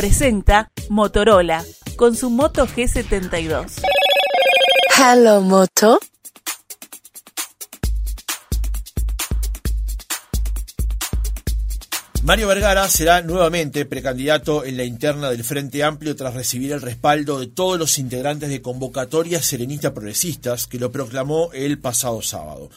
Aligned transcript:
presenta 0.00 0.70
Motorola 0.88 1.62
con 1.96 2.16
su 2.16 2.30
Moto 2.30 2.66
G72. 2.66 3.82
Hello, 4.96 5.42
Moto. 5.42 6.00
Mario 12.22 12.48
Vergara 12.48 12.88
será 12.88 13.20
nuevamente 13.20 13.84
precandidato 13.84 14.64
en 14.64 14.78
la 14.78 14.84
interna 14.84 15.28
del 15.28 15.44
Frente 15.44 15.84
Amplio 15.84 16.16
tras 16.16 16.32
recibir 16.32 16.72
el 16.72 16.80
respaldo 16.80 17.38
de 17.38 17.48
todos 17.48 17.78
los 17.78 17.98
integrantes 17.98 18.48
de 18.48 18.62
convocatorias 18.62 19.44
serenistas 19.44 19.92
progresistas 19.92 20.66
que 20.66 20.78
lo 20.78 20.90
proclamó 20.90 21.50
el 21.52 21.78
pasado 21.78 22.22
sábado. 22.22 22.70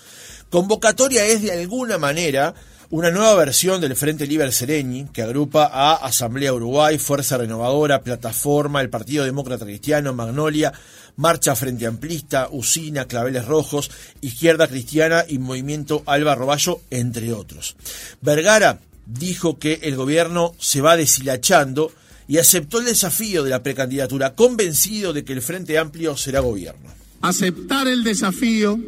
Convocatoria 0.50 1.26
es 1.26 1.42
de 1.42 1.54
alguna 1.54 1.98
manera 1.98 2.54
una 2.94 3.10
nueva 3.10 3.34
versión 3.34 3.82
del 3.82 3.96
Frente 3.96 4.28
Libre 4.28 4.52
Sereni 4.52 5.08
que 5.12 5.24
agrupa 5.24 5.66
a 5.66 5.96
Asamblea 5.96 6.54
Uruguay, 6.54 7.00
Fuerza 7.00 7.40
Renovadora, 7.40 8.04
Plataforma, 8.04 8.82
el 8.82 8.92
Partido 8.92 9.26
Demócrata 9.26 9.66
Cristiano, 9.66 10.14
Magnolia, 10.14 10.72
Marcha 11.16 11.56
Frente 11.56 11.88
Amplista, 11.88 12.50
Usina, 12.52 13.06
Claveles 13.06 13.46
Rojos, 13.46 13.90
Izquierda 14.22 14.68
Cristiana 14.68 15.26
y 15.28 15.40
Movimiento 15.40 16.04
Alba 16.06 16.36
Roballo, 16.36 16.82
entre 16.92 17.34
otros. 17.34 17.76
Vergara 18.22 18.80
dijo 19.08 19.58
que 19.58 19.80
el 19.82 19.96
gobierno 19.96 20.54
se 20.60 20.82
va 20.82 20.96
deshilachando 20.96 21.92
y 22.28 22.38
aceptó 22.38 22.78
el 22.78 22.86
desafío 22.86 23.44
de 23.44 23.50
la 23.50 23.64
precandidatura, 23.64 24.36
convencido 24.36 25.14
de 25.14 25.26
que 25.26 25.34
el 25.34 25.42
Frente 25.42 25.80
Amplio 25.80 26.16
será 26.16 26.42
gobierno. 26.42 26.94
Aceptar 27.22 27.88
el 27.88 28.04
desafío 28.04 28.80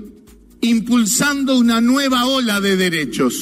impulsando 0.62 1.57
una 1.57 1.81
nueva 1.81 2.27
ola 2.27 2.62
de 2.62 2.76
derechos, 2.76 3.34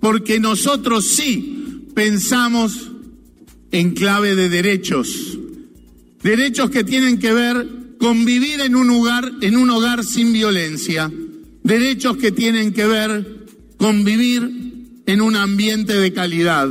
porque 0.00 0.40
nosotros 0.40 1.06
sí 1.06 1.84
pensamos 1.94 2.90
en 3.70 3.92
clave 3.92 4.34
de 4.34 4.48
derechos, 4.48 5.38
derechos 6.22 6.70
que 6.70 6.84
tienen 6.84 7.18
que 7.18 7.32
ver 7.32 7.66
con 7.98 8.24
vivir 8.24 8.60
en 8.60 8.76
un 8.76 8.90
hogar, 8.90 9.32
en 9.40 9.56
un 9.56 9.68
hogar 9.70 10.04
sin 10.04 10.32
violencia, 10.32 11.10
derechos 11.64 12.16
que 12.16 12.32
tienen 12.32 12.72
que 12.72 12.86
ver 12.86 13.46
con 13.76 14.04
vivir 14.04 15.02
en 15.06 15.20
un 15.20 15.36
ambiente 15.36 15.94
de 15.94 16.12
calidad. 16.12 16.70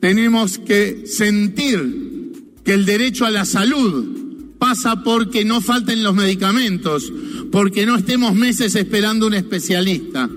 Tenemos 0.00 0.58
que 0.58 1.06
sentir 1.06 2.32
que 2.64 2.74
el 2.74 2.86
derecho 2.86 3.26
a 3.26 3.30
la 3.30 3.44
salud 3.44 4.56
pasa 4.58 5.02
porque 5.02 5.44
no 5.44 5.60
falten 5.60 6.02
los 6.02 6.14
medicamentos, 6.14 7.12
porque 7.50 7.86
no 7.86 7.96
estemos 7.96 8.34
meses 8.34 8.74
esperando 8.74 9.26
un 9.26 9.34
especialista, 9.34 10.28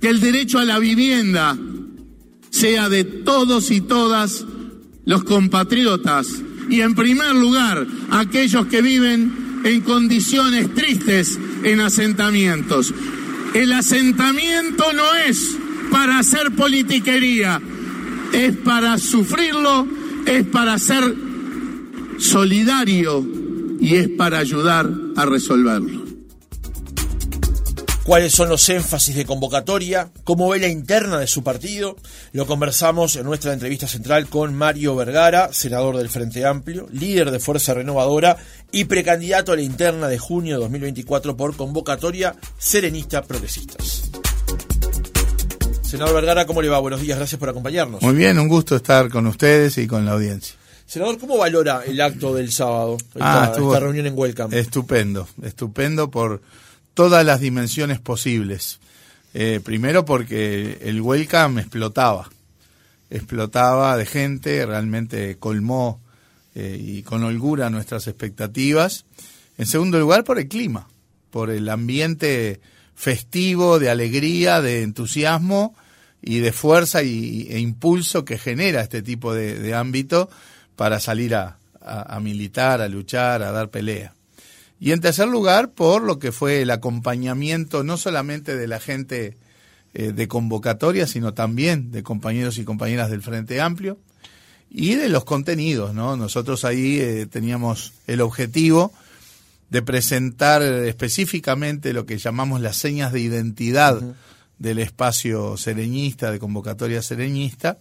que 0.00 0.08
el 0.08 0.20
derecho 0.20 0.58
a 0.58 0.64
la 0.64 0.78
vivienda 0.78 1.56
sea 2.50 2.88
de 2.88 3.04
todos 3.04 3.70
y 3.70 3.80
todas 3.80 4.44
los 5.04 5.24
compatriotas 5.24 6.42
y 6.68 6.80
en 6.80 6.94
primer 6.94 7.34
lugar 7.34 7.86
aquellos 8.10 8.66
que 8.66 8.82
viven 8.82 9.60
en 9.64 9.80
condiciones 9.82 10.74
tristes 10.74 11.38
en 11.64 11.80
asentamientos. 11.80 12.92
El 13.54 13.72
asentamiento 13.72 14.92
no 14.92 15.14
es 15.14 15.56
para 15.90 16.18
hacer 16.18 16.52
politiquería, 16.52 17.60
es 18.32 18.56
para 18.56 18.98
sufrirlo, 18.98 19.86
es 20.26 20.44
para 20.46 20.78
ser 20.78 21.14
solidario 22.18 23.26
y 23.80 23.94
es 23.94 24.08
para 24.08 24.38
ayudar 24.38 24.90
a 25.16 25.24
resolverlo. 25.24 26.05
¿Cuáles 28.06 28.32
son 28.32 28.48
los 28.48 28.68
énfasis 28.68 29.16
de 29.16 29.24
convocatoria? 29.26 30.10
¿Cómo 30.22 30.48
ve 30.48 30.60
la 30.60 30.68
interna 30.68 31.18
de 31.18 31.26
su 31.26 31.42
partido? 31.42 31.96
Lo 32.32 32.46
conversamos 32.46 33.16
en 33.16 33.24
nuestra 33.24 33.52
entrevista 33.52 33.88
central 33.88 34.28
con 34.28 34.54
Mario 34.54 34.94
Vergara, 34.94 35.52
senador 35.52 35.96
del 35.96 36.08
Frente 36.08 36.44
Amplio, 36.46 36.86
líder 36.92 37.32
de 37.32 37.40
Fuerza 37.40 37.74
Renovadora 37.74 38.36
y 38.70 38.84
precandidato 38.84 39.50
a 39.50 39.56
la 39.56 39.62
interna 39.62 40.06
de 40.06 40.18
junio 40.18 40.54
de 40.54 40.60
2024 40.62 41.36
por 41.36 41.56
convocatoria 41.56 42.36
Serenista 42.56 43.22
Progresistas. 43.22 44.04
Senador 45.82 46.14
Vergara, 46.14 46.46
¿cómo 46.46 46.62
le 46.62 46.68
va? 46.68 46.78
Buenos 46.78 47.00
días, 47.00 47.18
gracias 47.18 47.40
por 47.40 47.48
acompañarnos. 47.48 48.02
Muy 48.02 48.14
bien, 48.14 48.38
un 48.38 48.46
gusto 48.48 48.76
estar 48.76 49.08
con 49.10 49.26
ustedes 49.26 49.78
y 49.78 49.88
con 49.88 50.04
la 50.04 50.12
audiencia. 50.12 50.54
Senador, 50.86 51.18
¿cómo 51.18 51.36
valora 51.38 51.82
el 51.84 52.00
acto 52.00 52.32
del 52.34 52.52
sábado, 52.52 52.96
esta, 53.00 53.42
Ah, 53.42 53.46
estuvo- 53.46 53.72
esta 53.72 53.80
reunión 53.84 54.06
en 54.06 54.16
Welcome? 54.16 54.56
Estupendo, 54.56 55.26
estupendo 55.42 56.08
por 56.08 56.40
todas 56.96 57.26
las 57.26 57.40
dimensiones 57.40 58.00
posibles. 58.00 58.80
Eh, 59.34 59.60
primero 59.62 60.06
porque 60.06 60.78
el 60.80 61.02
welcome 61.02 61.60
explotaba, 61.60 62.30
explotaba 63.10 63.98
de 63.98 64.06
gente, 64.06 64.64
realmente 64.64 65.36
colmó 65.36 66.00
eh, 66.54 66.78
y 66.80 67.02
con 67.02 67.22
holgura 67.22 67.68
nuestras 67.68 68.06
expectativas. 68.06 69.04
En 69.58 69.66
segundo 69.66 69.98
lugar 70.00 70.24
por 70.24 70.38
el 70.38 70.48
clima, 70.48 70.88
por 71.30 71.50
el 71.50 71.68
ambiente 71.68 72.60
festivo, 72.94 73.78
de 73.78 73.90
alegría, 73.90 74.62
de 74.62 74.82
entusiasmo 74.82 75.76
y 76.22 76.38
de 76.38 76.52
fuerza 76.52 77.02
y, 77.02 77.46
e 77.50 77.58
impulso 77.58 78.24
que 78.24 78.38
genera 78.38 78.80
este 78.80 79.02
tipo 79.02 79.34
de, 79.34 79.74
ámbito 79.74 80.30
para 80.76 80.98
salir 80.98 81.34
a- 81.34 81.58
a 81.82 82.18
militar, 82.20 82.80
a 82.80 82.88
luchar, 82.88 83.42
a 83.42 83.52
dar 83.52 83.68
pelea. 83.68 84.15
Y 84.78 84.92
en 84.92 85.00
tercer 85.00 85.28
lugar, 85.28 85.72
por 85.72 86.02
lo 86.02 86.18
que 86.18 86.32
fue 86.32 86.62
el 86.62 86.70
acompañamiento 86.70 87.82
no 87.82 87.96
solamente 87.96 88.56
de 88.56 88.68
la 88.68 88.78
gente 88.78 89.36
eh, 89.94 90.12
de 90.12 90.28
convocatoria, 90.28 91.06
sino 91.06 91.32
también 91.32 91.90
de 91.90 92.02
compañeros 92.02 92.58
y 92.58 92.64
compañeras 92.64 93.10
del 93.10 93.22
Frente 93.22 93.60
Amplio 93.60 93.98
y 94.70 94.94
de 94.96 95.08
los 95.08 95.24
contenidos, 95.24 95.94
¿no? 95.94 96.16
Nosotros 96.16 96.64
ahí 96.66 96.98
eh, 97.00 97.26
teníamos 97.26 97.94
el 98.06 98.20
objetivo 98.20 98.92
de 99.70 99.80
presentar 99.80 100.62
específicamente 100.62 101.94
lo 101.94 102.04
que 102.04 102.18
llamamos 102.18 102.60
las 102.60 102.76
señas 102.76 103.12
de 103.12 103.20
identidad 103.20 104.00
del 104.58 104.78
espacio 104.78 105.56
sereñista, 105.56 106.30
de 106.30 106.38
convocatoria 106.38 107.00
sereñista, 107.00 107.78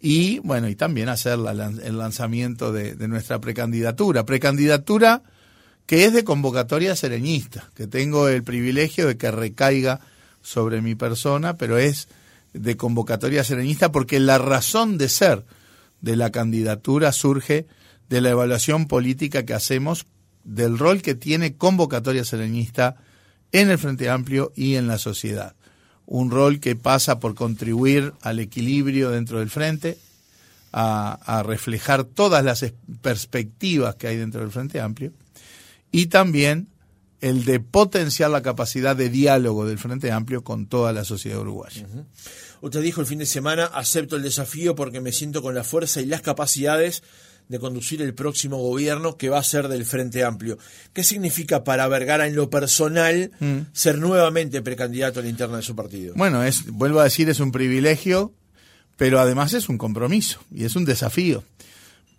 y 0.00 0.38
bueno, 0.40 0.68
y 0.68 0.76
también 0.76 1.08
hacer 1.08 1.38
la 1.38 1.52
el 1.52 1.98
lanzamiento 1.98 2.72
de, 2.72 2.94
de 2.94 3.08
nuestra 3.08 3.40
precandidatura. 3.40 4.24
Precandidatura 4.24 5.22
que 5.86 6.04
es 6.04 6.12
de 6.12 6.24
convocatoria 6.24 6.96
sereñista, 6.96 7.70
que 7.74 7.86
tengo 7.86 8.28
el 8.28 8.42
privilegio 8.42 9.06
de 9.06 9.16
que 9.16 9.30
recaiga 9.30 10.00
sobre 10.40 10.80
mi 10.80 10.94
persona, 10.94 11.56
pero 11.56 11.78
es 11.78 12.08
de 12.52 12.76
convocatoria 12.76 13.44
sereñista 13.44 13.92
porque 13.92 14.20
la 14.20 14.38
razón 14.38 14.98
de 14.98 15.08
ser 15.08 15.44
de 16.00 16.16
la 16.16 16.30
candidatura 16.30 17.12
surge 17.12 17.66
de 18.08 18.20
la 18.20 18.30
evaluación 18.30 18.88
política 18.88 19.44
que 19.44 19.54
hacemos 19.54 20.06
del 20.44 20.78
rol 20.78 21.00
que 21.02 21.14
tiene 21.14 21.56
convocatoria 21.56 22.24
sereñista 22.24 22.96
en 23.52 23.70
el 23.70 23.78
Frente 23.78 24.10
Amplio 24.10 24.52
y 24.56 24.74
en 24.74 24.86
la 24.88 24.98
sociedad. 24.98 25.54
Un 26.04 26.30
rol 26.30 26.58
que 26.58 26.74
pasa 26.74 27.20
por 27.20 27.34
contribuir 27.34 28.12
al 28.22 28.40
equilibrio 28.40 29.10
dentro 29.10 29.38
del 29.38 29.50
Frente, 29.50 29.98
a, 30.72 31.12
a 31.24 31.42
reflejar 31.42 32.04
todas 32.04 32.44
las 32.44 32.64
perspectivas 33.02 33.94
que 33.94 34.08
hay 34.08 34.16
dentro 34.16 34.40
del 34.40 34.50
Frente 34.50 34.80
Amplio 34.80 35.12
y 35.92 36.06
también 36.06 36.68
el 37.20 37.44
de 37.44 37.60
potenciar 37.60 38.30
la 38.30 38.42
capacidad 38.42 38.96
de 38.96 39.08
diálogo 39.08 39.64
del 39.64 39.78
Frente 39.78 40.10
Amplio 40.10 40.42
con 40.42 40.66
toda 40.66 40.92
la 40.92 41.04
sociedad 41.04 41.38
uruguaya. 41.38 41.86
Usted 42.60 42.82
dijo 42.82 43.00
el 43.00 43.06
fin 43.06 43.20
de 43.20 43.26
semana, 43.26 43.66
acepto 43.66 44.16
el 44.16 44.22
desafío 44.22 44.74
porque 44.74 45.00
me 45.00 45.12
siento 45.12 45.40
con 45.40 45.54
la 45.54 45.62
fuerza 45.62 46.00
y 46.00 46.06
las 46.06 46.22
capacidades 46.22 47.04
de 47.48 47.58
conducir 47.58 48.02
el 48.02 48.14
próximo 48.14 48.58
gobierno 48.58 49.16
que 49.16 49.28
va 49.28 49.38
a 49.38 49.42
ser 49.44 49.68
del 49.68 49.84
Frente 49.84 50.24
Amplio. 50.24 50.58
¿Qué 50.92 51.04
significa 51.04 51.64
para 51.64 51.86
Vergara 51.86 52.26
en 52.26 52.34
lo 52.34 52.50
personal 52.50 53.30
ser 53.72 53.98
nuevamente 53.98 54.62
precandidato 54.62 55.20
a 55.20 55.22
la 55.22 55.28
interna 55.28 55.58
de 55.58 55.62
su 55.62 55.76
partido? 55.76 56.14
Bueno, 56.16 56.42
es, 56.42 56.66
vuelvo 56.66 57.00
a 57.00 57.04
decir, 57.04 57.28
es 57.28 57.40
un 57.40 57.52
privilegio, 57.52 58.32
pero 58.96 59.20
además 59.20 59.54
es 59.54 59.68
un 59.68 59.78
compromiso 59.78 60.40
y 60.50 60.64
es 60.64 60.76
un 60.76 60.84
desafío, 60.84 61.44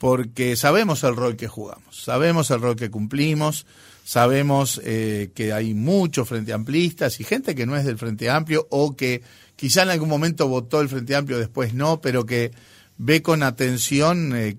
porque 0.03 0.57
sabemos 0.57 1.01
el 1.05 1.15
rol 1.15 1.37
que 1.37 1.47
jugamos, 1.47 1.95
sabemos 2.03 2.51
el 2.51 2.59
rol 2.59 2.75
que 2.75 2.91
cumplimos, 2.91 3.65
sabemos 4.03 4.81
eh, 4.83 5.29
que 5.33 5.53
hay 5.53 5.73
muchos 5.73 6.27
frente 6.27 6.51
amplistas 6.51 7.21
y 7.21 7.23
gente 7.23 7.55
que 7.55 7.65
no 7.65 7.77
es 7.77 7.85
del 7.85 7.97
Frente 7.97 8.29
Amplio 8.29 8.67
o 8.69 8.97
que 8.97 9.21
quizá 9.55 9.83
en 9.83 9.91
algún 9.91 10.09
momento 10.09 10.49
votó 10.49 10.81
el 10.81 10.89
Frente 10.89 11.15
Amplio, 11.15 11.39
después 11.39 11.73
no, 11.73 12.01
pero 12.01 12.25
que 12.25 12.51
ve 12.97 13.21
con 13.21 13.43
atención, 13.43 14.33
eh, 14.35 14.57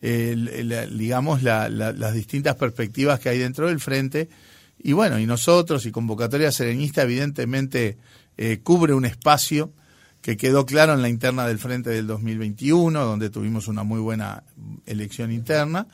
el- 0.00 0.96
digamos, 0.96 1.42
la- 1.42 1.68
la- 1.68 1.92
las 1.92 2.14
distintas 2.14 2.56
perspectivas 2.56 3.20
que 3.20 3.28
hay 3.28 3.38
dentro 3.38 3.66
del 3.68 3.80
Frente. 3.80 4.30
Y 4.82 4.92
bueno, 4.92 5.18
y 5.18 5.26
nosotros 5.26 5.84
y 5.84 5.90
Convocatoria 5.90 6.50
Serenista 6.50 7.02
evidentemente 7.02 7.98
eh, 8.38 8.60
cubre 8.62 8.94
un 8.94 9.04
espacio 9.04 9.72
que 10.26 10.36
quedó 10.36 10.66
claro 10.66 10.92
en 10.92 11.02
la 11.02 11.08
interna 11.08 11.46
del 11.46 11.60
Frente 11.60 11.90
del 11.90 12.08
2021, 12.08 13.04
donde 13.04 13.30
tuvimos 13.30 13.68
una 13.68 13.84
muy 13.84 14.00
buena 14.00 14.42
elección 14.84 15.30
interna, 15.30 15.86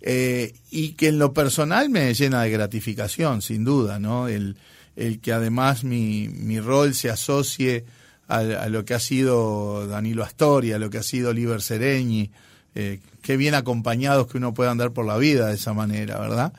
eh, 0.00 0.52
y 0.72 0.94
que 0.94 1.06
en 1.06 1.20
lo 1.20 1.32
personal 1.32 1.88
me 1.88 2.12
llena 2.12 2.42
de 2.42 2.50
gratificación, 2.50 3.40
sin 3.40 3.62
duda, 3.62 4.00
¿no? 4.00 4.26
El, 4.26 4.56
el 4.96 5.20
que 5.20 5.32
además 5.32 5.84
mi, 5.84 6.26
mi 6.26 6.58
rol 6.58 6.92
se 6.92 7.08
asocie 7.08 7.84
a, 8.26 8.38
a 8.38 8.68
lo 8.68 8.84
que 8.84 8.94
ha 8.94 8.98
sido 8.98 9.86
Danilo 9.86 10.24
Astoria, 10.24 10.74
a 10.74 10.80
lo 10.80 10.90
que 10.90 10.98
ha 10.98 11.04
sido 11.04 11.32
Liber 11.32 11.62
Sereñi, 11.62 12.32
Eh, 12.74 12.98
qué 13.22 13.36
bien 13.36 13.54
acompañados 13.54 14.26
que 14.26 14.38
uno 14.38 14.54
pueda 14.54 14.72
andar 14.72 14.90
por 14.92 15.06
la 15.06 15.18
vida 15.18 15.46
de 15.46 15.54
esa 15.54 15.72
manera, 15.72 16.18
¿verdad? 16.18 16.52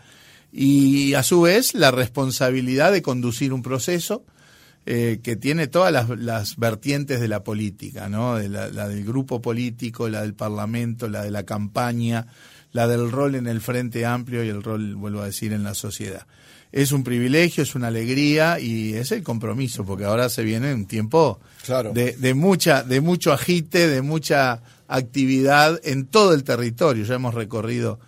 Y 0.53 1.15
a 1.15 1.23
su 1.23 1.41
vez 1.41 1.73
la 1.73 1.91
responsabilidad 1.91 2.93
de 2.93 3.01
conducir 3.01 3.51
un 3.51 3.61
proceso 3.61 4.23
eh, 4.91 5.19
que 5.21 5.35
tiene 5.35 5.67
todas 5.67 5.93
las, 6.17 6.57
vertientes 6.57 7.19
de 7.19 7.27
la 7.27 7.43
política, 7.43 8.09
¿no? 8.09 8.37
De 8.37 8.49
la, 8.49 8.69
la, 8.69 8.87
del 8.87 9.05
grupo 9.05 9.39
político, 9.39 10.09
la 10.09 10.23
del 10.23 10.33
parlamento, 10.33 11.07
la 11.07 11.21
de 11.21 11.29
la 11.29 11.43
campaña, 11.43 12.25
la 12.71 12.87
del 12.87 13.11
rol 13.11 13.35
en 13.35 13.45
el 13.45 13.61
Frente 13.61 14.03
Amplio 14.07 14.43
y 14.43 14.49
el 14.49 14.63
rol, 14.63 14.95
vuelvo 14.95 15.21
a 15.21 15.25
decir, 15.25 15.53
en 15.53 15.61
la 15.61 15.75
sociedad. 15.75 16.25
Es 16.71 16.91
un 16.91 17.03
privilegio, 17.03 17.61
es 17.61 17.75
una 17.75 17.89
alegría 17.89 18.59
y 18.59 18.95
es 18.95 19.11
el 19.11 19.21
compromiso, 19.21 19.85
porque 19.85 20.05
ahora 20.05 20.27
se 20.27 20.43
viene 20.43 20.73
un 20.73 20.87
tiempo 20.87 21.39
Claro. 21.67 21.93
de, 21.93 22.13
de 22.13 22.33
mucha, 22.33 22.81
de 22.81 22.99
mucho 22.99 23.31
agite, 23.31 23.87
de 23.87 24.01
mucha 24.01 24.63
actividad 24.87 25.79
en 25.83 26.07
todo 26.07 26.33
el 26.33 26.43
territorio. 26.43 27.05
Ya 27.05 27.13
hemos 27.13 27.35
recorrido 27.35 27.99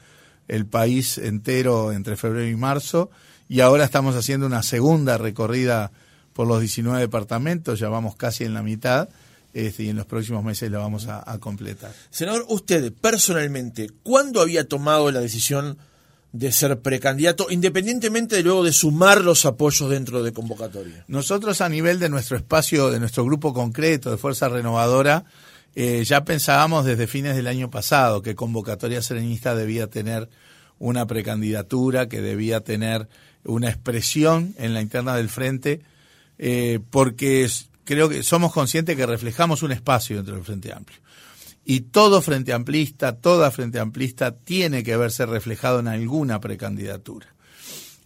el 0.48 0.66
país 0.66 1.20
entero 1.20 1.92
entre 1.92 2.18
febrero 2.18 2.50
y 2.50 2.56
marzo 2.56 3.12
y 3.48 3.60
ahora 3.60 3.86
estamos 3.86 4.16
haciendo 4.16 4.48
una 4.48 4.64
segunda 4.64 5.20
recorrida 5.20 5.92
por 6.34 6.48
los 6.48 6.60
19 6.60 7.00
departamentos, 7.00 7.80
ya 7.80 7.90
vamos 7.90 8.16
casi 8.16 8.44
en 8.44 8.54
la 8.54 8.64
mitad 8.64 9.10
este, 9.54 9.84
y 9.84 9.90
en 9.90 9.98
los 9.98 10.06
próximos 10.06 10.44
meses 10.44 10.72
la 10.72 10.80
vamos 10.80 11.08
a, 11.08 11.30
a 11.30 11.38
completar. 11.40 11.92
Senador, 12.10 12.46
usted 12.50 12.94
personalmente, 12.94 13.90
¿cuándo 14.04 14.42
había 14.42 14.68
tomado 14.68 15.12
la 15.12 15.20
decisión 15.20 15.78
de 16.34 16.52
ser 16.52 16.80
precandidato, 16.80 17.48
independientemente 17.50 18.38
de 18.38 18.44
luego 18.44 18.64
de 18.64 18.72
sumar 18.72 19.22
los 19.22 19.46
apoyos 19.46 19.90
dentro 19.90 20.24
de 20.24 20.32
convocatoria? 20.32 21.04
Nosotros 21.08 21.60
a 21.62 21.70
nivel 21.70 22.00
de 22.00 22.10
nuestro 22.10 22.38
espacio, 22.38 22.90
de 22.90 23.00
nuestro 23.00 23.26
grupo 23.26 23.54
concreto 23.54 24.10
de 24.12 24.18
Fuerza 24.18 24.48
Renovadora, 24.48 25.26
eh, 25.76 26.04
ya 26.06 26.24
pensábamos 26.24 26.86
desde 26.86 27.08
fines 27.08 27.36
del 27.36 27.48
año 27.48 27.70
pasado 27.70 28.22
que 28.22 28.36
Convocatoria 28.36 29.02
Serenista 29.02 29.56
debía 29.56 29.88
tener 29.88 30.30
una 30.80 31.06
precandidatura, 31.08 32.10
que 32.10 32.22
debía 32.22 32.62
tener 32.62 33.08
una 33.46 33.70
expresión 33.70 34.54
en 34.58 34.74
la 34.74 34.82
interna 34.82 35.16
del 35.16 35.30
frente, 35.30 35.82
eh, 36.44 36.80
porque 36.90 37.48
creo 37.84 38.10
que 38.10 38.24
somos 38.24 38.52
conscientes 38.52 38.98
que 38.98 39.06
reflejamos 39.06 39.62
un 39.62 39.72
espacio 39.72 40.16
dentro 40.16 40.34
del 40.34 40.44
Frente 40.44 40.74
Amplio. 40.74 40.98
Y 41.64 41.82
todo 41.82 42.20
Frente 42.24 42.52
Amplista, 42.52 43.16
toda 43.16 43.52
Frente 43.52 43.80
Amplista 43.80 44.32
tiene 44.32 44.84
que 44.84 44.98
verse 44.98 45.28
reflejado 45.28 45.80
en 45.82 45.88
alguna 45.88 46.42
precandidatura. 46.42 47.28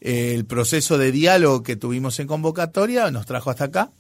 El 0.02 0.44
proceso 0.46 0.98
de 0.98 1.14
diálogo 1.14 1.64
que 1.64 1.78
tuvimos 1.78 2.20
en 2.20 2.28
convocatoria 2.28 3.10
nos 3.10 3.26
trajo 3.26 3.52
hasta 3.52 3.64
acá. 3.64 3.92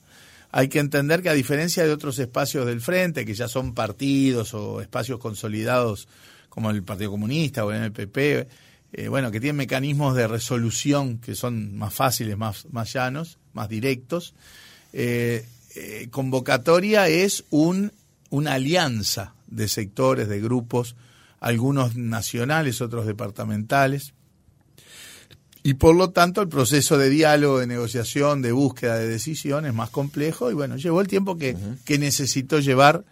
Hay 0.51 0.67
que 0.67 0.79
entender 0.79 1.23
que 1.23 1.29
a 1.29 1.33
diferencia 1.33 1.85
de 1.85 1.93
otros 1.93 2.19
espacios 2.19 2.65
del 2.65 2.81
frente, 2.81 3.25
que 3.25 3.35
ya 3.35 3.47
son 3.47 3.73
partidos 3.73 4.53
o 4.53 4.81
espacios 4.81 5.17
consolidados 5.17 6.09
como 6.49 6.71
el 6.71 6.83
Partido 6.83 7.11
Comunista 7.11 7.63
o 7.63 7.71
el 7.71 7.89
MPP, 7.89 8.17
eh, 8.17 9.07
bueno, 9.07 9.31
que 9.31 9.39
tienen 9.39 9.55
mecanismos 9.55 10.13
de 10.13 10.27
resolución 10.27 11.19
que 11.19 11.35
son 11.35 11.77
más 11.77 11.93
fáciles, 11.93 12.37
más, 12.37 12.67
más 12.71 12.91
llanos, 12.91 13.37
más 13.55 13.69
directos, 13.69 14.35
eh, 14.93 15.45
eh, 15.75 16.07
convocatoria 16.11 17.07
es 17.07 17.43
un, 17.49 17.91
una 18.29 18.53
alianza 18.53 19.33
de 19.47 19.67
sectores, 19.67 20.27
de 20.27 20.39
grupos, 20.39 20.95
algunos 21.39 21.95
nacionales, 21.95 22.81
otros 22.81 23.05
departamentales, 23.05 24.13
y 25.63 25.73
por 25.73 25.95
lo 25.95 26.11
tanto 26.11 26.43
el 26.43 26.47
proceso 26.47 26.95
de 26.99 27.09
diálogo, 27.09 27.57
de 27.57 27.65
negociación, 27.65 28.43
de 28.43 28.51
búsqueda 28.51 28.99
de 28.99 29.07
decisión 29.07 29.65
es 29.65 29.73
más 29.73 29.89
complejo 29.89 30.51
y 30.51 30.53
bueno, 30.53 30.77
llevó 30.77 31.01
el 31.01 31.07
tiempo 31.07 31.37
que, 31.37 31.53
uh 31.53 31.57
-huh. 31.57 31.77
que 31.83 31.97
necesitó 31.97 32.59
llevar, 32.59 33.03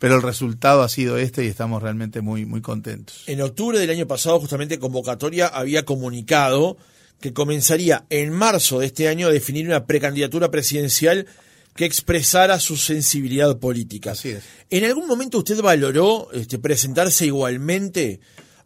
pero 0.00 0.16
el 0.16 0.22
resultado 0.22 0.82
ha 0.82 0.88
sido 0.88 1.18
este 1.18 1.44
y 1.44 1.48
estamos 1.48 1.80
realmente 1.80 2.20
muy, 2.20 2.46
muy 2.46 2.62
contentos. 2.62 3.22
En 3.28 3.40
octubre 3.40 3.78
del 3.78 3.90
año 3.90 4.08
pasado, 4.08 4.40
justamente 4.40 4.80
Convocatoria 4.80 5.46
había 5.46 5.84
comunicado 5.84 6.76
que 7.20 7.32
comenzaría 7.32 8.06
en 8.10 8.32
marzo 8.32 8.80
de 8.80 8.86
este 8.86 9.08
año 9.08 9.28
a 9.28 9.32
definir 9.32 9.66
una 9.66 9.86
precandidatura 9.86 10.50
presidencial 10.50 11.26
que 11.74 11.84
expresara 11.84 12.58
su 12.58 12.76
sensibilidad 12.76 13.58
política. 13.58 14.12
Así 14.12 14.30
es. 14.30 14.42
¿En 14.70 14.84
algún 14.84 15.06
momento 15.06 15.38
usted 15.38 15.60
valoró 15.60 16.28
este, 16.32 16.58
presentarse 16.58 17.26
igualmente 17.26 18.20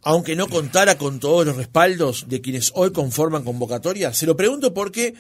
aunque 0.07 0.37
no 0.37 0.49
contara 0.49 0.99
con 0.99 1.19
todos 1.19 1.47
los 1.47 1.57
respaldos 1.57 2.27
de 2.29 2.43
quienes 2.43 2.73
hoy 2.75 2.93
conforman 2.93 3.43
convocatoria? 3.43 4.13
Se 4.13 4.27
lo 4.27 4.37
pregunto 4.37 4.75
porque 4.75 5.15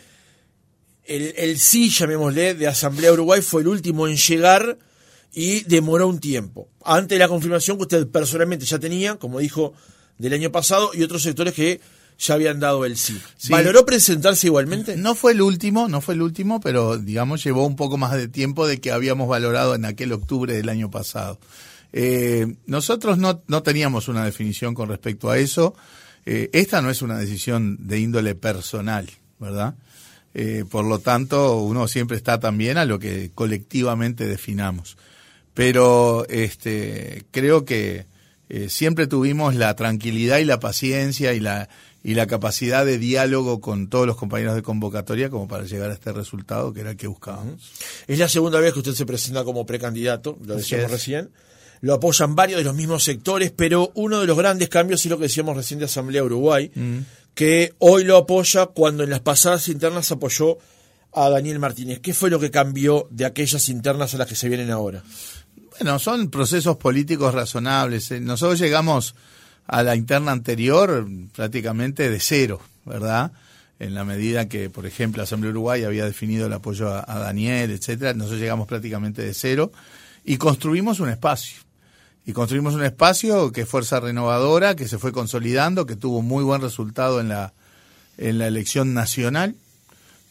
el, 1.04 1.34
el 1.36 1.58
sí, 1.58 1.88
llamémosle, 1.88 2.54
de 2.54 2.66
Asamblea 2.66 3.12
Uruguay 3.12 3.40
fue 3.40 3.62
el 3.62 3.69
último 3.69 4.06
en 4.06 4.16
llegar 4.16 4.78
y 5.32 5.60
demoró 5.64 6.06
un 6.06 6.20
tiempo. 6.20 6.69
Ante 6.84 7.19
la 7.19 7.28
confirmación 7.28 7.78
que 7.78 7.84
usted 7.84 8.06
personalmente 8.08 8.66
ya 8.66 8.78
tenía, 8.78 9.16
como 9.16 9.40
dijo, 9.40 9.72
del 10.19 10.34
año 10.34 10.52
pasado, 10.52 10.90
y 10.94 11.02
otros 11.02 11.22
sectores 11.22 11.54
que 11.54 11.81
ya 12.19 12.34
habían 12.34 12.61
dado 12.61 12.84
el 12.84 12.96
sí. 12.96 13.20
sí. 13.37 13.52
¿Valoró 13.52 13.84
presentarse 13.84 14.46
igualmente? 14.46 14.96
No 14.96 15.14
fue 15.14 15.32
el 15.32 15.43
último, 15.43 15.88
no 15.88 16.00
fue 16.00 16.14
el 16.14 16.22
último, 16.22 16.61
pero 16.61 16.99
digamos 16.99 17.43
llevó 17.43 17.66
un 17.66 17.76
poco 17.76 17.96
más 17.96 18.12
de 18.12 18.28
tiempo 18.28 18.66
de 18.66 18.81
que 18.81 18.93
habíamos 18.93 19.28
valorado 19.28 19.75
en 19.75 19.84
aquel 19.84 20.12
octubre 20.12 20.55
del 20.55 20.69
año 20.69 20.90
pasado. 20.90 21.38
Eh, 21.93 22.56
nosotros 22.66 23.19
no, 23.19 23.43
no, 23.46 23.62
teníamos 23.62 24.08
una 24.08 24.25
definición 24.25 24.75
con 24.75 24.88
respecto 24.88 25.31
a 25.31 25.38
eso. 25.38 25.75
Eh, 26.26 26.50
esta 26.52 26.82
no 26.82 26.90
es 26.90 27.02
una 27.02 27.19
decisión 27.19 27.76
de 27.81 28.00
índole 28.00 28.34
personal, 28.34 29.08
¿verdad? 29.38 29.75
Eh, 30.34 30.64
por 30.69 30.84
lo 30.84 30.99
tanto, 30.99 31.58
uno 31.60 31.87
siempre 31.87 32.17
está 32.17 32.40
también 32.40 32.78
a 32.78 32.84
lo 32.84 32.99
que 32.99 33.31
colectivamente 33.34 34.26
definamos. 34.26 34.96
Pero 35.55 36.26
este, 36.28 37.25
creo 37.31 37.64
que 37.64 38.06
eh, 38.49 38.69
siempre 38.69 39.06
tuvimos 39.06 39.55
la 39.55 39.75
tranquilidad 39.76 40.38
y 40.38 40.44
la 40.44 40.60
paciencia 40.60 41.32
y 41.32 41.40
la, 41.40 41.69
y 42.05 42.15
la 42.15 42.29
capacidad 42.29 42.87
de 42.87 42.99
diálogo 42.99 43.61
con 43.61 43.89
todos 43.89 44.06
los 44.06 44.17
compañeros 44.17 44.55
de 44.55 44.62
convocatoria 44.62 45.31
como 45.31 45.49
para 45.49 45.65
llegar 45.65 45.91
a 45.91 45.95
este 45.95 46.12
resultado 46.12 46.73
que 46.73 46.83
era 46.83 46.91
el 46.91 46.97
que 46.97 47.09
buscábamos. 47.09 47.73
Es 48.06 48.19
la 48.19 48.29
segunda 48.29 48.61
vez 48.61 48.75
que 48.75 48.81
usted 48.81 48.93
se 48.93 49.06
presenta 49.06 49.43
como 49.43 49.67
precandidato, 49.67 50.39
lo 50.45 50.56
decíamos 50.56 50.91
recién 50.91 51.31
lo 51.85 51.93
apoyan 51.93 52.35
varios 52.35 52.56
de 52.56 52.65
los 52.65 52.75
mismos 52.75 53.05
sectores, 53.05 53.53
pero 53.55 53.93
uno 53.95 54.19
de 54.19 54.27
los 54.27 54.39
grandes 54.39 54.71
cambios 54.71 55.05
es 55.05 55.11
lo 55.11 55.19
que 55.19 55.25
decíamos 55.25 55.55
recién 55.55 55.79
de 55.79 55.85
Asamblea 55.85 56.25
Uruguay, 56.25 56.71
mm. 56.75 56.99
que 57.35 57.75
hoy 57.79 58.05
lo 58.05 58.17
apoya 58.17 58.65
cuando 58.67 59.05
en 59.05 59.11
las 59.11 59.21
pasadas 59.21 59.69
internas 59.69 60.11
apoyó 60.11 60.56
a 61.12 61.29
Daniel 61.29 61.59
Martínez. 61.59 62.01
¿Qué 62.01 62.15
fue 62.15 62.31
lo 62.31 62.41
que 62.41 62.51
cambió 62.51 63.06
de 63.11 63.27
aquellas 63.27 63.69
internas 63.69 64.15
a 64.15 64.17
las 64.17 64.27
que 64.27 64.35
se 64.35 64.49
vienen 64.49 64.71
ahora? 64.71 65.03
Bueno, 65.79 65.99
son 65.99 66.31
procesos 66.31 66.79
políticos 66.79 67.35
razonables. 67.35 68.11
Nosotros 68.19 68.59
llegamos 68.59 69.15
a 69.67 69.83
la 69.83 69.97
interna 69.97 70.33
anterior 70.33 71.06
prácticamente 71.35 72.11
de 72.11 72.21
cero, 72.21 72.61
¿verdad? 72.85 73.33
En 73.79 73.94
la 73.94 74.05
medida 74.05 74.49
que, 74.49 74.71
por 74.71 74.87
ejemplo, 74.87 75.23
Asamblea 75.23 75.51
Uruguay 75.51 75.85
había 75.85 76.05
definido 76.05 76.47
el 76.47 76.53
apoyo 76.53 76.89
a, 76.89 77.19
Daniel, 77.19 77.71
etcétera, 77.71 78.15
nosotros 78.15 78.41
llegamos 78.41 78.69
prácticamente 78.69 79.23
de 79.23 79.35
cero 79.35 79.73
y 80.25 80.37
construimos 80.37 81.01
un 81.01 81.09
espacio 81.09 81.59
y 82.27 82.33
construimos 82.33 82.75
un 82.75 82.85
espacio 82.85 83.53
que 83.53 83.63
es 83.63 83.69
Fuerza 83.69 84.01
Renovadora, 84.01 84.75
que 84.77 84.89
se 84.89 84.99
fue 84.99 85.13
consolidando, 85.13 85.85
que 85.85 85.97
tuvo 85.97 86.23
muy 86.23 86.43
buen 86.43 86.63
resultado 86.63 87.21
en 87.21 87.29
la, 87.29 87.53
en 88.17 88.39
la 88.39 88.47
elección 88.47 88.94
nacional. 88.94 89.56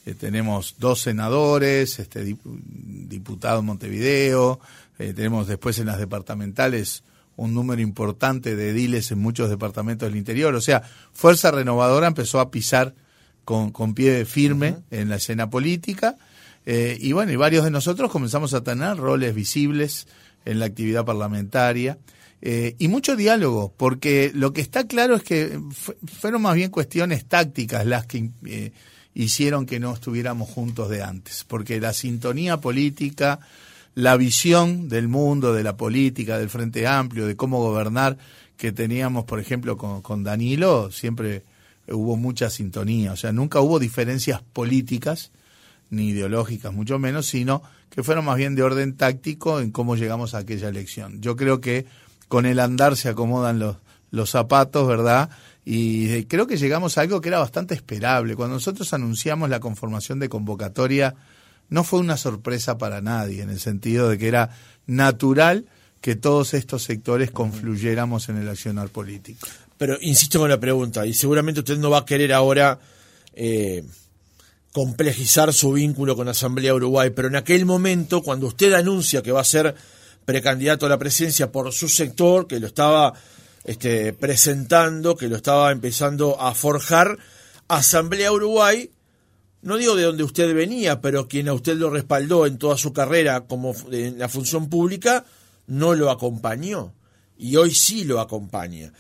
Eh, 0.06 0.16
tenemos 0.16 0.76
dos 0.80 1.02
senadores, 1.02 2.00
este, 2.00 2.36
diputado 2.44 3.62
Montevideo, 3.62 4.60
eh, 4.98 5.14
tenemos 5.14 5.48
después 5.48 5.78
en 5.80 5.86
las 5.86 6.00
departamentales 6.00 7.04
un 7.36 7.54
número 7.54 7.82
importante 7.82 8.56
de 8.56 8.70
ediles 8.70 9.12
en 9.12 9.20
muchos 9.20 9.50
departamentos 9.50 10.08
del 10.08 10.18
interior. 10.18 10.54
O 10.56 10.62
sea, 10.62 10.84
Fuerza 11.14 11.52
Renovadora 11.52 12.08
empezó 12.08 12.40
a 12.40 12.52
pisar 12.52 12.94
con, 13.46 13.72
con 13.72 13.94
pie 13.94 14.26
firme 14.26 14.72
uh 14.72 14.76
-huh. 14.76 14.84
en 14.92 15.10
la 15.10 15.16
escena 15.16 15.50
política. 15.50 16.16
Eh, 16.66 16.98
y 17.00 17.12
bueno, 17.12 17.32
y 17.32 17.36
varios 17.36 17.66
de 17.66 17.72
nosotros 17.72 18.12
comenzamos 18.12 18.54
a 18.54 18.64
tener 18.64 18.98
roles 18.98 19.36
visibles 19.36 20.08
en 20.46 20.60
la 20.60 20.66
actividad 20.66 21.06
parlamentaria 21.06 21.98
eh, 22.46 22.76
y 22.78 22.90
mucho 22.90 23.16
diálogo, 23.16 23.74
porque 23.78 24.30
lo 24.36 24.52
que 24.52 24.60
está 24.60 24.86
claro 24.86 25.16
es 25.16 25.24
que 25.24 25.58
fueron 26.20 26.42
más 26.42 26.56
bien 26.56 26.72
cuestiones 26.72 27.26
tácticas 27.26 27.86
las 27.86 28.06
que 28.06 28.32
eh, 28.46 28.74
hicieron 29.14 29.66
que 29.66 29.80
no 29.80 29.94
estuviéramos 29.94 30.50
juntos 30.50 30.90
de 30.90 31.04
antes, 31.04 31.46
porque 31.48 31.80
la 31.80 31.94
sintonía 31.94 32.60
política, 32.60 33.40
la 33.96 34.18
visión 34.18 34.90
del 34.90 35.08
mundo, 35.08 35.54
de 35.54 35.64
la 35.64 35.78
política, 35.78 36.38
del 36.38 36.50
Frente 36.50 36.88
Amplio, 36.88 37.28
de 37.28 37.36
cómo 37.36 37.60
gobernar 37.60 38.18
que 38.58 38.72
teníamos, 38.72 39.26
por 39.26 39.40
ejemplo, 39.40 39.78
con, 39.78 40.02
con 40.02 40.24
Danilo, 40.24 40.92
siempre 40.92 41.44
hubo 41.88 42.16
mucha 42.16 42.50
sintonía, 42.50 43.14
o 43.14 43.18
sea, 43.18 43.32
nunca 43.32 43.60
hubo 43.60 43.80
diferencias 43.80 44.42
políticas 44.42 45.32
ni 45.90 46.10
ideológicas, 46.10 46.74
mucho 46.74 46.98
menos, 46.98 47.28
sino 47.28 47.62
que 47.90 48.04
fueron 48.04 48.26
más 48.26 48.38
bien 48.38 48.56
de 48.56 48.64
orden 48.64 48.96
táctico 48.96 49.60
en 49.60 49.72
cómo 49.72 49.96
llegamos 49.96 50.34
a 50.34 50.40
aquella 50.40 50.70
elección. 50.70 51.22
Yo 51.22 51.36
creo 51.36 51.62
que 51.62 51.86
con 52.28 52.48
el 52.48 52.60
andar 52.60 52.98
se 52.98 53.10
acomodan 53.10 53.60
los, 53.60 53.78
los 54.10 54.32
zapatos, 54.32 54.88
¿verdad? 54.88 55.30
Y 55.66 56.24
creo 56.26 56.48
que 56.48 56.58
llegamos 56.58 56.98
a 56.98 57.02
algo 57.02 57.22
que 57.22 57.30
era 57.30 57.40
bastante 57.40 57.76
esperable. 57.76 58.36
Cuando 58.36 58.56
nosotros 58.56 58.92
anunciamos 58.94 59.50
la 59.50 59.60
conformación 59.60 60.20
de 60.20 60.30
convocatoria, 60.30 61.16
no 61.74 61.84
fue 61.84 62.00
una 62.00 62.18
sorpresa 62.18 62.78
para 62.78 63.02
nadie, 63.02 63.42
en 63.42 63.50
el 63.50 63.60
sentido 63.60 64.08
de 64.08 64.20
que 64.20 64.28
era 64.28 64.56
natural 64.86 65.66
que 66.02 66.16
todos 66.16 66.54
estos 66.54 66.84
sectores 66.84 67.32
confluyéramos 67.32 68.30
en 68.30 68.38
el 68.38 68.48
accionar 68.48 68.90
político. 68.90 69.48
Pero 69.80 69.98
insisto 70.00 70.38
con 70.38 70.50
la 70.50 70.60
pregunta, 70.60 71.04
y 71.08 71.16
seguramente 71.16 71.62
usted 71.62 71.80
no 71.80 71.90
va 71.90 72.00
a 72.00 72.06
querer 72.06 72.32
ahora 72.32 72.80
eh, 73.34 73.84
complejizar 74.72 75.52
su 75.52 75.72
vínculo 75.72 76.16
con 76.16 76.26
la 76.26 76.34
Asamblea 76.34 76.76
Uruguay, 76.76 77.10
pero 77.10 77.28
en 77.28 77.38
aquel 77.38 77.66
momento, 77.66 78.22
cuando 78.22 78.46
usted 78.46 78.72
anuncia 78.74 79.24
que 79.24 79.32
va 79.32 79.42
a 79.42 79.44
ser 79.44 79.74
precandidato 80.26 80.86
a 80.86 80.90
la 80.90 81.00
presidencia 81.00 81.52
por 81.52 81.74
su 81.74 81.90
sector, 81.90 82.46
que 82.46 82.60
lo 82.60 82.68
estaba 82.68 83.16
este, 83.64 84.14
presentando, 84.14 85.16
que 85.16 85.28
lo 85.28 85.38
estaba 85.38 85.72
empezando 85.72 86.40
a 86.40 86.54
forjar, 86.54 87.18
Asamblea 87.68 88.32
Uruguay, 88.32 88.92
no 89.64 89.78
digo 89.78 89.96
de 89.96 90.04
donde 90.04 90.24
usted 90.24 90.54
venía, 90.54 91.00
pero 91.02 91.28
quien 91.28 91.48
a 91.48 91.54
usted 91.54 91.78
lo 91.78 91.90
respaldó 91.90 92.46
en 92.46 92.58
toda 92.58 92.78
su 92.78 92.92
carrera 92.92 93.46
como 93.48 93.74
en 93.92 94.20
la 94.20 94.28
función 94.28 94.70
pública, 94.70 95.26
no 95.68 95.96
lo 95.96 96.12
acompañó. 96.12 96.94
Y 97.38 97.56
hoy 97.56 97.74
sí 97.74 98.04
lo 98.04 98.20
acompaña. 98.20 98.92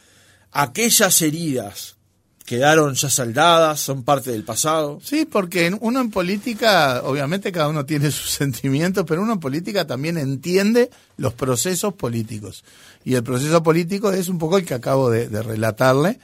Aquellas 0.52 1.22
heridas 1.22 1.98
quedaron 2.46 2.94
ya 2.94 3.10
saldadas, 3.10 3.82
son 3.82 4.04
parte 4.04 4.32
del 4.32 4.46
pasado. 4.46 5.00
Sí, 5.04 5.26
porque 5.26 5.76
uno 5.82 6.00
en 6.00 6.12
política, 6.12 7.02
obviamente 7.04 7.52
cada 7.52 7.68
uno 7.68 7.86
tiene 7.86 8.10
sus 8.10 8.32
sentimientos, 8.32 9.04
pero 9.06 9.22
uno 9.22 9.34
en 9.34 9.40
política 9.42 9.86
también 9.86 10.18
entiende 10.18 10.90
los 11.18 11.34
procesos 11.34 11.94
políticos. 11.94 12.64
Y 13.04 13.16
el 13.16 13.24
proceso 13.24 13.62
político 13.62 14.14
es 14.14 14.30
un 14.30 14.38
poco 14.38 14.58
el 14.58 14.66
que 14.66 14.76
acabo 14.76 15.10
de, 15.10 15.28
de 15.28 15.44
relatarle. 15.44 16.20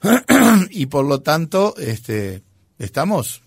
y 0.70 0.86
por 0.86 1.04
lo 1.04 1.20
tanto, 1.20 1.74
este, 1.76 2.42
estamos 2.78 3.42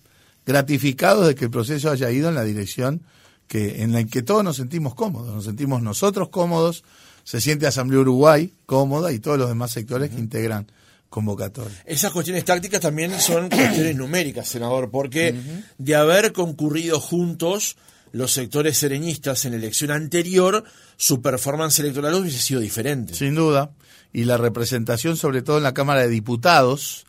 gratificados 0.45 1.27
de 1.27 1.35
que 1.35 1.45
el 1.45 1.51
proceso 1.51 1.89
haya 1.89 2.11
ido 2.11 2.29
en 2.29 2.35
la 2.35 2.43
dirección 2.43 3.01
que, 3.47 3.83
en 3.83 3.91
la 3.91 4.03
que 4.05 4.21
todos 4.21 4.43
nos 4.43 4.57
sentimos 4.57 4.95
cómodos. 4.95 5.33
Nos 5.33 5.45
sentimos 5.45 5.81
nosotros 5.81 6.29
cómodos, 6.29 6.83
se 7.23 7.41
siente 7.41 7.67
Asamblea 7.67 8.01
Uruguay 8.01 8.51
cómoda 8.65 9.11
y 9.11 9.19
todos 9.19 9.37
los 9.37 9.49
demás 9.49 9.71
sectores 9.71 10.09
que 10.09 10.17
integran 10.17 10.67
convocatoria. 11.09 11.81
Esas 11.85 12.11
cuestiones 12.11 12.45
tácticas 12.45 12.81
también 12.81 13.19
son 13.19 13.49
cuestiones 13.49 13.95
numéricas, 13.95 14.47
senador, 14.47 14.89
porque 14.91 15.35
de 15.77 15.95
haber 15.95 16.33
concurrido 16.33 16.99
juntos 16.99 17.77
los 18.11 18.31
sectores 18.31 18.77
sereñistas 18.77 19.45
en 19.45 19.51
la 19.51 19.57
elección 19.57 19.91
anterior, 19.91 20.63
su 20.95 21.21
performance 21.21 21.79
electoral 21.79 22.15
hubiese 22.15 22.39
sido 22.39 22.61
diferente. 22.61 23.13
Sin 23.13 23.35
duda. 23.35 23.71
Y 24.13 24.23
la 24.23 24.37
representación, 24.37 25.17
sobre 25.17 25.41
todo 25.41 25.57
en 25.57 25.63
la 25.63 25.73
Cámara 25.73 26.01
de 26.01 26.07
Diputados, 26.07 27.05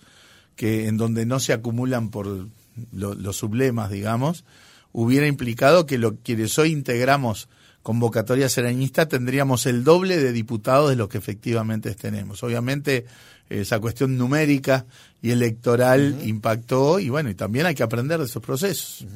que 0.56 0.88
en 0.88 0.96
donde 0.96 1.24
no 1.24 1.38
se 1.38 1.52
acumulan 1.52 2.10
por 2.10 2.48
los 2.92 3.36
sublemas, 3.36 3.90
digamos, 3.90 4.44
hubiera 4.92 5.26
implicado 5.26 5.86
que 5.86 5.98
lo, 5.98 6.16
quienes 6.16 6.58
hoy 6.58 6.72
integramos 6.72 7.48
convocatoria 7.82 8.48
sereñista 8.48 9.06
tendríamos 9.06 9.66
el 9.66 9.84
doble 9.84 10.16
de 10.16 10.32
diputados 10.32 10.90
de 10.90 10.96
los 10.96 11.08
que 11.08 11.18
efectivamente 11.18 11.94
tenemos. 11.94 12.42
Obviamente 12.42 13.06
esa 13.48 13.78
cuestión 13.78 14.18
numérica 14.18 14.86
y 15.22 15.30
electoral 15.30 16.18
impactó 16.24 16.98
y 16.98 17.10
bueno, 17.10 17.30
y 17.30 17.34
también 17.34 17.66
hay 17.66 17.74
que 17.74 17.82
aprender 17.82 18.18
de 18.18 18.24
esos 18.24 18.42
procesos. 18.42 19.06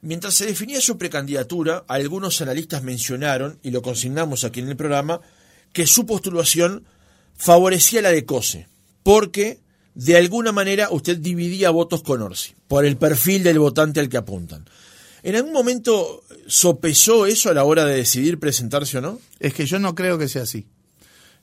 Mientras 0.00 0.34
se 0.34 0.46
definía 0.46 0.80
su 0.80 0.96
precandidatura, 0.96 1.84
algunos 1.86 2.40
analistas 2.40 2.82
mencionaron, 2.82 3.58
y 3.62 3.70
lo 3.70 3.82
consignamos 3.82 4.44
aquí 4.44 4.60
en 4.60 4.68
el 4.68 4.76
programa, 4.76 5.20
que 5.72 5.86
su 5.86 6.06
postulación 6.06 6.84
favorecía 7.36 8.00
la 8.00 8.10
de 8.10 8.24
COSE, 8.24 8.68
porque 9.02 9.60
de 9.98 10.16
alguna 10.16 10.52
manera 10.52 10.90
usted 10.92 11.18
dividía 11.18 11.70
votos 11.70 12.04
con 12.04 12.22
Orsi, 12.22 12.54
por 12.68 12.86
el 12.86 12.96
perfil 12.96 13.42
del 13.42 13.58
votante 13.58 13.98
al 13.98 14.08
que 14.08 14.16
apuntan. 14.16 14.64
¿En 15.24 15.34
algún 15.34 15.52
momento 15.52 16.22
sopesó 16.46 17.26
eso 17.26 17.50
a 17.50 17.54
la 17.54 17.64
hora 17.64 17.84
de 17.84 17.96
decidir 17.96 18.38
presentarse 18.38 18.98
o 18.98 19.00
no? 19.00 19.18
Es 19.40 19.54
que 19.54 19.66
yo 19.66 19.80
no 19.80 19.96
creo 19.96 20.16
que 20.16 20.28
sea 20.28 20.42
así. 20.42 20.66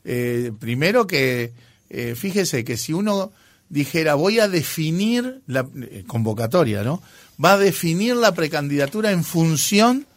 Eh, 0.05 0.53
primero 0.57 1.05
que, 1.05 1.51
eh, 1.89 2.15
fíjese 2.15 2.63
que 2.63 2.77
si 2.77 2.93
uno 2.93 3.33
dijera 3.67 4.15
voy 4.15 4.39
a 4.39 4.47
definir 4.47 5.41
la 5.47 5.67
eh, 5.75 6.05
convocatoria, 6.07 6.81
¿no? 6.81 7.03
Va 7.43 7.53
a 7.53 7.57
definir 7.57 8.15
la 8.15 8.33
precandidatura 8.33 9.11
en 9.11 9.25
función 9.25 10.07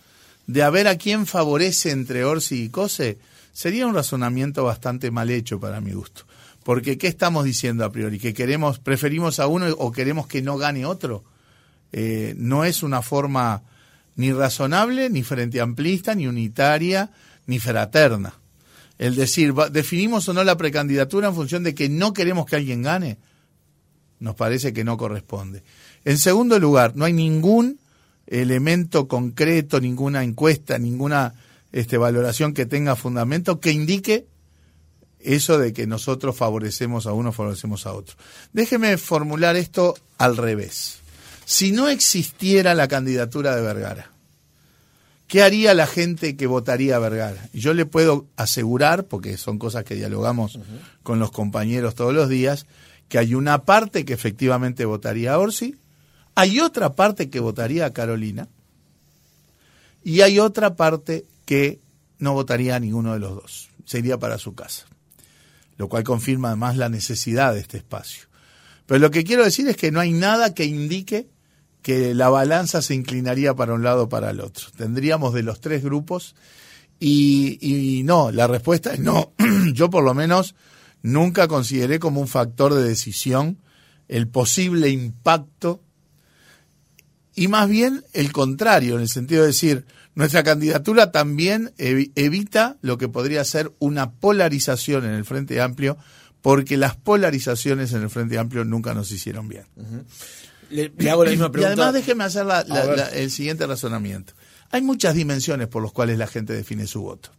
de 0.46 0.62
a 0.62 0.70
ver 0.70 0.86
a 0.86 0.96
quién 0.96 1.26
favorece 1.26 1.90
entre 1.90 2.24
Orsi 2.24 2.62
y 2.62 2.68
Cose, 2.68 3.18
sería 3.52 3.88
un 3.88 3.96
razonamiento 3.96 4.62
bastante 4.62 5.10
mal 5.10 5.28
hecho 5.28 5.58
para 5.58 5.80
mi 5.80 5.90
gusto. 5.90 6.27
Porque 6.68 6.98
¿qué 6.98 7.06
estamos 7.06 7.46
diciendo 7.46 7.82
a 7.82 7.90
priori? 7.90 8.18
¿Que 8.18 8.34
queremos, 8.34 8.78
preferimos 8.78 9.40
a 9.40 9.46
uno 9.46 9.68
o 9.78 9.90
queremos 9.90 10.26
que 10.26 10.42
no 10.42 10.58
gane 10.58 10.84
otro? 10.84 11.24
Eh, 11.92 12.34
no 12.36 12.62
es 12.62 12.82
una 12.82 13.00
forma 13.00 13.62
ni 14.16 14.34
razonable, 14.34 15.08
ni 15.08 15.22
frente 15.22 15.62
amplista, 15.62 16.14
ni 16.14 16.26
unitaria, 16.26 17.10
ni 17.46 17.58
fraterna. 17.58 18.34
El 18.98 19.16
decir, 19.16 19.54
definimos 19.72 20.28
o 20.28 20.34
no 20.34 20.44
la 20.44 20.58
precandidatura 20.58 21.28
en 21.28 21.34
función 21.34 21.62
de 21.62 21.74
que 21.74 21.88
no 21.88 22.12
queremos 22.12 22.44
que 22.44 22.56
alguien 22.56 22.82
gane, 22.82 23.16
nos 24.20 24.34
parece 24.34 24.74
que 24.74 24.84
no 24.84 24.98
corresponde. 24.98 25.62
En 26.04 26.18
segundo 26.18 26.58
lugar, 26.58 26.96
no 26.96 27.06
hay 27.06 27.14
ningún 27.14 27.80
elemento 28.26 29.08
concreto, 29.08 29.80
ninguna 29.80 30.22
encuesta, 30.22 30.78
ninguna 30.78 31.32
este, 31.72 31.96
valoración 31.96 32.52
que 32.52 32.66
tenga 32.66 32.94
fundamento 32.94 33.58
que 33.58 33.72
indique 33.72 34.26
eso 35.20 35.58
de 35.58 35.72
que 35.72 35.86
nosotros 35.86 36.36
favorecemos 36.36 37.06
a 37.06 37.12
uno, 37.12 37.32
favorecemos 37.32 37.86
a 37.86 37.92
otro. 37.92 38.16
Déjeme 38.52 38.96
formular 38.96 39.56
esto 39.56 39.94
al 40.16 40.36
revés. 40.36 41.00
Si 41.44 41.72
no 41.72 41.88
existiera 41.88 42.74
la 42.74 42.88
candidatura 42.88 43.56
de 43.56 43.62
Vergara, 43.62 44.12
¿qué 45.26 45.42
haría 45.42 45.74
la 45.74 45.86
gente 45.86 46.36
que 46.36 46.46
votaría 46.46 46.96
a 46.96 47.00
Vergara? 47.00 47.48
Yo 47.52 47.74
le 47.74 47.86
puedo 47.86 48.26
asegurar, 48.36 49.06
porque 49.06 49.36
son 49.36 49.58
cosas 49.58 49.84
que 49.84 49.94
dialogamos 49.94 50.58
con 51.02 51.18
los 51.18 51.30
compañeros 51.30 51.94
todos 51.94 52.12
los 52.12 52.28
días, 52.28 52.66
que 53.08 53.18
hay 53.18 53.34
una 53.34 53.64
parte 53.64 54.04
que 54.04 54.12
efectivamente 54.12 54.84
votaría 54.84 55.32
a 55.32 55.38
Orsi, 55.38 55.76
hay 56.34 56.60
otra 56.60 56.94
parte 56.94 57.30
que 57.30 57.40
votaría 57.40 57.86
a 57.86 57.92
Carolina 57.92 58.48
y 60.04 60.20
hay 60.20 60.38
otra 60.38 60.76
parte 60.76 61.24
que 61.44 61.80
no 62.18 62.32
votaría 62.34 62.76
a 62.76 62.80
ninguno 62.80 63.14
de 63.14 63.20
los 63.20 63.34
dos, 63.34 63.70
sería 63.84 64.18
para 64.18 64.38
su 64.38 64.54
casa, 64.54 64.86
lo 65.78 65.88
cual 65.88 66.04
confirma 66.04 66.48
además 66.48 66.76
la 66.76 66.90
necesidad 66.90 67.54
de 67.54 67.60
este 67.60 67.78
espacio. 67.78 68.24
Pero 68.86 69.00
lo 69.00 69.10
que 69.10 69.24
quiero 69.24 69.44
decir 69.44 69.66
es 69.68 69.76
que 69.76 69.90
no 69.90 70.00
hay 70.00 70.12
nada 70.12 70.52
que 70.52 70.64
indique 70.64 71.28
que 71.82 72.14
la 72.14 72.28
balanza 72.28 72.82
se 72.82 72.94
inclinaría 72.94 73.54
para 73.54 73.74
un 73.74 73.82
lado 73.82 74.04
o 74.04 74.08
para 74.08 74.30
el 74.30 74.40
otro. 74.40 74.66
Tendríamos 74.76 75.32
de 75.32 75.42
los 75.42 75.60
tres 75.60 75.82
grupos 75.82 76.34
y, 76.98 77.58
y 77.60 78.02
no, 78.02 78.30
la 78.32 78.46
respuesta 78.46 78.92
es 78.92 79.00
no. 79.00 79.32
Yo 79.72 79.88
por 79.88 80.04
lo 80.04 80.12
menos 80.14 80.54
nunca 81.02 81.48
consideré 81.48 81.98
como 81.98 82.20
un 82.20 82.28
factor 82.28 82.74
de 82.74 82.82
decisión 82.82 83.58
el 84.08 84.26
posible 84.26 84.88
impacto 84.88 85.80
y 87.38 87.46
más 87.46 87.68
bien 87.68 88.04
el 88.14 88.32
contrario, 88.32 88.96
en 88.96 89.02
el 89.02 89.08
sentido 89.08 89.42
de 89.42 89.48
decir, 89.48 89.84
nuestra 90.18 90.42
candidatura 90.42 91.12
también 91.12 91.72
evita 91.78 92.76
lo 92.82 92.98
que 92.98 93.06
podría 93.06 93.44
ser 93.44 93.70
una 93.78 94.10
polarización 94.10 95.04
en 95.04 95.12
el 95.12 95.24
Frente 95.24 95.60
Amplio, 95.60 95.96
porque 96.42 96.76
las 96.76 96.96
polarizaciones 96.96 97.92
en 97.92 98.02
el 98.02 98.10
Frente 98.10 98.36
Amplio 98.36 98.64
nunca 98.64 98.94
nos 98.94 99.12
hicieron 99.12 99.46
bien. 99.46 99.66
Le, 100.70 100.90
hago 101.08 101.24
la 101.24 101.30
misma 101.30 101.52
pregunta. 101.52 101.70
Y 101.70 101.72
además 101.72 101.94
déjeme 101.94 102.24
hacer 102.24 102.44
el 103.12 103.30
siguiente 103.30 103.64
razonamiento. 103.64 104.32
Hay 104.72 104.82
muchas 104.82 105.14
dimensiones 105.14 105.68
por 105.68 105.84
las 105.84 105.92
cuales 105.92 106.18
la 106.18 106.26
gente 106.26 106.52
define 106.52 106.88
su 106.88 107.02
voto. 107.02 107.30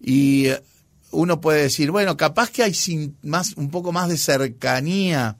Y 0.00 0.46
eh, 0.46 0.62
uno 1.10 1.40
puede 1.40 1.62
decir, 1.62 1.90
bueno, 1.90 2.16
capaz 2.16 2.48
que 2.50 2.62
hay 2.62 2.74
sin, 2.74 3.16
más, 3.22 3.54
un 3.56 3.72
poco 3.72 3.90
más 3.90 4.08
de 4.08 4.18
cercanía 4.18 5.38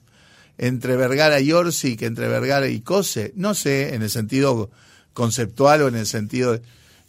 entre 0.57 0.97
Vergara 0.97 1.39
y 1.39 1.53
Orsi 1.53 1.95
que 1.95 2.05
entre 2.05 2.27
Vergara 2.27 2.67
y 2.67 2.81
Cose. 2.81 3.31
No 3.37 3.53
sé, 3.53 3.95
en 3.95 4.01
el 4.01 4.09
sentido 4.09 4.71
conceptual 5.15 5.81
o 5.81 5.87
en 5.87 5.95
el 5.95 6.05
sentido... 6.05 6.59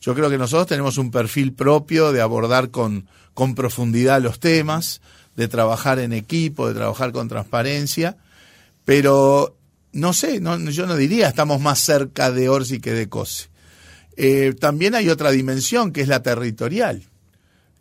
yo 0.00 0.14
creo 0.14 0.30
que 0.30 0.38
nosotros 0.38 0.68
tenemos 0.68 0.96
un 0.96 1.10
perfil 1.10 1.52
propio 1.52 2.12
de 2.12 2.22
abordar 2.22 2.70
con, 2.70 3.06
con 3.34 3.54
profundidad 3.54 4.22
los 4.22 4.40
temas, 4.40 5.02
de 5.36 5.48
trabajar 5.48 5.98
en 5.98 6.14
equipo, 6.14 6.68
de 6.68 6.74
trabajar 6.74 7.12
con 7.12 7.28
transparencia, 7.28 8.16
pero 8.86 9.54
no 9.92 10.14
sé, 10.14 10.40
no, 10.40 10.56
yo 10.70 10.86
no 10.86 10.96
diría 10.96 11.28
estamos 11.28 11.60
más 11.60 11.80
cerca 11.80 12.30
de 12.30 12.48
Orsi 12.48 12.80
que 12.80 12.92
de 12.92 13.10
Cose. 13.10 13.48
Eh, 14.16 14.54
también 14.58 14.94
hay 14.94 15.10
otra 15.10 15.30
dimensión 15.30 15.92
que 15.92 16.00
es 16.00 16.08
la 16.08 16.22
territorial. 16.22 17.02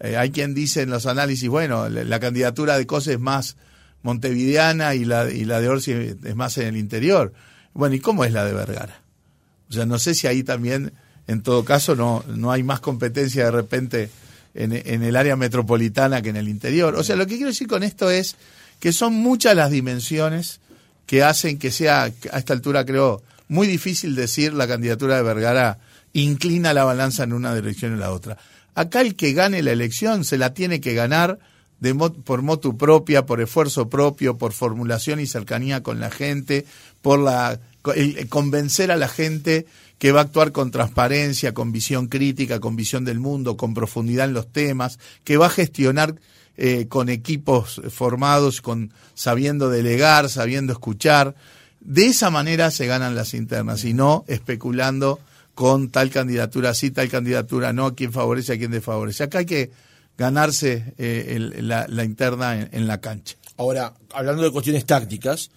Eh, 0.02 0.18
hay 0.18 0.32
quien 0.32 0.54
dice 0.54 0.82
en 0.82 0.90
los 0.90 1.06
análisis, 1.06 1.48
bueno, 1.48 1.88
la, 1.88 2.20
candidatura 2.20 2.78
de 2.78 2.86
Cose 2.86 3.14
es 3.14 3.20
más 3.20 3.56
montevideana 4.02 4.96
y 4.96 5.06
la, 5.06 5.32
y 5.32 5.46
la 5.46 5.62
de 5.62 5.70
Orsi 5.70 5.92
es 5.92 6.36
más 6.36 6.58
en 6.58 6.68
el 6.68 6.78
interior. 6.78 7.32
Bueno, 7.74 7.96
¿y 7.96 8.00
cómo 8.00 8.26
es 8.26 8.34
la 8.34 8.44
de 8.44 8.54
Vergara? 8.54 9.05
O 9.70 9.74
sea, 9.74 9.86
no 9.86 10.00
sé 10.00 10.16
si 10.16 10.28
ahí 10.28 10.44
también, 10.44 10.94
en 11.28 11.42
todo 11.42 11.66
caso, 11.66 11.96
no, 11.96 12.24
no 12.28 12.52
hay 12.52 12.64
más 12.64 12.80
competencia 12.80 13.46
de 13.46 13.52
repente 13.52 14.10
en, 14.56 15.04
el 15.04 15.16
área 15.16 15.36
metropolitana 15.36 16.22
que 16.22 16.30
en 16.30 16.38
el 16.38 16.48
interior. 16.48 16.96
O 16.96 17.04
sea, 17.04 17.16
lo 17.16 17.28
que 17.28 17.36
quiero 17.36 17.50
decir 17.50 17.68
con 17.68 17.84
esto 17.84 18.10
es 18.10 18.36
que 18.80 18.94
son 18.94 19.14
muchas 19.14 19.56
las 19.56 19.72
dimensiones 19.72 20.60
que 21.06 21.24
hacen 21.24 21.60
que 21.60 21.72
sea, 21.72 22.04
a 22.04 22.38
esta 22.38 22.54
altura 22.54 22.86
creo, 22.86 23.22
muy 23.48 23.68
difícil 23.68 24.16
decir 24.16 24.54
la 24.54 24.68
candidatura 24.68 25.18
de 25.18 25.24
Vergara 25.24 25.78
inclina 26.14 26.74
la 26.74 26.84
balanza 26.84 27.24
en 27.24 27.34
una 27.34 27.54
dirección 27.54 27.92
o 27.92 27.96
en 27.96 28.00
la 28.00 28.12
otra. 28.12 28.38
Acá 28.74 29.02
el 29.02 29.16
que 29.16 29.34
gane 29.34 29.62
la 29.62 29.72
elección 29.72 30.24
se 30.24 30.38
la 30.38 30.54
tiene 30.54 30.82
que 30.82 30.94
ganar 30.94 31.40
de 31.80 31.94
por 31.94 32.42
motu 32.42 32.78
propia, 32.78 33.26
por 33.26 33.42
esfuerzo 33.42 33.90
propio, 33.90 34.38
por 34.38 34.54
formulación 34.54 35.20
y 35.20 35.28
cercanía 35.28 35.84
con 35.84 36.00
la 36.00 36.10
gente, 36.10 36.66
por 37.02 37.20
la 37.20 37.60
convencer 38.30 38.92
a 38.92 38.98
la 38.98 39.08
gente 39.08 39.66
que 39.98 40.12
va 40.12 40.22
a 40.22 40.24
actuar 40.24 40.52
con 40.52 40.72
transparencia, 40.72 41.54
con 41.54 41.72
visión 41.72 42.08
crítica, 42.08 42.60
con 42.60 42.76
visión 42.76 43.06
del 43.06 43.20
mundo, 43.20 43.58
con 43.58 43.74
profundidad 43.74 44.26
en 44.26 44.34
los 44.34 44.52
temas, 44.52 45.00
que 45.24 45.38
va 45.38 45.48
a 45.48 45.50
gestionar 45.50 46.16
eh, 46.58 46.88
con 46.88 47.10
equipos 47.10 47.82
formados, 47.90 48.62
con 48.62 48.94
sabiendo 49.14 49.70
delegar, 49.70 50.30
sabiendo 50.30 50.74
escuchar. 50.74 51.36
De 51.80 52.08
esa 52.08 52.30
manera 52.30 52.72
se 52.72 52.88
ganan 52.88 53.16
las 53.16 53.34
internas 53.34 53.84
y 53.84 53.94
no 53.94 54.26
especulando 54.28 55.20
con 55.54 55.90
tal 55.90 56.10
candidatura 56.10 56.74
sí, 56.74 56.92
tal 56.92 57.10
candidatura 57.10 57.74
no, 57.74 57.96
quién 57.96 58.12
favorece, 58.12 58.54
a 58.54 58.58
quién 58.58 58.72
desfavorece. 58.72 59.24
Acá 59.24 59.40
hay 59.40 59.46
que 59.46 59.72
ganarse 60.18 60.94
eh, 60.98 61.40
la, 61.62 62.04
interna 62.04 62.70
en, 62.72 62.88
la 62.88 63.00
cancha. 63.00 63.36
Ahora, 63.58 63.94
hablando 64.14 64.44
de 64.44 64.52
cuestiones 64.52 64.86
tácticas, 64.86 65.50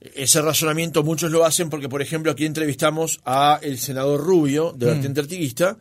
ese 0.00 0.40
razonamiento 0.40 1.02
muchos 1.02 1.30
lo 1.30 1.44
hacen 1.44 1.70
porque, 1.70 1.88
por 1.88 2.02
ejemplo, 2.02 2.32
aquí 2.32 2.46
entrevistamos 2.46 3.20
a 3.24 3.58
el 3.62 3.78
senador 3.78 4.20
Rubio, 4.20 4.72
de 4.76 4.86
mm. 4.86 4.88
vertiente 4.88 5.20
artiguista, 5.20 5.78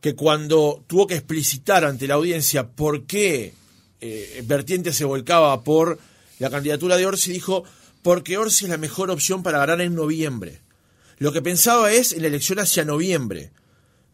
que 0.00 0.14
cuando 0.14 0.84
tuvo 0.86 1.06
que 1.06 1.14
explicitar 1.14 1.84
ante 1.84 2.06
la 2.06 2.14
audiencia 2.14 2.68
por 2.68 3.04
qué 3.04 3.54
eh, 4.00 4.42
Vertiente 4.46 4.92
se 4.92 5.04
volcaba 5.04 5.64
por 5.64 5.98
la 6.38 6.50
candidatura 6.50 6.96
de 6.96 7.06
Orsi, 7.06 7.32
dijo, 7.32 7.64
porque 8.02 8.38
Orsi 8.38 8.66
es 8.66 8.70
la 8.70 8.76
mejor 8.76 9.10
opción 9.10 9.42
para 9.42 9.58
ganar 9.58 9.80
en 9.80 9.94
noviembre. 9.94 10.60
Lo 11.18 11.32
que 11.32 11.42
pensaba 11.42 11.92
es 11.92 12.12
en 12.12 12.22
la 12.22 12.28
elección 12.28 12.60
hacia 12.60 12.84
noviembre 12.84 13.50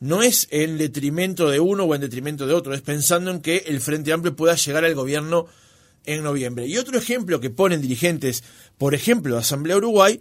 no 0.04 0.22
es 0.22 0.48
en 0.50 0.76
detrimento 0.76 1.48
de 1.48 1.60
uno 1.60 1.84
o 1.84 1.94
en 1.94 2.02
detrimento 2.02 2.46
de 2.46 2.52
otro, 2.52 2.74
es 2.74 2.82
pensando 2.82 3.30
en 3.30 3.40
que 3.40 3.64
el 3.66 3.80
Frente 3.80 4.12
Amplio 4.12 4.36
pueda 4.36 4.54
llegar 4.54 4.84
al 4.84 4.94
gobierno 4.94 5.46
en 6.06 6.22
noviembre. 6.22 6.66
Y 6.66 6.78
otro 6.78 6.98
ejemplo 6.98 7.40
que 7.40 7.50
ponen 7.50 7.80
dirigentes, 7.80 8.42
por 8.78 8.94
ejemplo, 8.94 9.34
de 9.34 9.40
Asamblea 9.40 9.76
Uruguay, 9.76 10.20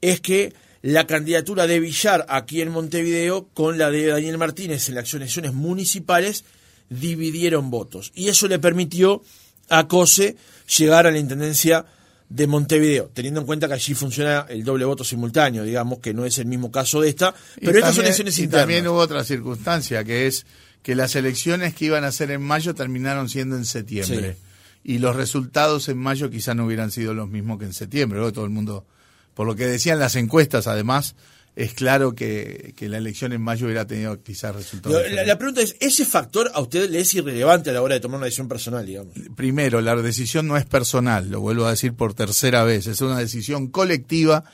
es 0.00 0.20
que 0.20 0.52
la 0.82 1.06
candidatura 1.06 1.66
de 1.66 1.80
Villar 1.80 2.26
aquí 2.28 2.60
en 2.60 2.70
Montevideo 2.70 3.48
con 3.54 3.78
la 3.78 3.90
de 3.90 4.06
Daniel 4.06 4.38
Martínez 4.38 4.88
en 4.88 4.96
las 4.96 5.14
elecciones 5.14 5.54
municipales 5.54 6.44
dividieron 6.90 7.70
votos. 7.70 8.12
Y 8.14 8.28
eso 8.28 8.48
le 8.48 8.58
permitió 8.58 9.22
a 9.70 9.88
COSE 9.88 10.36
llegar 10.76 11.06
a 11.06 11.10
la 11.10 11.18
intendencia 11.18 11.86
de 12.28 12.46
Montevideo, 12.46 13.10
teniendo 13.14 13.40
en 13.40 13.46
cuenta 13.46 13.68
que 13.68 13.74
allí 13.74 13.94
funciona 13.94 14.46
el 14.48 14.64
doble 14.64 14.84
voto 14.84 15.04
simultáneo, 15.04 15.62
digamos 15.62 16.00
que 16.00 16.12
no 16.12 16.24
es 16.24 16.38
el 16.38 16.46
mismo 16.46 16.70
caso 16.70 17.00
de 17.00 17.10
esta, 17.10 17.34
pero 17.60 17.78
estas 17.78 17.94
son 17.94 18.04
elecciones 18.04 18.38
internas. 18.38 18.62
también 18.62 18.88
hubo 18.88 18.98
otra 18.98 19.24
circunstancia, 19.24 20.02
que 20.04 20.26
es 20.26 20.44
que 20.82 20.94
las 20.94 21.14
elecciones 21.16 21.74
que 21.74 21.86
iban 21.86 22.04
a 22.04 22.12
ser 22.12 22.30
en 22.30 22.42
mayo 22.42 22.74
terminaron 22.74 23.28
siendo 23.28 23.56
en 23.56 23.64
septiembre. 23.64 24.36
Y 24.84 24.98
los 24.98 25.16
resultados 25.16 25.88
en 25.88 25.98
mayo 25.98 26.30
quizá 26.30 26.54
no 26.54 26.66
hubieran 26.66 26.90
sido 26.90 27.14
los 27.14 27.28
mismos 27.28 27.58
que 27.58 27.64
en 27.64 27.72
septiembre. 27.72 28.20
todo 28.32 28.44
el 28.44 28.50
mundo, 28.50 28.86
por 29.34 29.46
lo 29.46 29.56
que 29.56 29.66
decían 29.66 29.98
las 29.98 30.14
encuestas, 30.14 30.66
además, 30.66 31.16
es 31.56 31.72
claro 31.72 32.14
que, 32.14 32.74
la 32.80 32.98
elección 32.98 33.32
en 33.32 33.40
mayo 33.40 33.66
hubiera 33.66 33.86
tenido 33.86 34.22
quizás 34.22 34.54
resultados. 34.54 35.02
La, 35.10 35.38
pregunta 35.38 35.62
es, 35.62 35.76
¿ese 35.80 36.04
factor 36.04 36.50
a 36.52 36.60
usted 36.60 36.90
le 36.90 37.00
es 37.00 37.14
irrelevante 37.14 37.70
a 37.70 37.72
la 37.72 37.82
hora 37.82 37.94
de 37.94 38.00
tomar 38.00 38.18
una 38.18 38.26
decisión 38.26 38.48
personal, 38.48 38.84
digamos? 38.84 39.14
Primero, 39.36 39.80
la 39.80 39.94
decisión 39.96 40.46
no 40.46 40.56
es 40.56 40.66
personal, 40.66 41.30
lo 41.30 41.40
vuelvo 41.40 41.64
a 41.66 41.70
decir 41.70 41.94
por 41.94 42.12
tercera 42.12 42.64
vez, 42.64 42.86
es 42.86 43.00
una 43.00 43.18
decisión 43.18 43.68
colectiva 43.68 44.44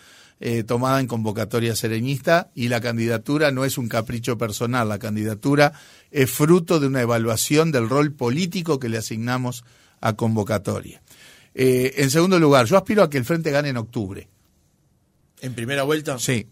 eh, 0.40 0.62
tomada 0.62 1.00
en 1.00 1.06
convocatoria 1.06 1.75
sereñista 1.75 2.50
y 2.54 2.68
la 2.68 2.80
candidatura 2.80 3.50
no 3.50 3.64
es 3.64 3.78
un 3.78 3.88
capricho 3.88 4.38
personal, 4.38 4.88
la 4.88 4.99
candidatura 4.99 5.72
es 6.10 6.30
fruto 6.30 6.80
de 6.80 6.87
una 6.87 7.02
evaluación 7.02 7.72
del 7.72 7.88
rol 7.88 8.12
político 8.12 8.78
que 8.78 8.88
le 8.88 8.99
asignamos 8.99 9.64
a 10.00 10.14
convocatoria. 10.14 11.02
Eh, 11.54 11.95
en 11.97 12.11
segundo 12.11 12.38
lugar, 12.38 12.66
yo 12.66 12.76
aspiro 12.76 13.03
a 13.03 13.11
que 13.11 13.18
el 13.18 13.24
Frente 13.24 13.51
gane 13.51 13.68
en 13.68 13.77
octubre. 13.77 14.29
¿En 15.40 15.55
primera 15.55 15.83
vuelta? 15.83 16.18
Sí, 16.18 16.46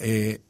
eh, 0.00 0.40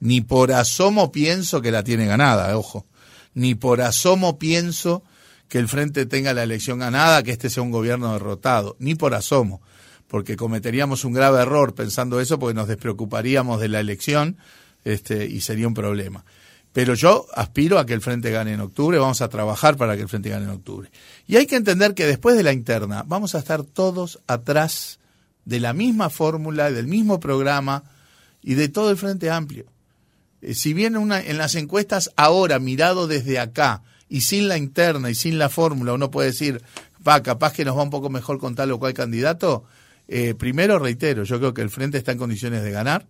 ni 0.00 0.20
por 0.20 0.52
asomo 0.52 1.12
pienso 1.12 1.60
que 1.60 1.70
la 1.70 1.82
tiene 1.82 2.06
ganada, 2.06 2.56
ojo. 2.56 2.86
Ni 3.34 3.54
por 3.54 3.80
asomo 3.80 4.38
pienso 4.38 5.02
que 5.48 5.58
el 5.58 5.68
Frente 5.68 6.06
tenga 6.06 6.34
la 6.34 6.42
elección 6.42 6.78
ganada, 6.78 7.22
que 7.22 7.32
este 7.32 7.50
sea 7.50 7.62
un 7.62 7.70
gobierno 7.70 8.12
derrotado. 8.12 8.76
Ni 8.78 8.94
por 8.94 9.14
asomo. 9.14 9.60
Porque 10.08 10.36
cometeríamos 10.36 11.04
un 11.04 11.12
grave 11.12 11.42
error 11.42 11.74
pensando 11.74 12.20
eso, 12.20 12.38
porque 12.38 12.54
nos 12.54 12.68
despreocuparíamos 12.68 13.60
de 13.60 13.68
la 13.68 13.80
elección 13.80 14.36
este, 14.84 15.26
y 15.26 15.40
sería 15.40 15.66
un 15.66 15.74
problema. 15.74 16.24
Pero 16.74 16.94
yo 16.94 17.26
aspiro 17.34 17.78
a 17.78 17.86
que 17.86 17.94
el 17.94 18.00
Frente 18.00 18.32
gane 18.32 18.52
en 18.52 18.60
octubre, 18.60 18.98
vamos 18.98 19.22
a 19.22 19.28
trabajar 19.28 19.76
para 19.76 19.94
que 19.94 20.02
el 20.02 20.08
Frente 20.08 20.28
gane 20.28 20.44
en 20.44 20.50
octubre. 20.50 20.90
Y 21.24 21.36
hay 21.36 21.46
que 21.46 21.54
entender 21.54 21.94
que 21.94 22.04
después 22.04 22.36
de 22.36 22.42
la 22.42 22.52
interna 22.52 23.04
vamos 23.06 23.36
a 23.36 23.38
estar 23.38 23.62
todos 23.62 24.18
atrás 24.26 24.98
de 25.44 25.60
la 25.60 25.72
misma 25.72 26.10
fórmula, 26.10 26.72
del 26.72 26.88
mismo 26.88 27.20
programa, 27.20 27.84
y 28.42 28.54
de 28.54 28.68
todo 28.68 28.90
el 28.90 28.96
Frente 28.96 29.30
Amplio. 29.30 29.66
Eh, 30.42 30.54
si 30.54 30.74
bien 30.74 30.96
una, 30.96 31.20
en 31.20 31.38
las 31.38 31.54
encuestas 31.54 32.10
ahora, 32.16 32.58
mirado 32.58 33.06
desde 33.06 33.38
acá, 33.38 33.82
y 34.08 34.22
sin 34.22 34.48
la 34.48 34.58
interna 34.58 35.10
y 35.10 35.14
sin 35.14 35.38
la 35.38 35.50
fórmula, 35.50 35.92
uno 35.92 36.10
puede 36.10 36.30
decir, 36.30 36.60
va, 37.06 37.22
capaz 37.22 37.52
que 37.52 37.64
nos 37.64 37.78
va 37.78 37.84
un 37.84 37.90
poco 37.90 38.10
mejor 38.10 38.40
con 38.40 38.56
tal 38.56 38.72
o 38.72 38.80
cual 38.80 38.94
candidato, 38.94 39.64
eh, 40.08 40.34
primero 40.34 40.80
reitero, 40.80 41.22
yo 41.22 41.38
creo 41.38 41.54
que 41.54 41.62
el 41.62 41.70
Frente 41.70 41.98
está 41.98 42.10
en 42.10 42.18
condiciones 42.18 42.64
de 42.64 42.72
ganar, 42.72 43.06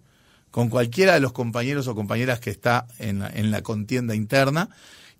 con 0.54 0.68
cualquiera 0.68 1.14
de 1.14 1.20
los 1.20 1.32
compañeros 1.32 1.88
o 1.88 1.96
compañeras 1.96 2.38
que 2.38 2.50
está 2.50 2.86
en 3.00 3.18
la, 3.18 3.28
en 3.28 3.50
la 3.50 3.62
contienda 3.62 4.14
interna, 4.14 4.68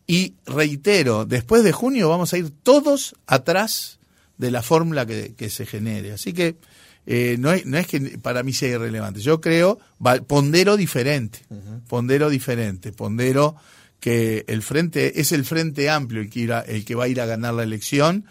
y 0.06 0.34
reitero, 0.46 1.24
después 1.24 1.64
de 1.64 1.72
junio 1.72 2.08
vamos 2.08 2.32
a 2.32 2.38
ir 2.38 2.50
todos 2.50 3.16
atrás 3.26 3.98
de 4.38 4.52
la 4.52 4.62
fórmula 4.62 5.06
que, 5.06 5.34
que 5.34 5.50
se 5.50 5.66
genere. 5.66 6.12
Así 6.12 6.32
que 6.32 6.54
eh, 7.04 7.34
no, 7.36 7.50
es, 7.50 7.66
no 7.66 7.78
es 7.78 7.88
que 7.88 8.16
para 8.22 8.44
mí 8.44 8.52
sea 8.52 8.76
irrelevante. 8.76 9.18
Yo 9.22 9.40
creo, 9.40 9.80
pondero 10.28 10.76
diferente, 10.76 11.40
pondero 11.88 12.30
diferente, 12.30 12.92
pondero 12.92 13.56
que 13.98 14.44
el 14.46 14.62
frente 14.62 15.20
es 15.20 15.32
el 15.32 15.44
frente 15.44 15.90
amplio 15.90 16.22
el 16.22 16.30
que, 16.30 16.44
el 16.68 16.84
que 16.84 16.94
va 16.94 17.04
a 17.06 17.08
ir 17.08 17.20
a 17.20 17.26
ganar 17.26 17.54
la 17.54 17.64
elección 17.64 18.24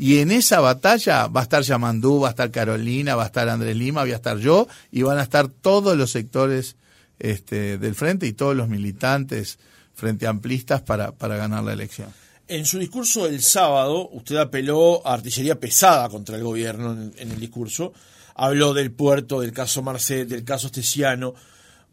y 0.00 0.20
en 0.20 0.30
esa 0.30 0.60
batalla 0.60 1.26
va 1.26 1.40
a 1.40 1.42
estar 1.42 1.62
Yamandú, 1.62 2.20
va 2.20 2.28
a 2.28 2.30
estar 2.30 2.50
Carolina, 2.50 3.16
va 3.16 3.24
a 3.24 3.26
estar 3.26 3.46
Andrés 3.50 3.76
Lima, 3.76 4.00
voy 4.00 4.12
a 4.12 4.16
estar 4.16 4.38
yo 4.38 4.66
y 4.90 5.02
van 5.02 5.18
a 5.18 5.22
estar 5.22 5.48
todos 5.48 5.94
los 5.94 6.10
sectores 6.10 6.76
este, 7.18 7.76
del 7.76 7.94
frente 7.94 8.26
y 8.26 8.32
todos 8.32 8.56
los 8.56 8.68
militantes 8.68 9.58
frente 9.92 10.26
amplistas 10.26 10.80
para, 10.80 11.12
para 11.12 11.36
ganar 11.36 11.64
la 11.64 11.74
elección. 11.74 12.08
En 12.48 12.64
su 12.64 12.78
discurso 12.78 13.26
del 13.26 13.42
sábado, 13.42 14.08
usted 14.12 14.36
apeló 14.36 15.06
a 15.06 15.12
artillería 15.12 15.60
pesada 15.60 16.08
contra 16.08 16.36
el 16.36 16.44
gobierno 16.44 16.92
en 16.92 17.30
el 17.30 17.38
discurso 17.38 17.92
habló 18.40 18.72
del 18.72 18.90
puerto, 18.90 19.40
del 19.40 19.52
caso 19.52 19.82
Marcet, 19.82 20.26
del 20.26 20.44
caso 20.44 20.68
Estesiano, 20.68 21.34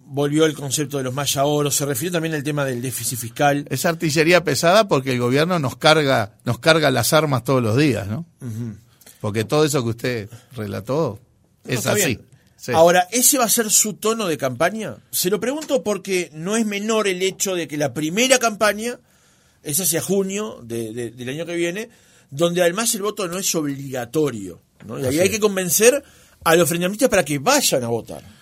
volvió 0.10 0.46
el 0.46 0.54
concepto 0.54 0.98
de 0.98 1.04
los 1.04 1.14
maya 1.14 1.46
oro, 1.46 1.70
se 1.70 1.86
refirió 1.86 2.12
también 2.12 2.34
al 2.34 2.44
tema 2.44 2.66
del 2.66 2.82
déficit 2.82 3.20
fiscal. 3.20 3.66
Es 3.70 3.86
artillería 3.86 4.44
pesada 4.44 4.88
porque 4.88 5.14
el 5.14 5.20
gobierno 5.20 5.60
nos 5.60 5.76
carga, 5.76 6.34
nos 6.46 6.60
carga 6.60 6.90
las 6.92 7.14
armas 7.14 7.44
todos 7.44 7.62
los 7.62 7.78
días, 7.78 8.08
¿no? 8.08 8.26
Porque 9.20 9.44
todo 9.44 9.66
eso 9.66 9.84
que 9.84 9.90
usted 9.90 10.30
relató 10.56 11.20
es 11.66 11.86
así. 11.86 12.20
Ahora, 12.74 13.08
¿ese 13.12 13.38
va 13.38 13.46
a 13.46 13.50
ser 13.50 13.70
su 13.70 13.94
tono 13.94 14.28
de 14.28 14.38
campaña? 14.38 14.98
Se 15.12 15.30
lo 15.30 15.40
pregunto 15.40 15.84
porque 15.84 16.30
no 16.34 16.58
es 16.58 16.66
menor 16.66 17.08
el 17.08 17.22
hecho 17.22 17.56
de 17.56 17.68
que 17.68 17.78
la 17.78 17.94
primera 17.94 18.40
campaña 18.40 19.00
es 19.64 19.80
hacia 19.80 20.02
junio 20.02 20.60
del 20.64 21.30
año 21.30 21.46
que 21.46 21.56
viene, 21.56 21.90
donde 22.30 22.62
además 22.62 22.94
el 22.96 23.04
voto 23.04 23.28
no 23.28 23.38
es 23.38 23.54
obligatorio. 23.56 24.62
¿no? 24.86 25.00
Y 25.00 25.06
ahí 25.06 25.20
hay 25.20 25.30
que 25.30 25.40
convencer 25.40 26.04
a 26.44 26.56
los 26.56 26.68
frentistas 26.68 27.10
para 27.10 27.26
que 27.26 27.40
vayan 27.40 27.84
a 27.84 27.88
votar. 27.88 28.37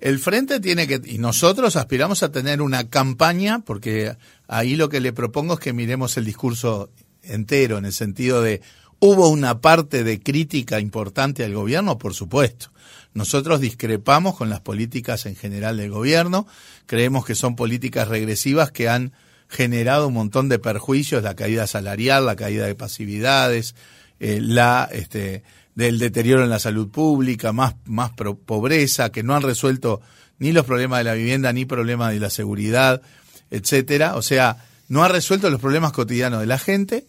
El 0.00 0.18
frente 0.18 0.60
tiene 0.60 0.86
que, 0.86 1.00
y 1.04 1.18
nosotros 1.18 1.76
aspiramos 1.76 2.22
a 2.22 2.32
tener 2.32 2.62
una 2.62 2.88
campaña, 2.88 3.60
porque 3.60 4.16
ahí 4.48 4.74
lo 4.76 4.88
que 4.88 5.00
le 5.00 5.12
propongo 5.12 5.54
es 5.54 5.60
que 5.60 5.74
miremos 5.74 6.16
el 6.16 6.24
discurso 6.24 6.90
entero, 7.22 7.76
en 7.76 7.84
el 7.84 7.92
sentido 7.92 8.40
de, 8.40 8.62
¿hubo 8.98 9.28
una 9.28 9.60
parte 9.60 10.02
de 10.02 10.20
crítica 10.20 10.80
importante 10.80 11.44
al 11.44 11.54
gobierno? 11.54 11.98
Por 11.98 12.14
supuesto. 12.14 12.72
Nosotros 13.12 13.60
discrepamos 13.60 14.36
con 14.36 14.48
las 14.48 14.60
políticas 14.60 15.26
en 15.26 15.36
general 15.36 15.76
del 15.76 15.90
gobierno, 15.90 16.46
creemos 16.86 17.26
que 17.26 17.34
son 17.34 17.54
políticas 17.54 18.08
regresivas 18.08 18.70
que 18.70 18.88
han 18.88 19.12
generado 19.48 20.06
un 20.08 20.14
montón 20.14 20.48
de 20.48 20.60
perjuicios, 20.60 21.22
la 21.22 21.34
caída 21.34 21.66
salarial, 21.66 22.24
la 22.24 22.36
caída 22.36 22.66
de 22.66 22.76
pasividades, 22.76 23.74
eh, 24.20 24.38
la, 24.40 24.88
este, 24.92 25.42
del 25.74 25.98
deterioro 25.98 26.44
en 26.44 26.50
la 26.50 26.58
salud 26.58 26.88
pública, 26.88 27.52
más, 27.52 27.74
más 27.84 28.10
pobreza, 28.10 29.10
que 29.10 29.22
no 29.22 29.34
han 29.34 29.42
resuelto 29.42 30.00
ni 30.38 30.52
los 30.52 30.64
problemas 30.66 30.98
de 30.98 31.04
la 31.04 31.14
vivienda, 31.14 31.52
ni 31.52 31.64
problemas 31.64 32.12
de 32.12 32.20
la 32.20 32.30
seguridad, 32.30 33.02
etcétera. 33.50 34.16
O 34.16 34.22
sea, 34.22 34.64
no 34.88 35.04
ha 35.04 35.08
resuelto 35.08 35.50
los 35.50 35.60
problemas 35.60 35.92
cotidianos 35.92 36.40
de 36.40 36.46
la 36.46 36.58
gente. 36.58 37.06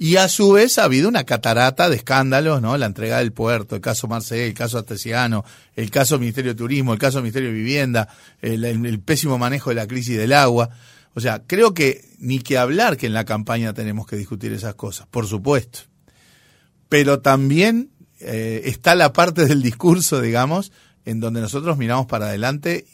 Y 0.00 0.14
a 0.14 0.28
su 0.28 0.52
vez 0.52 0.78
ha 0.78 0.84
habido 0.84 1.08
una 1.08 1.24
catarata 1.24 1.88
de 1.88 1.96
escándalos, 1.96 2.62
¿no? 2.62 2.76
La 2.76 2.86
entrega 2.86 3.18
del 3.18 3.32
puerto, 3.32 3.74
el 3.74 3.80
caso 3.80 4.06
Marcel, 4.06 4.38
el 4.38 4.54
caso 4.54 4.78
Artesiano, 4.78 5.44
el 5.74 5.90
caso 5.90 6.20
Ministerio 6.20 6.52
de 6.52 6.58
Turismo, 6.58 6.92
el 6.92 7.00
caso 7.00 7.18
Ministerio 7.18 7.48
de 7.48 7.56
Vivienda, 7.56 8.08
el, 8.40 8.64
el, 8.64 9.00
pésimo 9.00 9.38
manejo 9.38 9.70
de 9.70 9.76
la 9.76 9.88
crisis 9.88 10.16
del 10.16 10.34
agua. 10.34 10.70
O 11.14 11.20
sea, 11.20 11.42
creo 11.44 11.74
que 11.74 12.04
ni 12.20 12.38
que 12.38 12.58
hablar 12.58 12.96
que 12.96 13.06
en 13.06 13.12
la 13.12 13.24
campaña 13.24 13.74
tenemos 13.74 14.06
que 14.06 14.14
discutir 14.14 14.52
esas 14.52 14.76
cosas, 14.76 15.08
por 15.08 15.26
supuesto. 15.26 15.87
Pero 16.88 17.20
también 17.20 17.90
eh, 18.20 18.62
está 18.64 18.94
la 18.94 19.12
parte 19.12 19.46
del 19.46 19.62
discurso, 19.62 20.20
digamos, 20.20 20.72
en 21.04 21.20
donde 21.20 21.40
nosotros 21.40 21.76
miramos 21.76 22.06
para 22.06 22.26
adelante 22.26 22.86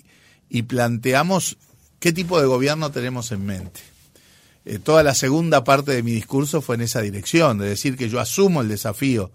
y 0.48 0.62
planteamos 0.62 1.56
qué 1.98 2.12
tipo 2.12 2.40
de 2.40 2.46
gobierno 2.46 2.90
tenemos 2.90 3.32
en 3.32 3.46
mente. 3.46 3.80
Eh, 4.64 4.78
toda 4.78 5.02
la 5.02 5.14
segunda 5.14 5.64
parte 5.64 5.92
de 5.92 6.02
mi 6.02 6.12
discurso 6.12 6.62
fue 6.62 6.76
en 6.76 6.82
esa 6.82 7.00
dirección, 7.00 7.58
de 7.58 7.68
decir 7.68 7.96
que 7.96 8.08
yo 8.08 8.20
asumo 8.20 8.62
el 8.62 8.68
desafío 8.68 9.30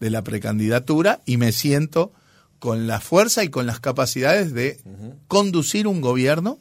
de 0.00 0.10
la 0.10 0.22
precandidatura 0.22 1.20
y 1.26 1.36
me 1.36 1.52
siento 1.52 2.12
con 2.58 2.86
la 2.86 3.00
fuerza 3.00 3.42
y 3.42 3.48
con 3.48 3.66
las 3.66 3.80
capacidades 3.80 4.52
de 4.52 4.80
conducir 5.28 5.86
un 5.86 6.00
gobierno 6.00 6.58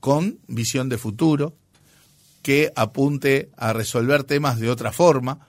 con 0.00 0.38
visión 0.46 0.88
de 0.88 0.98
futuro, 0.98 1.54
que 2.42 2.72
apunte 2.74 3.50
a 3.56 3.72
resolver 3.72 4.24
temas 4.24 4.58
de 4.58 4.70
otra 4.70 4.92
forma, 4.92 5.46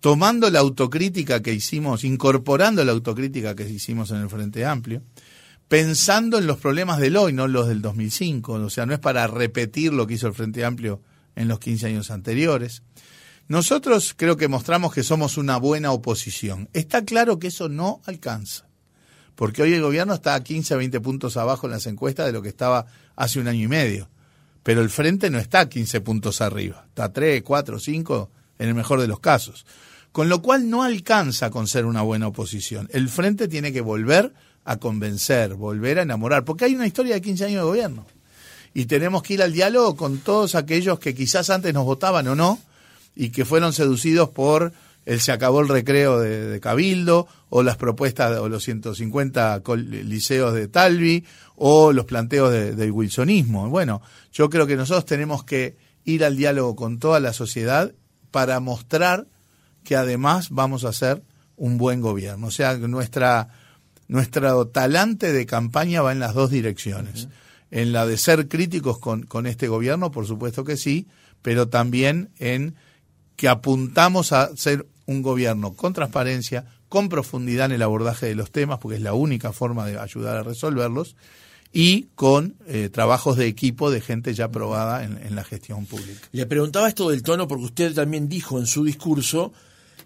tomando 0.00 0.50
la 0.50 0.60
autocrítica 0.60 1.42
que 1.42 1.52
hicimos, 1.52 2.04
incorporando 2.04 2.84
la 2.84 2.92
autocrítica 2.92 3.54
que 3.54 3.68
hicimos 3.68 4.10
en 4.10 4.18
el 4.18 4.30
Frente 4.30 4.64
Amplio, 4.64 5.02
pensando 5.68 6.38
en 6.38 6.46
los 6.46 6.56
problemas 6.56 6.98
del 6.98 7.16
hoy, 7.16 7.32
no 7.32 7.46
los 7.46 7.68
del 7.68 7.82
2005, 7.82 8.54
o 8.54 8.70
sea, 8.70 8.86
no 8.86 8.94
es 8.94 8.98
para 8.98 9.26
repetir 9.26 9.92
lo 9.92 10.06
que 10.06 10.14
hizo 10.14 10.26
el 10.26 10.34
Frente 10.34 10.64
Amplio 10.64 11.02
en 11.36 11.48
los 11.48 11.60
15 11.60 11.86
años 11.86 12.10
anteriores. 12.10 12.82
Nosotros 13.46 14.14
creo 14.16 14.36
que 14.36 14.48
mostramos 14.48 14.92
que 14.92 15.02
somos 15.02 15.36
una 15.36 15.58
buena 15.58 15.92
oposición. 15.92 16.68
Está 16.72 17.04
claro 17.04 17.38
que 17.38 17.48
eso 17.48 17.68
no 17.68 18.00
alcanza, 18.06 18.68
porque 19.34 19.62
hoy 19.62 19.74
el 19.74 19.82
gobierno 19.82 20.14
está 20.14 20.34
a 20.34 20.42
15 20.42 20.74
a 20.74 20.76
20 20.78 21.00
puntos 21.00 21.36
abajo 21.36 21.66
en 21.66 21.72
las 21.72 21.86
encuestas 21.86 22.26
de 22.26 22.32
lo 22.32 22.42
que 22.42 22.48
estaba 22.48 22.86
hace 23.16 23.38
un 23.38 23.48
año 23.48 23.64
y 23.64 23.68
medio. 23.68 24.08
Pero 24.62 24.82
el 24.82 24.90
frente 24.90 25.30
no 25.30 25.38
está 25.38 25.68
15 25.68 26.00
puntos 26.00 26.40
arriba, 26.40 26.84
está 26.88 27.12
3, 27.12 27.42
4, 27.42 27.78
5 27.78 28.30
en 28.58 28.68
el 28.68 28.74
mejor 28.74 29.00
de 29.00 29.08
los 29.08 29.20
casos. 29.20 29.66
Con 30.12 30.28
lo 30.28 30.42
cual 30.42 30.68
no 30.68 30.82
alcanza 30.82 31.50
con 31.50 31.68
ser 31.68 31.84
una 31.84 32.02
buena 32.02 32.28
oposición. 32.28 32.88
El 32.92 33.08
frente 33.08 33.48
tiene 33.48 33.72
que 33.72 33.80
volver 33.80 34.32
a 34.64 34.76
convencer, 34.76 35.54
volver 35.54 35.98
a 35.98 36.02
enamorar, 36.02 36.44
porque 36.44 36.64
hay 36.64 36.74
una 36.74 36.86
historia 36.86 37.14
de 37.14 37.20
15 37.20 37.44
años 37.44 37.56
de 37.62 37.68
gobierno. 37.68 38.06
Y 38.74 38.86
tenemos 38.86 39.22
que 39.22 39.34
ir 39.34 39.42
al 39.42 39.52
diálogo 39.52 39.96
con 39.96 40.18
todos 40.18 40.54
aquellos 40.54 40.98
que 40.98 41.14
quizás 41.14 41.50
antes 41.50 41.72
nos 41.74 41.84
votaban 41.84 42.26
o 42.28 42.34
no, 42.34 42.58
y 43.14 43.30
que 43.30 43.44
fueron 43.44 43.72
seducidos 43.72 44.30
por 44.30 44.72
el 45.06 45.20
se 45.20 45.32
acabó 45.32 45.60
el 45.60 45.68
recreo 45.68 46.20
de, 46.20 46.60
Cabildo, 46.60 47.26
o 47.48 47.62
las 47.62 47.76
propuestas, 47.76 48.38
o 48.38 48.48
los 48.48 48.62
150 48.64 49.62
liceos 50.04 50.54
de 50.54 50.68
Talvi, 50.68 51.24
o 51.56 51.92
los 51.92 52.04
planteos 52.04 52.52
del 52.52 52.92
wilsonismo. 52.92 53.68
Bueno, 53.68 54.02
yo 54.32 54.50
creo 54.50 54.66
que 54.66 54.76
nosotros 54.76 55.04
tenemos 55.06 55.42
que 55.44 55.76
ir 56.04 56.24
al 56.24 56.36
diálogo 56.36 56.76
con 56.76 56.98
toda 56.98 57.18
la 57.18 57.32
sociedad 57.32 57.92
para 58.30 58.60
mostrar 58.60 59.26
que 59.84 59.96
además 59.96 60.50
vamos 60.50 60.84
a 60.84 60.88
hacer 60.88 61.22
un 61.56 61.78
buen 61.78 62.00
gobierno. 62.00 62.48
O 62.48 62.50
sea, 62.50 62.76
nuestra, 62.76 63.48
nuestro 64.08 64.66
talante 64.68 65.32
de 65.32 65.46
campaña 65.46 66.02
va 66.02 66.12
en 66.12 66.20
las 66.20 66.34
dos 66.34 66.50
direcciones. 66.50 67.28
En 67.70 67.92
la 67.92 68.06
de 68.06 68.16
ser 68.16 68.48
críticos 68.48 68.98
con, 68.98 69.22
con 69.24 69.46
este 69.46 69.68
gobierno, 69.68 70.10
por 70.10 70.26
supuesto 70.26 70.64
que 70.64 70.76
sí, 70.76 71.06
pero 71.42 71.68
también 71.68 72.30
en 72.38 72.74
que 73.36 73.48
apuntamos 73.48 74.32
a 74.32 74.54
ser 74.56 74.86
un 75.06 75.22
gobierno 75.22 75.74
con 75.74 75.92
transparencia, 75.92 76.66
con 76.88 77.08
profundidad 77.08 77.66
en 77.66 77.72
el 77.72 77.82
abordaje 77.82 78.26
de 78.26 78.34
los 78.34 78.50
temas, 78.50 78.78
porque 78.78 78.96
es 78.96 79.02
la 79.02 79.14
única 79.14 79.52
forma 79.52 79.86
de 79.86 79.98
ayudar 79.98 80.36
a 80.36 80.42
resolverlos, 80.42 81.16
y 81.72 82.08
con 82.14 82.56
eh, 82.66 82.88
trabajos 82.88 83.36
de 83.36 83.46
equipo 83.46 83.90
de 83.90 84.00
gente 84.00 84.34
ya 84.34 84.50
probada 84.50 85.04
en, 85.04 85.18
en, 85.18 85.36
la 85.36 85.44
gestión 85.44 85.86
pública. 85.86 86.20
Le 86.32 86.46
preguntaba 86.46 86.88
esto 86.88 87.10
del 87.10 87.22
tono 87.22 87.46
porque 87.46 87.64
usted 87.64 87.94
también 87.94 88.28
dijo 88.28 88.58
en 88.58 88.66
su 88.66 88.84
discurso 88.84 89.52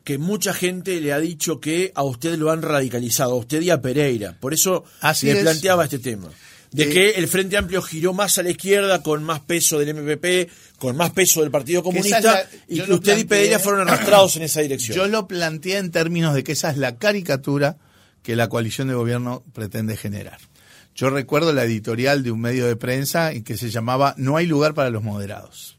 que 0.05 0.19
mucha 0.19 0.53
gente 0.55 1.01
le 1.01 1.13
ha 1.13 1.19
dicho 1.19 1.61
que 1.61 1.91
a 1.95 2.03
usted 2.03 2.37
lo 2.39 2.51
han 2.51 2.63
radicalizado, 2.63 3.33
a 3.33 3.37
usted 3.37 3.63
y 3.63 3.71
a 3.71 3.81
Pereira. 3.81 4.37
Por 4.39 4.53
eso 4.55 4.85
Así 5.01 5.27
le 5.27 5.33
es. 5.33 5.39
planteaba 5.41 5.85
este 5.85 5.99
tema. 5.99 6.29
De 6.71 6.85
Eh, 6.85 6.89
que 6.91 7.11
el 7.13 7.29
Frente 7.29 7.57
Amplio 7.57 7.81
giró 7.83 8.13
más 8.13 8.37
a 8.39 8.43
la 8.43 8.51
izquierda, 8.51 9.01
con 9.03 9.23
más 9.23 9.41
peso 9.41 9.79
del 9.79 9.91
MPP, 9.95 10.51
con 10.79 10.97
más 10.97 11.13
peso 11.13 11.41
del 11.41 11.51
Partido 11.53 11.83
Comunista, 11.85 12.21
la- 12.21 12.47
y 12.69 12.81
que 12.81 12.93
usted 12.93 13.17
y 13.17 13.25
Pereira 13.25 13.59
fueron 13.61 13.83
arrastrados 13.89 14.37
en 14.37 14.43
esa 14.43 14.61
dirección. 14.61 14.97
Yo 14.97 15.07
lo 15.07 15.27
planteé 15.29 15.79
en 15.79 15.91
términos 15.93 16.35
de 16.35 16.43
que 16.45 16.53
esa 16.53 16.71
es 16.71 16.77
la 16.77 16.97
caricatura 16.99 17.77
que 18.23 18.35
la 18.37 18.49
coalición 18.49 18.89
de 18.89 18.95
gobierno 18.95 19.45
pretende 19.53 19.97
generar. 19.97 20.39
Yo 20.97 21.11
recuerdo 21.11 21.53
la 21.53 21.65
editorial 21.65 22.23
de 22.25 22.31
un 22.33 22.41
medio 22.41 22.67
de 22.67 22.75
prensa 22.77 23.33
en 23.33 23.45
que 23.45 23.57
se 23.57 23.71
llamaba 23.71 24.15
No 24.19 24.37
hay 24.37 24.47
lugar 24.47 24.75
para 24.75 24.91
los 24.91 25.03
moderados. 25.03 25.79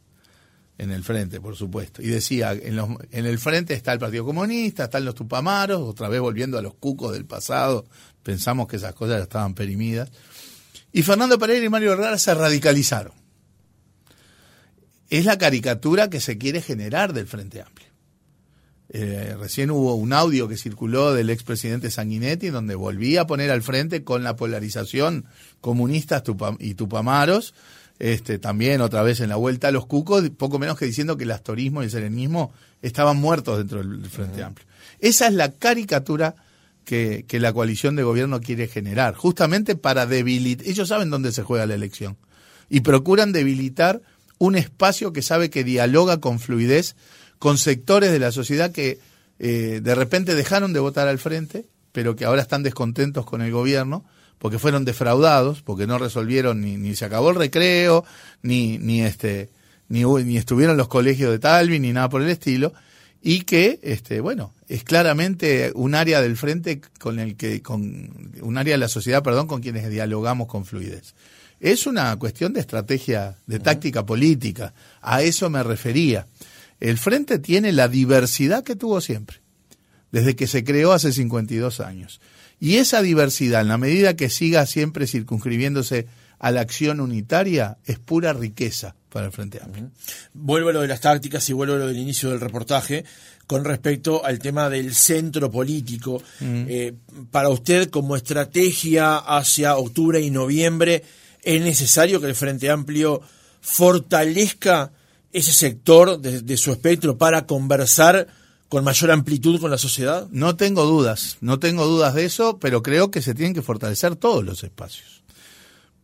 En 0.78 0.92
el 0.92 1.04
frente, 1.04 1.40
por 1.40 1.56
supuesto. 1.56 2.02
Y 2.02 2.08
decía, 2.08 2.52
en, 2.52 2.76
los- 2.76 2.90
en 3.12 3.26
el 3.26 3.40
frente 3.40 3.74
está 3.74 3.94
el 3.94 4.00
Partido 4.00 4.26
Comunista, 4.26 4.84
están 4.86 5.06
los 5.06 5.16
tupamaros, 5.16 5.82
otra 5.82 6.10
vez 6.10 6.20
volviendo 6.20 6.58
a 6.58 6.62
los 6.62 6.74
cucos 6.76 7.14
del 7.14 7.26
pasado. 7.26 7.86
Pensamos 8.24 8.68
que 8.68 8.76
esas 8.76 8.94
cosas 8.94 9.18
ya 9.18 9.24
estaban 9.24 9.54
perimidas. 9.56 10.12
Y 10.92 11.04
Fernando 11.04 11.40
Pereira 11.40 11.66
y 11.66 11.70
Mario 11.70 11.94
Herrera 11.94 12.18
se 12.18 12.34
radicalizaron. 12.34 13.14
Es 15.10 15.26
la 15.26 15.38
caricatura 15.38 16.10
que 16.10 16.20
se 16.20 16.38
quiere 16.38 16.62
generar 16.62 17.14
del 17.14 17.28
Frente 17.28 17.62
Amplio. 17.62 17.88
Eh, 18.90 19.36
recién 19.40 19.72
hubo 19.72 19.96
un 19.96 20.14
audio 20.14 20.48
que 20.48 20.58
circuló 20.58 21.14
del 21.14 21.30
expresidente 21.30 21.90
Sanguinetti 21.92 22.50
donde 22.50 22.76
volvía 22.76 23.22
a 23.22 23.28
poner 23.28 23.50
al 23.52 23.62
frente 23.64 24.04
con 24.04 24.24
la 24.24 24.36
polarización 24.36 25.26
comunistas 25.60 26.24
y 26.60 26.76
tupamaros, 26.76 27.54
este, 28.00 28.40
también 28.40 28.82
otra 28.82 29.04
vez 29.04 29.20
en 29.20 29.30
la 29.30 29.36
vuelta 29.36 29.70
a 29.70 29.72
los 29.72 29.86
cucos, 29.86 30.30
poco 30.32 30.60
menos 30.60 30.78
que 30.78 30.86
diciendo 30.86 31.18
que 31.18 31.24
el 31.24 31.32
astorismo 31.32 31.82
y 31.82 31.86
el 31.86 31.92
serenismo 31.92 32.54
estaban 32.82 33.18
muertos 33.18 33.58
dentro 33.58 33.84
del 33.84 34.06
Frente 34.10 34.44
Amplio. 34.44 34.68
Esa 35.00 35.28
es 35.28 35.34
la 35.34 35.52
caricatura 35.52 36.36
que, 36.84 37.26
que 37.28 37.40
la 37.40 37.54
coalición 37.54 37.96
de 37.96 38.04
gobierno 38.04 38.42
quiere 38.42 38.68
generar, 38.68 39.16
justamente 39.16 39.76
para 39.76 40.06
debilitar, 40.06 40.68
ellos 40.68 40.90
saben 40.90 41.10
dónde 41.10 41.32
se 41.32 41.44
juega 41.44 41.66
la 41.66 41.76
elección, 41.76 42.18
y 42.70 42.82
procuran 42.82 43.32
debilitar 43.32 44.02
un 44.38 44.56
espacio 44.56 45.14
que 45.14 45.22
sabe 45.22 45.50
que 45.50 45.64
dialoga 45.64 46.20
con 46.20 46.40
fluidez 46.40 46.96
con 47.40 47.58
sectores 47.58 48.12
de 48.12 48.20
la 48.20 48.32
sociedad 48.32 48.72
que 48.72 49.00
eh, 49.40 49.82
de 49.84 49.96
repente 49.96 50.36
dejaron 50.36 50.74
de 50.74 50.80
votar 50.80 51.08
al 51.08 51.20
frente, 51.20 51.66
pero 51.92 52.16
que 52.16 52.26
ahora 52.26 52.42
están 52.42 52.64
descontentos 52.64 53.26
con 53.26 53.42
el 53.42 53.52
gobierno, 53.52 54.06
porque 54.40 54.60
fueron 54.60 54.86
defraudados, 54.86 55.62
porque 55.62 55.88
no 55.88 55.98
resolvieron 55.98 56.62
ni, 56.62 56.78
ni 56.78 56.96
se 56.96 57.06
acabó 57.06 57.30
el 57.30 57.36
recreo, 57.36 58.06
ni, 58.42 58.78
ni 58.78 59.02
este, 59.02 59.50
ni, 59.90 60.04
ni 60.04 60.38
estuvieron 60.38 60.78
los 60.78 60.88
colegios 60.88 61.32
de 61.32 61.40
Talvi, 61.40 61.80
ni 61.80 61.94
nada 61.94 62.10
por 62.10 62.22
el 62.22 62.30
estilo, 62.30 62.74
y 63.22 63.42
que, 63.42 63.80
este, 63.82 64.20
bueno, 64.20 64.54
es 64.68 64.84
claramente 64.84 65.72
un 65.74 65.96
área 65.96 66.22
del 66.22 66.38
frente 66.38 66.82
con 67.00 67.20
el 67.20 67.36
que, 67.36 67.62
con, 67.62 68.32
un 68.42 68.58
área 68.58 68.74
de 68.74 68.80
la 68.80 68.88
sociedad, 68.88 69.24
perdón, 69.24 69.48
con 69.48 69.62
quienes 69.62 69.90
dialogamos 69.90 70.48
con 70.48 70.66
fluidez. 70.66 71.16
Es 71.60 71.88
una 71.88 72.16
cuestión 72.18 72.54
de 72.54 72.60
estrategia, 72.60 73.38
de 73.48 73.60
táctica 73.60 74.06
política. 74.06 74.74
A 75.02 75.24
eso 75.24 75.50
me 75.50 75.64
refería. 75.64 76.28
El 76.80 76.98
frente 76.98 77.40
tiene 77.40 77.72
la 77.72 77.88
diversidad 77.88 78.64
que 78.64 78.76
tuvo 78.76 79.02
siempre, 79.02 79.38
desde 80.12 80.36
que 80.36 80.46
se 80.46 80.64
creó 80.64 80.92
hace 80.92 81.12
52 81.12 81.80
años. 81.80 82.20
Y 82.66 82.78
esa 82.78 83.04
diversidad, 83.04 83.62
en 83.62 83.68
la 83.68 83.78
medida 83.78 84.16
que 84.16 84.28
siga 84.28 84.66
siempre 84.66 85.06
circunscribiéndose 85.06 86.08
a 86.40 86.50
la 86.50 86.62
acción 86.62 87.00
unitaria, 87.00 87.78
es 87.86 88.00
pura 88.00 88.34
riqueza 88.34 88.96
para 89.10 89.28
el 89.28 89.32
Frente 89.32 89.60
Amplio. 89.62 89.92
Vuelvo 90.34 90.70
a 90.70 90.74
lo 90.74 90.82
de 90.82 90.88
las 90.88 91.00
tácticas 91.00 91.48
y 91.48 91.54
vuelvo 91.54 91.76
a 91.76 91.78
lo 91.78 91.86
del 91.86 92.00
inicio 92.00 92.32
del 92.32 92.40
reportaje 92.40 93.06
con 93.46 93.66
respecto 93.66 94.26
al 94.26 94.40
tema 94.40 94.68
del 94.68 94.96
centro 94.96 95.52
político. 95.52 96.24
Eh, 96.42 96.96
para 97.30 97.50
usted, 97.50 97.92
como 97.92 98.16
estrategia 98.16 99.18
hacia 99.18 99.78
octubre 99.78 100.20
y 100.20 100.32
noviembre, 100.32 101.04
¿es 101.44 101.62
necesario 101.62 102.20
que 102.20 102.26
el 102.26 102.36
Frente 102.36 102.72
Amplio 102.72 103.22
fortalezca 103.62 104.92
ese 105.32 105.54
sector 105.54 106.20
de, 106.20 106.42
de 106.42 106.58
su 106.58 106.72
espectro 106.72 107.16
para 107.16 107.46
conversar 107.46 108.26
con 108.70 108.84
mayor 108.84 109.12
amplitud 109.12 109.60
con 109.60 109.72
la 109.72 109.78
sociedad? 109.78 110.28
No 110.32 110.56
tengo 110.56 110.86
dudas, 110.86 111.38
no 111.42 111.60
tengo 111.60 111.86
dudas 111.86 112.14
de 112.16 112.26
eso, 112.26 112.58
pero 112.60 112.82
creo 112.82 113.12
que 113.12 113.22
se 113.22 113.34
tienen 113.34 113.54
que 113.54 113.62
fortalecer 113.62 114.16
todos 114.16 114.44
los 114.44 114.64
espacios. 114.64 115.24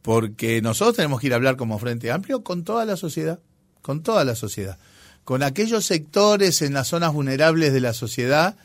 Porque 0.01 0.61
nosotros 0.61 0.95
tenemos 0.95 1.19
que 1.21 1.27
ir 1.27 1.33
a 1.33 1.35
hablar 1.35 1.57
como 1.57 1.77
Frente 1.79 2.11
Amplio 2.11 2.43
con 2.43 2.63
toda 2.63 2.85
la 2.85 2.97
sociedad, 2.97 3.39
con 3.81 4.01
toda 4.01 4.23
la 4.25 4.35
sociedad, 4.35 4.77
con 5.23 5.43
aquellos 5.43 5.85
sectores 5.85 6.61
en 6.61 6.73
las 6.73 6.87
zonas 6.87 7.13
vulnerables 7.13 7.73
de 7.73 7.81
la 7.81 7.93
sociedad 7.93 8.55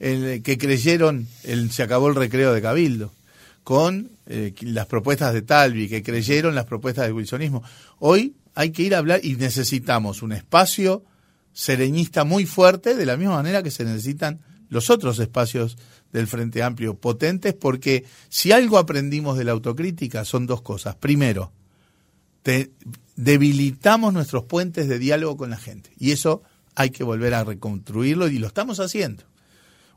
en- 0.00 0.42
que 0.42 0.58
creyeron 0.58 1.28
el, 1.44 1.70
se 1.70 1.82
acabó 1.82 2.08
el 2.08 2.14
recreo 2.14 2.52
de 2.52 2.60
Cabildo, 2.60 3.12
con 3.64 4.10
eh, 4.26 4.54
las 4.62 4.86
propuestas 4.86 5.32
de 5.32 5.42
Talvi, 5.42 5.88
que 5.88 6.02
creyeron 6.02 6.54
las 6.54 6.64
propuestas 6.66 7.04
del 7.04 7.14
wilsonismo. 7.14 7.62
Hoy 7.98 8.34
hay 8.54 8.70
que 8.70 8.82
ir 8.82 8.94
a 8.94 8.98
hablar 8.98 9.20
y 9.22 9.36
necesitamos 9.36 10.20
un 10.22 10.32
espacio 10.32 11.04
sereñista 11.52 12.24
muy 12.24 12.46
fuerte, 12.46 12.94
de 12.94 13.06
la 13.06 13.16
misma 13.16 13.36
manera 13.36 13.62
que 13.62 13.70
se 13.70 13.84
necesitan 13.84 14.40
los 14.68 14.90
otros 14.90 15.18
espacios 15.18 15.76
del 16.12 16.26
Frente 16.26 16.62
Amplio 16.62 16.94
potentes, 16.94 17.54
porque 17.54 18.04
si 18.28 18.52
algo 18.52 18.78
aprendimos 18.78 19.36
de 19.36 19.44
la 19.44 19.52
autocrítica 19.52 20.24
son 20.24 20.46
dos 20.46 20.62
cosas. 20.62 20.94
Primero, 20.96 21.52
debilitamos 23.16 24.12
nuestros 24.12 24.44
puentes 24.44 24.88
de 24.88 24.98
diálogo 24.98 25.36
con 25.36 25.50
la 25.50 25.56
gente. 25.56 25.90
Y 25.98 26.12
eso 26.12 26.42
hay 26.74 26.90
que 26.90 27.04
volver 27.04 27.34
a 27.34 27.44
reconstruirlo 27.44 28.28
y 28.28 28.38
lo 28.38 28.46
estamos 28.46 28.80
haciendo. 28.80 29.24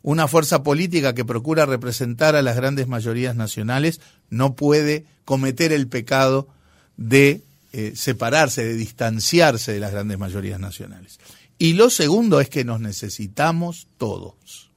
Una 0.02 0.28
fuerza 0.28 0.62
política 0.62 1.16
que 1.16 1.26
procura 1.26 1.66
representar 1.66 2.36
a 2.36 2.42
las 2.42 2.56
grandes 2.56 2.88
mayorías 2.88 3.36
nacionales 3.36 4.02
no 4.30 4.56
puede 4.56 5.06
cometer 5.26 5.72
el 5.72 5.88
pecado 5.88 6.48
de 6.96 7.42
eh, 7.74 7.94
separarse, 7.96 8.64
de 8.64 8.76
distanciarse 8.76 9.74
de 9.74 9.80
las 9.80 9.92
grandes 9.92 10.20
mayorías 10.20 10.60
nacionales. 10.60 11.20
Y 11.58 11.74
lo 11.74 11.90
segundo 11.90 12.42
es 12.42 12.50
que 12.50 12.66
nos 12.66 12.80
necesitamos 12.80 13.88
todos. 13.98 14.72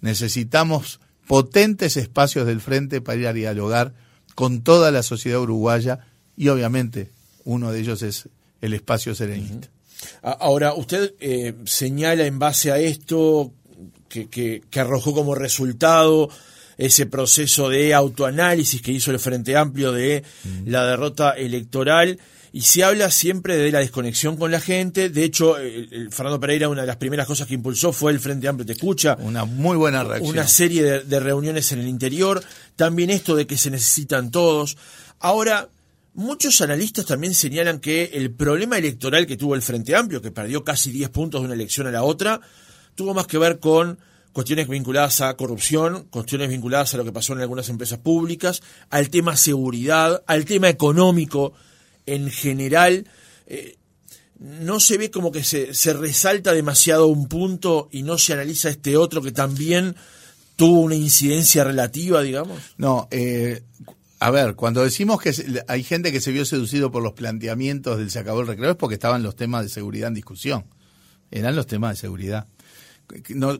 Necesitamos 0.00 1.00
potentes 1.26 1.96
espacios 1.96 2.46
del 2.46 2.60
frente 2.60 3.00
para 3.00 3.18
ir 3.18 3.26
a 3.26 3.32
dialogar 3.32 3.94
con 4.34 4.62
toda 4.62 4.90
la 4.90 5.02
sociedad 5.02 5.40
uruguaya 5.40 6.00
y 6.36 6.48
obviamente 6.48 7.10
uno 7.44 7.72
de 7.72 7.80
ellos 7.80 8.02
es 8.02 8.28
el 8.60 8.74
espacio 8.74 9.14
serenista. 9.14 9.68
Ahora, 10.22 10.74
usted 10.74 11.14
eh, 11.20 11.54
señala 11.66 12.24
en 12.26 12.38
base 12.38 12.72
a 12.72 12.78
esto 12.78 13.52
que, 14.08 14.28
que, 14.28 14.80
arrojó 14.80 15.14
como 15.14 15.34
resultado 15.34 16.30
ese 16.78 17.06
proceso 17.06 17.68
de 17.68 17.92
autoanálisis 17.92 18.80
que 18.80 18.92
hizo 18.92 19.10
el 19.10 19.18
Frente 19.18 19.56
Amplio 19.56 19.92
de 19.92 20.24
la 20.64 20.86
derrota 20.86 21.32
electoral 21.32 22.18
y 22.52 22.62
se 22.62 22.82
habla 22.82 23.10
siempre 23.10 23.56
de 23.56 23.70
la 23.70 23.78
desconexión 23.78 24.36
con 24.36 24.50
la 24.50 24.60
gente. 24.60 25.08
De 25.08 25.22
hecho, 25.22 25.56
Fernando 26.10 26.40
Pereira, 26.40 26.68
una 26.68 26.80
de 26.80 26.86
las 26.86 26.96
primeras 26.96 27.26
cosas 27.26 27.46
que 27.46 27.54
impulsó 27.54 27.92
fue 27.92 28.10
el 28.12 28.18
Frente 28.18 28.48
Amplio 28.48 28.66
Te 28.66 28.72
Escucha. 28.72 29.16
Una 29.20 29.44
muy 29.44 29.76
buena 29.76 30.02
reacción. 30.02 30.32
Una 30.32 30.48
serie 30.48 30.82
de, 31.02 31.20
reuniones 31.20 31.70
en 31.72 31.80
el 31.80 31.88
interior. 31.88 32.42
También 32.74 33.10
esto 33.10 33.36
de 33.36 33.46
que 33.46 33.56
se 33.56 33.70
necesitan 33.70 34.32
todos. 34.32 34.76
Ahora, 35.20 35.68
muchos 36.14 36.60
analistas 36.60 37.06
también 37.06 37.34
señalan 37.34 37.78
que 37.78 38.10
el 38.14 38.32
problema 38.32 38.78
electoral 38.78 39.26
que 39.26 39.36
tuvo 39.36 39.54
el 39.54 39.62
Frente 39.62 39.94
Amplio, 39.94 40.20
que 40.20 40.32
perdió 40.32 40.64
casi 40.64 40.90
10 40.90 41.10
puntos 41.10 41.40
de 41.40 41.46
una 41.46 41.54
elección 41.54 41.86
a 41.86 41.92
la 41.92 42.02
otra, 42.02 42.40
tuvo 42.96 43.14
más 43.14 43.28
que 43.28 43.38
ver 43.38 43.60
con 43.60 43.98
cuestiones 44.32 44.68
vinculadas 44.68 45.20
a 45.20 45.36
corrupción, 45.36 46.08
cuestiones 46.10 46.48
vinculadas 46.48 46.94
a 46.94 46.96
lo 46.96 47.04
que 47.04 47.12
pasó 47.12 47.32
en 47.32 47.40
algunas 47.40 47.68
empresas 47.68 48.00
públicas, 48.00 48.60
al 48.88 49.08
tema 49.08 49.36
seguridad, 49.36 50.24
al 50.26 50.44
tema 50.44 50.68
económico 50.68 51.52
en 52.14 52.30
general 52.30 53.06
eh, 53.46 53.76
no 54.38 54.80
se 54.80 54.96
ve 54.96 55.10
como 55.10 55.30
que 55.30 55.44
se, 55.44 55.92
resalta 55.92 56.52
demasiado 56.52 57.06
un 57.06 57.28
punto 57.28 57.88
y 57.92 58.02
no 58.02 58.16
se 58.16 58.32
analiza 58.32 58.70
este 58.70 58.96
otro 58.96 59.20
que 59.20 59.32
también 59.32 59.96
tuvo 60.56 60.80
una 60.80 60.94
incidencia 60.94 61.62
relativa, 61.62 62.22
digamos? 62.22 62.58
No, 62.78 63.06
eh, 63.10 63.62
a 64.18 64.30
ver, 64.30 64.54
cuando 64.54 64.82
decimos 64.82 65.20
que 65.20 65.34
hay 65.68 65.82
gente 65.82 66.10
que 66.10 66.20
se 66.20 66.32
vio 66.32 66.44
seducido 66.44 66.90
por 66.90 67.02
los 67.02 67.12
planteamientos 67.12 67.98
del 67.98 68.10
se 68.10 68.18
acabó 68.18 68.40
el 68.40 68.46
recreo 68.46 68.70
es 68.70 68.76
porque 68.76 68.94
estaban 68.94 69.22
los 69.22 69.36
temas 69.36 69.62
de 69.62 69.68
seguridad 69.68 70.08
en 70.08 70.14
discusión. 70.14 70.64
Eran 71.30 71.54
los 71.54 71.66
temas 71.66 71.92
de 71.92 71.96
seguridad. 71.96 72.46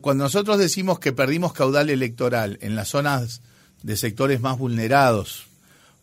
Cuando 0.01 0.23
nosotros 0.23 0.57
decimos 0.57 0.99
que 0.99 1.13
perdimos 1.13 1.53
caudal 1.53 1.89
electoral 1.89 2.57
en 2.61 2.75
las 2.75 2.89
zonas 2.89 3.41
de 3.83 3.97
sectores 3.97 4.41
más 4.41 4.57
vulnerados 4.57 5.50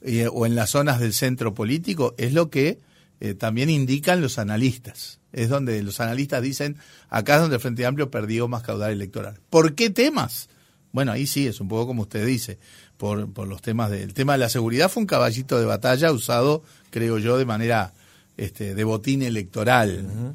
eh, 0.02 0.28
o 0.32 0.46
en 0.46 0.54
las 0.54 0.70
zonas 0.70 1.00
del 1.00 1.12
centro 1.12 1.54
político, 1.54 2.14
es 2.18 2.32
lo 2.32 2.50
que 2.50 2.78
eh, 3.20 3.34
también 3.34 3.70
indican 3.70 4.20
los 4.20 4.38
analistas. 4.38 5.18
Es 5.32 5.48
donde 5.48 5.82
los 5.82 6.00
analistas 6.00 6.42
dicen, 6.42 6.76
acá 7.08 7.34
es 7.34 7.40
donde 7.42 7.56
el 7.56 7.62
Frente 7.62 7.84
Amplio 7.84 8.10
perdió 8.10 8.48
más 8.48 8.62
caudal 8.62 8.92
electoral. 8.92 9.40
¿Por 9.50 9.74
qué 9.74 9.90
temas? 9.90 10.48
Bueno, 10.92 11.12
ahí 11.12 11.26
sí, 11.26 11.46
es 11.46 11.60
un 11.60 11.68
poco 11.68 11.88
como 11.88 12.02
usted 12.02 12.24
dice, 12.24 12.58
por, 12.96 13.30
por 13.32 13.46
los 13.46 13.60
temas 13.60 13.90
del 13.90 14.14
tema 14.14 14.32
de 14.32 14.38
la 14.38 14.48
seguridad 14.48 14.90
fue 14.90 15.02
un 15.02 15.06
caballito 15.06 15.58
de 15.58 15.66
batalla 15.66 16.12
usado, 16.12 16.62
creo 16.90 17.18
yo, 17.18 17.36
de 17.36 17.44
manera 17.44 17.92
este, 18.36 18.74
de 18.74 18.84
botín 18.84 19.22
electoral. 19.22 20.34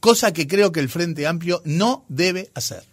Cosa 0.00 0.32
que 0.32 0.46
creo 0.46 0.70
que 0.70 0.80
el 0.80 0.88
Frente 0.88 1.26
Amplio 1.26 1.62
no 1.64 2.04
debe 2.08 2.50
hacer. 2.54 2.84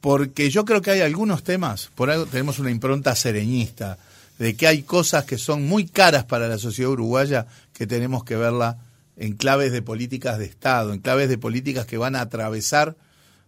Porque 0.00 0.50
yo 0.50 0.64
creo 0.64 0.82
que 0.82 0.90
hay 0.90 1.00
algunos 1.02 1.44
temas, 1.44 1.90
por 1.94 2.10
algo 2.10 2.26
tenemos 2.26 2.58
una 2.58 2.72
impronta 2.72 3.14
sereñista, 3.14 3.98
de 4.42 4.56
que 4.56 4.66
hay 4.66 4.82
cosas 4.82 5.24
que 5.24 5.38
son 5.38 5.68
muy 5.68 5.86
caras 5.86 6.24
para 6.24 6.48
la 6.48 6.58
sociedad 6.58 6.90
uruguaya 6.90 7.46
que 7.72 7.86
tenemos 7.86 8.24
que 8.24 8.34
verla 8.34 8.78
en 9.16 9.36
claves 9.36 9.70
de 9.70 9.82
políticas 9.82 10.36
de 10.36 10.46
Estado, 10.46 10.92
en 10.92 10.98
claves 10.98 11.28
de 11.28 11.38
políticas 11.38 11.86
que 11.86 11.96
van 11.96 12.16
a 12.16 12.22
atravesar 12.22 12.96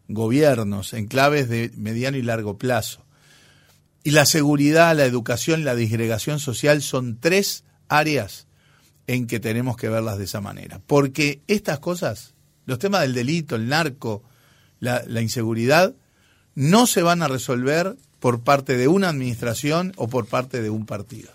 gobiernos, 0.07 0.93
en 0.93 1.09
claves 1.09 1.49
de 1.49 1.73
mediano 1.77 2.17
y 2.17 2.23
largo 2.23 2.59
plazo. 2.59 3.05
Y 4.05 4.13
la 4.13 4.25
seguridad, 4.25 4.95
la 4.97 5.05
educación, 5.05 5.65
la 5.65 5.75
disgregación 5.75 6.39
social 6.39 6.81
son 6.81 7.19
tres 7.19 7.65
áreas 7.89 8.47
en 9.09 9.27
que 9.27 9.41
tenemos 9.41 9.77
que 9.77 9.89
verlas 9.89 10.17
de 10.17 10.27
esa 10.27 10.41
manera. 10.41 10.81
Porque 10.87 11.41
estas 11.49 11.81
cosas, 11.81 12.35
los 12.67 12.79
temas 12.79 13.01
del 13.01 13.15
delito, 13.15 13.57
el 13.57 13.67
narco, 13.69 14.23
la, 14.79 15.03
la 15.09 15.23
inseguridad, 15.23 15.93
no 16.55 16.87
se 16.87 17.03
van 17.03 17.21
a 17.23 17.27
resolver 17.27 17.97
por 18.25 18.41
parte 18.41 18.79
de 18.79 18.89
una 18.89 19.11
administración 19.11 19.93
o 19.97 20.09
por 20.09 20.25
parte 20.25 20.63
de 20.63 20.71
un 20.71 20.87
partido. 20.87 21.31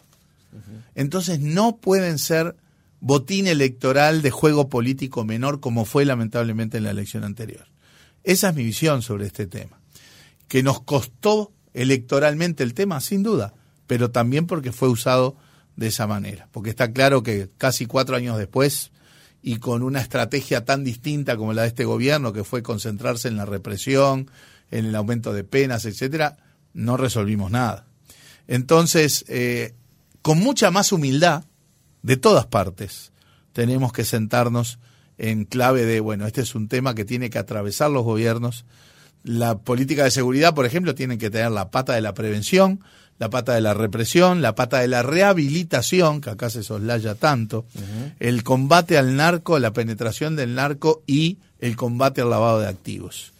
Entonces 0.95 1.39
no 1.39 1.77
pueden 1.77 2.17
ser 2.17 2.55
botín 2.99 3.45
electoral 3.45 4.23
de 4.23 4.31
juego 4.31 4.69
político 4.69 5.23
menor 5.23 5.59
como 5.59 5.85
fue 5.85 6.03
lamentablemente 6.03 6.77
en 6.77 6.85
la 6.85 6.89
elección 6.89 7.23
anterior. 7.23 7.67
Esa 8.23 8.49
es 8.49 8.55
mi 8.55 8.63
visión 8.63 9.03
sobre 9.03 9.27
este 9.27 9.45
tema. 9.45 9.79
Que 10.47 10.63
nos 10.63 10.81
costó 10.81 11.51
electoralmente 11.75 12.63
el 12.63 12.73
tema, 12.73 12.99
sin 13.01 13.21
duda, 13.21 13.53
pero 13.85 14.09
también 14.09 14.47
porque 14.47 14.71
fue 14.71 14.89
usado 14.89 15.37
de 15.75 15.89
esa 15.89 16.07
manera. 16.07 16.47
Porque 16.51 16.71
está 16.71 16.91
claro 16.91 17.21
que 17.21 17.51
casi 17.59 17.85
cuatro 17.85 18.15
años 18.15 18.35
después 18.39 18.89
y 19.43 19.57
con 19.57 19.83
una 19.83 20.01
estrategia 20.01 20.65
tan 20.65 20.83
distinta 20.83 21.37
como 21.37 21.53
la 21.53 21.61
de 21.61 21.67
este 21.67 21.85
gobierno, 21.85 22.33
que 22.33 22.43
fue 22.43 22.63
concentrarse 22.63 23.27
en 23.27 23.37
la 23.37 23.45
represión, 23.45 24.31
en 24.71 24.85
el 24.87 24.95
aumento 24.95 25.33
de 25.33 25.43
penas, 25.43 25.85
etcétera, 25.85 26.37
no 26.79 26.97
resolvimos 26.97 27.51
nada. 27.51 27.85
Entonces, 28.47 29.25
eh, 29.27 29.73
con 30.21 30.39
mucha 30.39 30.71
más 30.71 30.91
humildad, 30.91 31.43
de 32.01 32.17
todas 32.17 32.45
partes, 32.45 33.11
tenemos 33.51 33.91
que 33.91 34.05
sentarnos 34.05 34.79
en 35.17 35.43
clave 35.43 35.85
de, 35.85 35.99
bueno, 35.99 36.25
este 36.25 36.41
es 36.41 36.55
un 36.55 36.69
tema 36.69 36.95
que 36.95 37.03
tiene 37.03 37.29
que 37.29 37.37
atravesar 37.37 37.91
los 37.91 38.05
gobiernos. 38.05 38.65
La 39.23 39.57
política 39.57 40.05
de 40.05 40.11
seguridad, 40.11 40.55
por 40.55 40.65
ejemplo, 40.65 40.95
tiene 40.95 41.17
que 41.17 41.29
tener 41.29 41.51
la 41.51 41.71
pata 41.71 41.93
de 41.93 42.01
la 42.01 42.13
prevención, 42.13 42.79
la 43.17 43.29
pata 43.29 43.53
de 43.53 43.59
la 43.59 43.73
represión, 43.73 44.41
la 44.41 44.55
pata 44.55 44.79
de 44.79 44.87
la 44.87 45.03
rehabilitación, 45.03 46.21
que 46.21 46.29
acá 46.29 46.49
se 46.49 46.63
soslaya 46.63 47.15
tanto, 47.15 47.65
el 48.21 48.43
combate 48.43 48.97
al 48.97 49.17
narco, 49.17 49.59
la 49.59 49.73
penetración 49.73 50.37
del 50.37 50.55
narco 50.55 51.03
y 51.05 51.39
el 51.59 51.75
combate 51.75 52.21
al 52.21 52.29
lavado 52.29 52.61
de 52.61 52.69
activos 52.69 53.33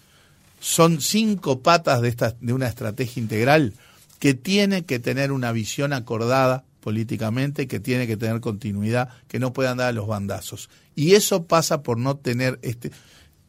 son 0.59 1.01
cinco 1.01 1.61
patas 1.61 2.01
de, 2.01 2.09
esta, 2.09 2.35
de 2.39 2.53
una 2.53 2.67
estrategia 2.67 3.21
integral 3.21 3.73
que 4.19 4.33
tiene 4.33 4.85
que 4.85 4.99
tener 4.99 5.31
una 5.31 5.51
visión 5.51 5.93
acordada 5.93 6.65
políticamente, 6.81 7.67
que 7.67 7.79
tiene 7.79 8.07
que 8.07 8.17
tener 8.17 8.41
continuidad, 8.41 9.09
que 9.27 9.39
no 9.39 9.53
puedan 9.53 9.77
dar 9.77 9.89
a 9.89 9.93
los 9.93 10.07
bandazos. 10.07 10.69
Y 10.95 11.13
eso 11.13 11.45
pasa 11.45 11.83
por 11.83 11.97
no 11.97 12.17
tener 12.17 12.59
este 12.61 12.91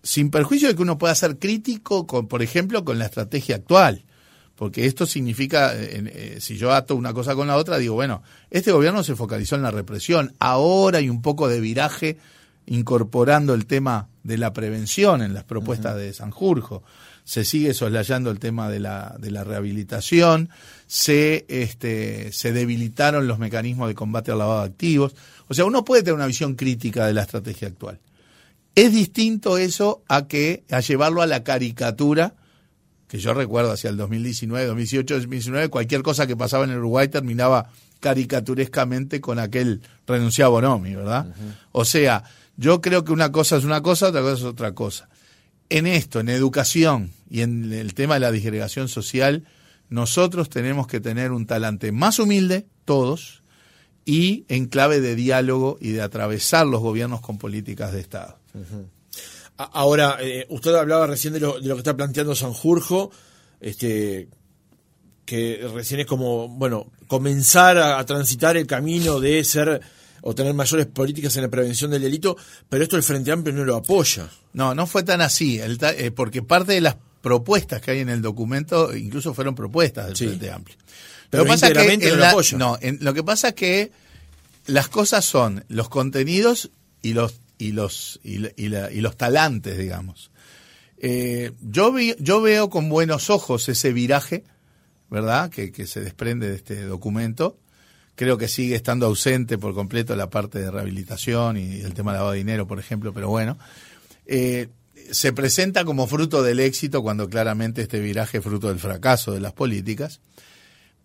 sin 0.02 0.30
perjuicio 0.30 0.68
de 0.68 0.74
que 0.74 0.82
uno 0.82 0.98
pueda 0.98 1.14
ser 1.14 1.38
crítico 1.38 2.06
con, 2.06 2.26
por 2.26 2.42
ejemplo, 2.42 2.84
con 2.84 2.98
la 2.98 3.06
estrategia 3.06 3.56
actual. 3.56 4.04
Porque 4.54 4.84
esto 4.84 5.06
significa, 5.06 5.72
eh, 5.74 6.36
si 6.40 6.58
yo 6.58 6.72
ato 6.72 6.94
una 6.94 7.14
cosa 7.14 7.34
con 7.34 7.48
la 7.48 7.56
otra, 7.56 7.78
digo, 7.78 7.94
bueno, 7.94 8.22
este 8.50 8.72
gobierno 8.72 9.02
se 9.02 9.16
focalizó 9.16 9.56
en 9.56 9.62
la 9.62 9.70
represión, 9.70 10.34
ahora 10.38 10.98
hay 10.98 11.08
un 11.08 11.22
poco 11.22 11.48
de 11.48 11.60
viraje 11.60 12.18
incorporando 12.70 13.52
el 13.52 13.66
tema 13.66 14.08
de 14.22 14.38
la 14.38 14.52
prevención 14.52 15.22
en 15.22 15.34
las 15.34 15.42
propuestas 15.42 15.96
de 15.96 16.12
Sanjurjo. 16.12 16.84
Se 17.24 17.44
sigue 17.44 17.74
soslayando 17.74 18.30
el 18.30 18.38
tema 18.38 18.70
de 18.70 18.78
la, 18.78 19.16
de 19.18 19.32
la 19.32 19.42
rehabilitación, 19.42 20.50
se, 20.86 21.46
este, 21.48 22.30
se 22.32 22.52
debilitaron 22.52 23.26
los 23.26 23.40
mecanismos 23.40 23.88
de 23.88 23.96
combate 23.96 24.30
al 24.30 24.38
lavado 24.38 24.60
de 24.60 24.68
activos. 24.68 25.16
O 25.48 25.54
sea, 25.54 25.64
uno 25.64 25.84
puede 25.84 26.02
tener 26.02 26.14
una 26.14 26.28
visión 26.28 26.54
crítica 26.54 27.06
de 27.06 27.12
la 27.12 27.22
estrategia 27.22 27.66
actual. 27.66 27.98
Es 28.76 28.92
distinto 28.92 29.58
eso 29.58 30.04
a 30.06 30.28
que 30.28 30.62
a 30.70 30.78
llevarlo 30.78 31.22
a 31.22 31.26
la 31.26 31.42
caricatura, 31.42 32.34
que 33.08 33.18
yo 33.18 33.34
recuerdo 33.34 33.72
hacia 33.72 33.90
el 33.90 33.96
2019, 33.96 34.66
2018, 34.66 35.14
2019, 35.14 35.68
cualquier 35.70 36.02
cosa 36.02 36.28
que 36.28 36.36
pasaba 36.36 36.62
en 36.64 36.70
el 36.70 36.78
Uruguay 36.78 37.08
terminaba 37.08 37.68
caricaturescamente 37.98 39.20
con 39.20 39.40
aquel 39.40 39.82
renunciado 40.06 40.52
Bonomi, 40.52 40.94
¿verdad? 40.94 41.34
O 41.72 41.84
sea, 41.84 42.24
yo 42.60 42.82
creo 42.82 43.04
que 43.04 43.12
una 43.12 43.32
cosa 43.32 43.56
es 43.56 43.64
una 43.64 43.80
cosa, 43.82 44.08
otra 44.08 44.20
cosa 44.20 44.34
es 44.34 44.44
otra 44.44 44.74
cosa. 44.74 45.08
En 45.70 45.86
esto, 45.86 46.20
en 46.20 46.28
educación 46.28 47.10
y 47.30 47.40
en 47.40 47.72
el 47.72 47.94
tema 47.94 48.14
de 48.14 48.20
la 48.20 48.30
disgregación 48.30 48.88
social, 48.88 49.46
nosotros 49.88 50.50
tenemos 50.50 50.86
que 50.86 51.00
tener 51.00 51.32
un 51.32 51.46
talante 51.46 51.90
más 51.90 52.18
humilde, 52.18 52.66
todos, 52.84 53.42
y 54.04 54.44
en 54.48 54.66
clave 54.66 55.00
de 55.00 55.14
diálogo 55.14 55.78
y 55.80 55.92
de 55.92 56.02
atravesar 56.02 56.66
los 56.66 56.82
gobiernos 56.82 57.22
con 57.22 57.38
políticas 57.38 57.92
de 57.92 58.00
Estado. 58.00 58.38
Ahora, 59.56 60.18
eh, 60.20 60.44
usted 60.50 60.74
hablaba 60.74 61.06
recién 61.06 61.32
de 61.32 61.40
lo, 61.40 61.58
de 61.58 61.66
lo, 61.66 61.76
que 61.76 61.80
está 61.80 61.96
planteando 61.96 62.34
Sanjurjo, 62.34 63.10
este, 63.58 64.28
que 65.24 65.66
recién 65.72 66.00
es 66.00 66.06
como, 66.06 66.46
bueno, 66.50 66.92
comenzar 67.06 67.78
a 67.78 68.04
transitar 68.04 68.58
el 68.58 68.66
camino 68.66 69.18
de 69.18 69.44
ser 69.44 69.80
o 70.22 70.34
tener 70.34 70.54
mayores 70.54 70.86
políticas 70.86 71.36
en 71.36 71.42
la 71.42 71.48
prevención 71.48 71.90
del 71.90 72.02
delito, 72.02 72.36
pero 72.68 72.82
esto 72.84 72.96
el 72.96 73.02
Frente 73.02 73.32
Amplio 73.32 73.54
no 73.54 73.64
lo 73.64 73.76
apoya. 73.76 74.28
No, 74.52 74.74
no 74.74 74.86
fue 74.86 75.02
tan 75.02 75.20
así, 75.20 75.58
el 75.58 75.78
eh, 75.82 76.10
porque 76.10 76.42
parte 76.42 76.72
de 76.72 76.80
las 76.80 76.96
propuestas 77.22 77.80
que 77.82 77.90
hay 77.90 77.98
en 78.00 78.08
el 78.08 78.22
documento 78.22 78.96
incluso 78.96 79.34
fueron 79.34 79.54
propuestas 79.54 80.06
del 80.06 80.16
Sí. 80.16 80.26
Frente 80.26 80.50
Amplio. 80.50 80.76
Pero 81.30 81.44
pasa 81.46 81.68
es 81.68 81.72
que 81.74 81.92
en 81.92 82.00
no 82.00 82.16
lo 82.16 82.58
no, 82.58 82.78
en- 82.80 82.98
lo 83.02 83.14
que 83.14 83.22
pasa 83.22 83.48
es 83.48 83.54
que 83.54 83.92
las 84.66 84.88
cosas 84.88 85.24
son 85.24 85.64
los 85.68 85.88
contenidos 85.88 86.70
y 87.02 87.12
los 87.12 87.34
y 87.58 87.72
los 87.72 88.18
y, 88.24 88.38
la- 88.38 88.50
y 88.56 88.68
la- 88.68 88.90
y 88.90 89.00
los 89.00 89.16
talantes, 89.16 89.76
digamos. 89.78 90.30
Eh, 90.98 91.52
yo 91.62 91.92
vi- 91.92 92.16
yo 92.18 92.40
veo 92.42 92.68
con 92.70 92.88
buenos 92.88 93.30
ojos 93.30 93.68
ese 93.68 93.92
viraje, 93.92 94.44
¿verdad? 95.10 95.50
Que, 95.50 95.72
que 95.72 95.86
se 95.86 96.00
desprende 96.00 96.48
de 96.48 96.56
este 96.56 96.82
documento. 96.84 97.56
Creo 98.20 98.36
que 98.36 98.48
sigue 98.48 98.74
estando 98.74 99.06
ausente 99.06 99.56
por 99.56 99.72
completo 99.72 100.14
la 100.14 100.28
parte 100.28 100.58
de 100.58 100.70
rehabilitación 100.70 101.56
y 101.56 101.80
el 101.80 101.94
tema 101.94 102.12
de 102.12 102.18
lavado 102.18 102.32
de 102.32 102.36
dinero, 102.36 102.66
por 102.66 102.78
ejemplo, 102.78 103.14
pero 103.14 103.30
bueno. 103.30 103.56
Eh, 104.26 104.68
se 105.10 105.32
presenta 105.32 105.86
como 105.86 106.06
fruto 106.06 106.42
del 106.42 106.60
éxito 106.60 107.02
cuando 107.02 107.30
claramente 107.30 107.80
este 107.80 107.98
viraje 107.98 108.36
es 108.36 108.44
fruto 108.44 108.68
del 108.68 108.78
fracaso 108.78 109.32
de 109.32 109.40
las 109.40 109.54
políticas. 109.54 110.20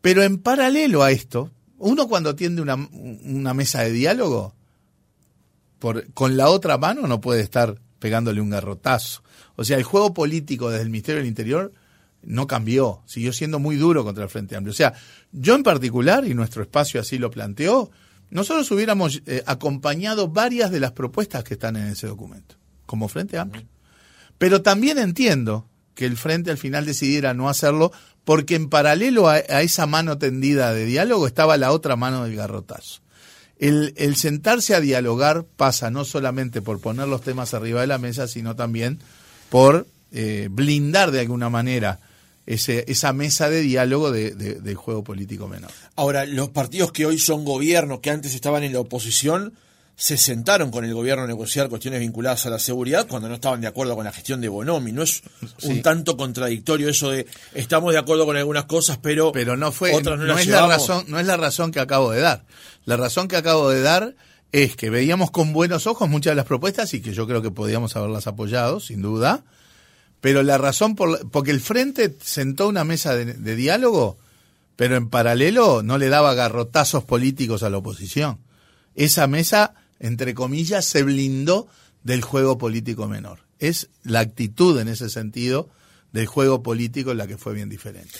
Pero 0.01 0.23
en 0.23 0.39
paralelo 0.39 1.04
a 1.04 1.12
esto, 1.12 1.51
uno 1.78 2.10
cuando 2.10 2.36
tiende 2.36 2.62
una, 2.62 2.75
una 2.75 3.54
mesa 3.54 3.84
de 3.84 3.93
diálogo, 3.93 4.54
por, 5.80 6.12
con 6.12 6.36
la 6.36 6.49
otra 6.49 6.78
mano 6.78 7.08
no 7.08 7.21
puede 7.21 7.39
estar 7.39 7.80
pegándole 7.99 8.41
un 8.41 8.49
garrotazo. 8.49 9.23
O 9.56 9.63
sea, 9.63 9.78
el 9.78 9.84
juego 9.84 10.13
político 10.13 10.69
desde 10.69 10.84
el 10.84 10.89
Ministerio 10.89 11.19
del 11.19 11.30
Interior 11.30 11.71
no 12.25 12.47
cambió, 12.47 13.01
siguió 13.05 13.33
siendo 13.33 13.59
muy 13.59 13.75
duro 13.75 14.03
contra 14.03 14.23
el 14.23 14.29
Frente 14.29 14.55
Amplio. 14.55 14.71
O 14.71 14.75
sea, 14.75 14.93
yo 15.31 15.55
en 15.55 15.63
particular, 15.63 16.25
y 16.25 16.33
nuestro 16.33 16.63
espacio 16.63 16.99
así 16.99 17.17
lo 17.17 17.31
planteó, 17.31 17.91
nosotros 18.29 18.69
hubiéramos 18.71 19.21
eh, 19.25 19.43
acompañado 19.45 20.27
varias 20.27 20.71
de 20.71 20.79
las 20.79 20.91
propuestas 20.91 21.43
que 21.43 21.53
están 21.53 21.75
en 21.75 21.88
ese 21.88 22.07
documento, 22.07 22.55
como 22.85 23.07
Frente 23.07 23.38
Amplio. 23.38 23.65
Pero 24.38 24.61
también 24.61 24.97
entiendo 24.97 25.67
que 25.93 26.05
el 26.05 26.17
Frente 26.17 26.51
al 26.51 26.57
final 26.57 26.85
decidiera 26.85 27.33
no 27.33 27.47
hacerlo 27.47 27.91
porque 28.25 28.55
en 28.55 28.69
paralelo 28.69 29.29
a, 29.29 29.38
esa 29.38 29.85
mano 29.85 30.17
tendida 30.17 30.73
de 30.73 30.85
diálogo 30.85 31.27
estaba 31.27 31.57
la 31.57 31.71
otra 31.71 31.95
mano 31.95 32.25
del 32.25 32.35
garrotazo. 32.35 33.01
El, 33.57 33.93
el 33.95 34.17
sentarse 34.17 34.75
a 34.75 34.81
dialogar 34.81 35.45
pasa 35.45 35.89
no 35.89 36.03
solamente 36.03 36.61
por 36.61 36.81
poner 36.81 37.07
los 37.07 37.21
temas 37.21 37.53
arriba 37.53 37.81
de 37.81 37.88
la 37.88 37.99
mesa, 37.99 38.27
sino 38.27 38.55
también 38.55 38.99
por 39.49 39.88
eh, 40.11 40.49
blindar 40.51 41.11
de 41.11 41.21
alguna 41.21 41.49
manera 41.49 41.99
ese, 42.45 42.86
esa 42.88 43.12
mesa 43.13 43.49
de 43.49 43.62
diálogo 43.62 44.12
de, 44.12 44.31
de- 44.36 44.55
del 44.62 44.75
juego 44.75 45.03
político 45.03 45.47
menor. 45.47 45.71
Ahora, 45.95 46.25
los 46.25 46.49
partidos 46.49 46.91
que 46.91 47.05
hoy 47.05 47.17
son 47.19 47.43
gobierno, 47.45 48.01
que 48.01 48.10
antes 48.12 48.36
estaban 48.36 48.63
en 48.63 48.73
la 48.73 48.79
oposición, 48.81 49.53
se 49.97 50.17
sentaron 50.17 50.71
con 50.71 50.84
el 50.84 50.93
gobierno 50.93 51.23
a 51.23 51.27
negociar 51.27 51.69
cuestiones 51.69 52.01
vinculadas 52.01 52.45
a 52.45 52.49
la 52.49 52.60
seguridad 52.60 53.08
cuando 53.08 53.29
no 53.29 53.36
estaban 53.36 53.62
de 53.62 53.67
acuerdo 53.67 53.95
con 53.95 54.03
la 54.03 54.12
gestión 54.12 54.41
de 54.41 54.49
Bonomi. 54.49 54.91
No 54.91 55.03
es 55.03 55.23
un 55.63 55.75
Sí. 55.75 55.81
tanto 55.81 56.17
contradictorio 56.17 56.89
eso 56.89 57.12
de 57.12 57.25
estamos 57.53 57.93
de 57.93 57.99
acuerdo 57.99 58.25
con 58.25 58.36
algunas 58.36 58.65
cosas, 58.65 58.97
pero, 59.01 59.31
pero 59.31 59.55
no 59.55 59.71
fue 59.71 59.93
otras 59.95 60.17
no, 60.19 60.25
no, 60.25 60.34
las 60.34 60.41
es 60.41 60.47
la 60.47 60.67
razón 60.67 61.05
no 61.08 61.17
es 61.17 61.25
la 61.25 61.38
razón 61.38 61.71
que 61.71 61.79
acabo 61.79 62.12
de 62.12 62.19
dar 62.19 62.43
la 62.84 62.97
razón 62.97 63.29
que 63.29 63.38
acabo 63.38 63.69
de 63.69 63.81
dar 63.81 64.15
es 64.51 64.75
que 64.75 64.89
veíamos 64.89 65.31
con 65.31 65.53
buenos 65.53 65.88
ojos 65.88 66.10
muchas 66.10 66.31
de 66.31 66.36
las 66.36 66.45
propuestas 66.45 66.93
y 66.93 67.01
que 67.01 67.13
yo 67.13 67.25
creo 67.25 67.41
que 67.41 67.51
podíamos 67.51 67.95
haberlas 67.95 68.27
apoyado 68.27 68.81
sin 68.81 69.01
duda 69.01 69.45
pero 70.25 70.41
la 70.41 70.57
razón 70.57 70.95
por 70.95 71.29
porque 71.29 71.51
el 71.51 71.61
frente 71.61 72.17
sentó 72.19 72.67
una 72.67 72.83
mesa 72.83 73.15
de, 73.15 73.35
de 73.35 73.55
diálogo 73.55 74.17
pero 74.75 74.95
en 74.95 75.11
paralelo 75.11 75.83
no 75.83 75.99
le 75.99 76.09
daba 76.09 76.33
garrotazos 76.33 77.03
políticos 77.03 77.61
a 77.61 77.69
la 77.69 77.77
oposición. 77.77 78.39
Esa 78.95 79.27
mesa 79.27 79.75
entre 79.99 80.33
comillas 80.33 80.83
se 80.83 81.03
blindó 81.03 81.67
del 82.03 82.23
juego 82.23 82.57
político 82.57 83.07
menor. 83.07 83.41
Es 83.59 83.89
la 84.01 84.21
actitud 84.21 84.79
en 84.79 84.88
ese 84.88 85.11
sentido 85.11 85.69
del 86.11 86.25
juego 86.25 86.63
político 86.63 87.13
la 87.13 87.27
que 87.27 87.38
fue 87.38 87.53
bien 87.53 87.69
diferente 87.69 88.17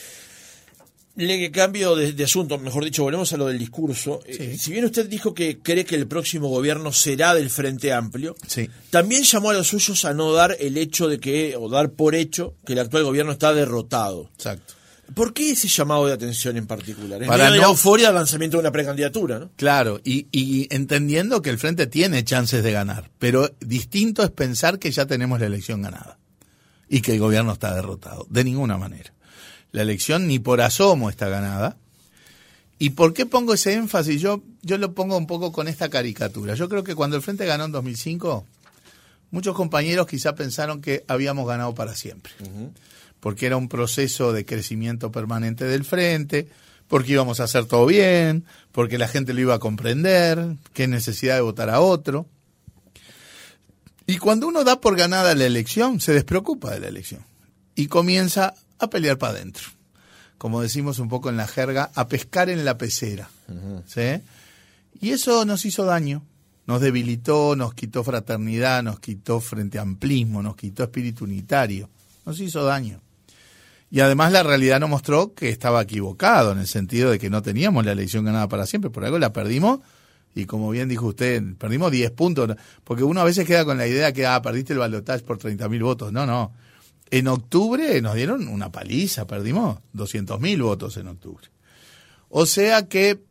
Le 1.18 1.50
cambio 1.52 1.96
de, 1.96 2.12
de 2.12 2.24
asunto, 2.26 2.58
mejor 2.58 2.84
dicho, 2.84 3.04
volvemos 3.04 3.32
a 3.32 3.38
lo 3.38 3.46
del 3.48 3.58
discurso. 3.58 4.20
Eh, 4.26 4.58
si 4.60 4.72
bien 4.72 4.84
usted 4.84 5.08
dijo 5.08 5.34
que 5.34 5.60
cree 5.60 5.86
que 5.86 5.96
el 5.96 6.08
próximo 6.08 6.50
gobierno 6.50 6.92
será 6.92 7.34
del 7.34 7.50
Frente 7.50 7.94
Amplio, 7.94 8.36
Sí. 8.48 8.70
también 8.90 9.24
llamó 9.24 9.52
a 9.52 9.54
los 9.54 9.68
suyos 9.68 10.04
a 10.04 10.14
no 10.14 10.34
dar 10.34 10.58
el 10.60 10.78
hecho 10.78 11.08
de 11.08 11.20
que, 11.20 11.56
o 11.58 11.70
dar 11.70 11.92
por 11.92 12.16
hecho, 12.16 12.56
que 12.66 12.74
el 12.74 12.80
actual 12.80 13.04
gobierno 13.06 13.32
está 13.32 13.54
derrotado. 13.54 14.30
exacto 14.36 14.74
¿Por 15.14 15.34
qué 15.36 15.52
ese 15.52 15.68
llamado 15.68 16.08
de 16.08 16.14
atención 16.14 16.58
en 16.58 16.66
particular? 16.66 17.22
Es 17.22 17.28
Para 17.30 17.50
no- 17.52 17.56
la 17.58 17.64
euforia 17.66 18.08
del 18.08 18.16
lanzamiento 18.16 18.58
de 18.58 18.62
una 18.62 18.72
precandidatura, 18.72 19.38
¿no? 19.38 19.52
Claro, 19.56 20.02
y, 20.04 20.28
y 20.32 20.68
entendiendo 20.74 21.44
que 21.44 21.52
el 21.52 21.60
Frente 21.60 21.86
tiene 21.86 22.24
chances 22.24 22.64
de 22.64 22.72
ganar, 22.72 23.12
pero 23.20 23.52
distinto 23.60 24.24
es 24.24 24.32
pensar 24.32 24.80
que 24.80 24.90
ya 24.92 25.06
tenemos 25.06 25.40
la 25.40 25.46
elección 25.46 25.84
ganada 25.84 26.18
y 26.90 27.02
que 27.02 27.14
el 27.14 27.20
gobierno 27.20 27.54
está 27.54 27.74
derrotado, 27.76 28.26
de 28.32 28.44
ninguna 28.44 28.78
manera. 28.80 29.14
La 29.76 29.82
elección 29.82 30.28
ni 30.28 30.40
por 30.40 30.62
asomo 30.62 31.10
está 31.10 31.28
ganada. 31.28 31.76
¿Y 32.80 32.92
por 32.92 33.14
qué 33.14 33.26
pongo 33.26 33.54
ese 33.54 33.74
énfasis? 33.74 34.22
Yo, 34.22 34.42
yo 34.62 34.78
lo 34.78 34.94
pongo 34.94 35.18
un 35.18 35.28
poco 35.28 35.52
con 35.52 35.68
esta 35.68 35.90
caricatura. 35.90 36.56
Yo 36.56 36.70
creo 36.70 36.84
que 36.84 36.96
cuando 36.96 37.18
el 37.18 37.22
Frente 37.22 37.46
ganó 37.46 37.66
en 37.66 37.72
2005, 37.74 38.46
muchos 39.32 39.56
compañeros 39.56 40.08
quizá 40.08 40.34
pensaron 40.34 40.82
que 40.82 41.04
habíamos 41.08 41.46
ganado 41.46 41.76
para 41.76 41.94
siempre 41.94 42.32
porque 43.26 43.48
era 43.48 43.58
un 43.58 43.70
proceso 43.70 44.34
de 44.34 44.46
crecimiento 44.46 45.12
permanente 45.12 45.66
del 45.66 45.84
frente, 45.84 46.48
porque 46.88 47.14
íbamos 47.14 47.40
a 47.40 47.46
hacer 47.46 47.66
todo 47.66 47.88
bien, 47.88 48.46
porque 48.72 49.00
la 49.00 49.08
gente 49.08 49.34
lo 49.34 49.42
iba 49.42 49.56
a 49.56 49.60
comprender, 49.60 50.58
qué 50.74 50.88
necesidad 50.88 51.34
de 51.34 51.42
votar 51.42 51.72
a 51.72 51.82
otro. 51.82 52.28
Y 54.06 54.20
cuando 54.20 54.48
uno 54.48 54.64
da 54.64 54.80
por 54.80 54.96
ganada 54.96 55.34
la 55.34 55.46
elección, 55.46 56.00
se 56.02 56.14
despreocupa 56.14 56.70
de 56.70 56.82
la 56.82 56.88
elección 56.88 57.26
y 57.74 57.88
comienza 57.88 58.54
a 58.80 58.90
pelear 58.90 59.18
para 59.18 59.34
adentro. 59.34 59.64
Como 60.38 60.62
decimos 60.62 61.00
un 61.00 61.10
poco 61.10 61.30
en 61.30 61.38
la 61.38 61.48
jerga, 61.48 61.92
a 61.96 62.08
pescar 62.08 62.50
en 62.50 62.66
la 62.66 62.78
pecera. 62.78 63.30
¿sí? 63.86 64.22
Y 65.00 65.12
eso 65.12 65.46
nos 65.46 65.66
hizo 65.66 65.86
daño, 65.86 66.24
nos 66.68 66.82
debilitó, 66.82 67.56
nos 67.56 67.74
quitó 67.74 68.04
fraternidad, 68.04 68.84
nos 68.84 69.00
quitó 69.00 69.40
frente 69.40 69.80
amplismo, 69.80 70.42
nos 70.42 70.56
quitó 70.56 70.84
espíritu 70.84 71.24
unitario, 71.24 71.90
nos 72.26 72.40
hizo 72.40 72.64
daño. 72.64 73.02
Y 73.92 74.02
además 74.02 74.32
la 74.32 74.44
realidad 74.44 74.80
nos 74.80 74.90
mostró 74.90 75.34
que 75.34 75.50
estaba 75.50 75.82
equivocado 75.82 76.52
en 76.52 76.60
el 76.60 76.68
sentido 76.68 77.12
de 77.12 77.20
que 77.20 77.30
no 77.30 77.42
teníamos 77.42 77.86
la 77.86 77.94
elección 77.94 78.26
ganada 78.26 78.50
para 78.50 78.66
siempre, 78.66 78.90
por 78.90 79.06
algo 79.06 79.20
la 79.20 79.32
perdimos 79.32 79.80
y 80.36 80.46
como 80.46 80.70
bien 80.70 80.90
dijo 80.90 81.08
usted, 81.08 81.42
perdimos 81.58 81.92
10 81.92 82.12
puntos, 82.12 82.56
porque 82.84 83.04
uno 83.04 83.22
a 83.22 83.24
veces 83.24 83.48
queda 83.48 83.64
con 83.64 83.78
la 83.78 83.88
idea 83.88 84.12
que 84.12 84.26
ah, 84.26 84.42
perdiste 84.42 84.74
el 84.74 84.80
balotaje 84.80 85.24
por 85.24 85.40
30.000 85.40 85.82
votos. 85.82 86.12
No, 86.12 86.26
no. 86.26 86.52
En 87.12 87.28
octubre 87.28 88.02
nos 88.02 88.16
dieron 88.16 88.48
una 88.48 88.72
paliza, 88.72 89.28
perdimos 89.28 89.80
200.000 89.94 90.62
votos 90.62 90.98
en 90.98 91.08
octubre. 91.08 91.48
O 92.30 92.46
sea 92.46 92.88
que 92.88 93.22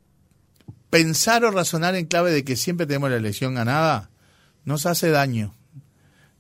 pensar 0.91 1.45
o 1.45 1.51
razonar 1.51 1.97
en 1.97 2.07
clave 2.07 2.31
de 2.31 2.45
que 2.45 2.57
siempre 2.57 2.87
tenemos 2.87 3.11
la 3.11 3.17
elección 3.17 3.55
ganada 3.55 4.11
nos 4.65 4.87
hace 4.87 5.11
daño. 5.11 5.55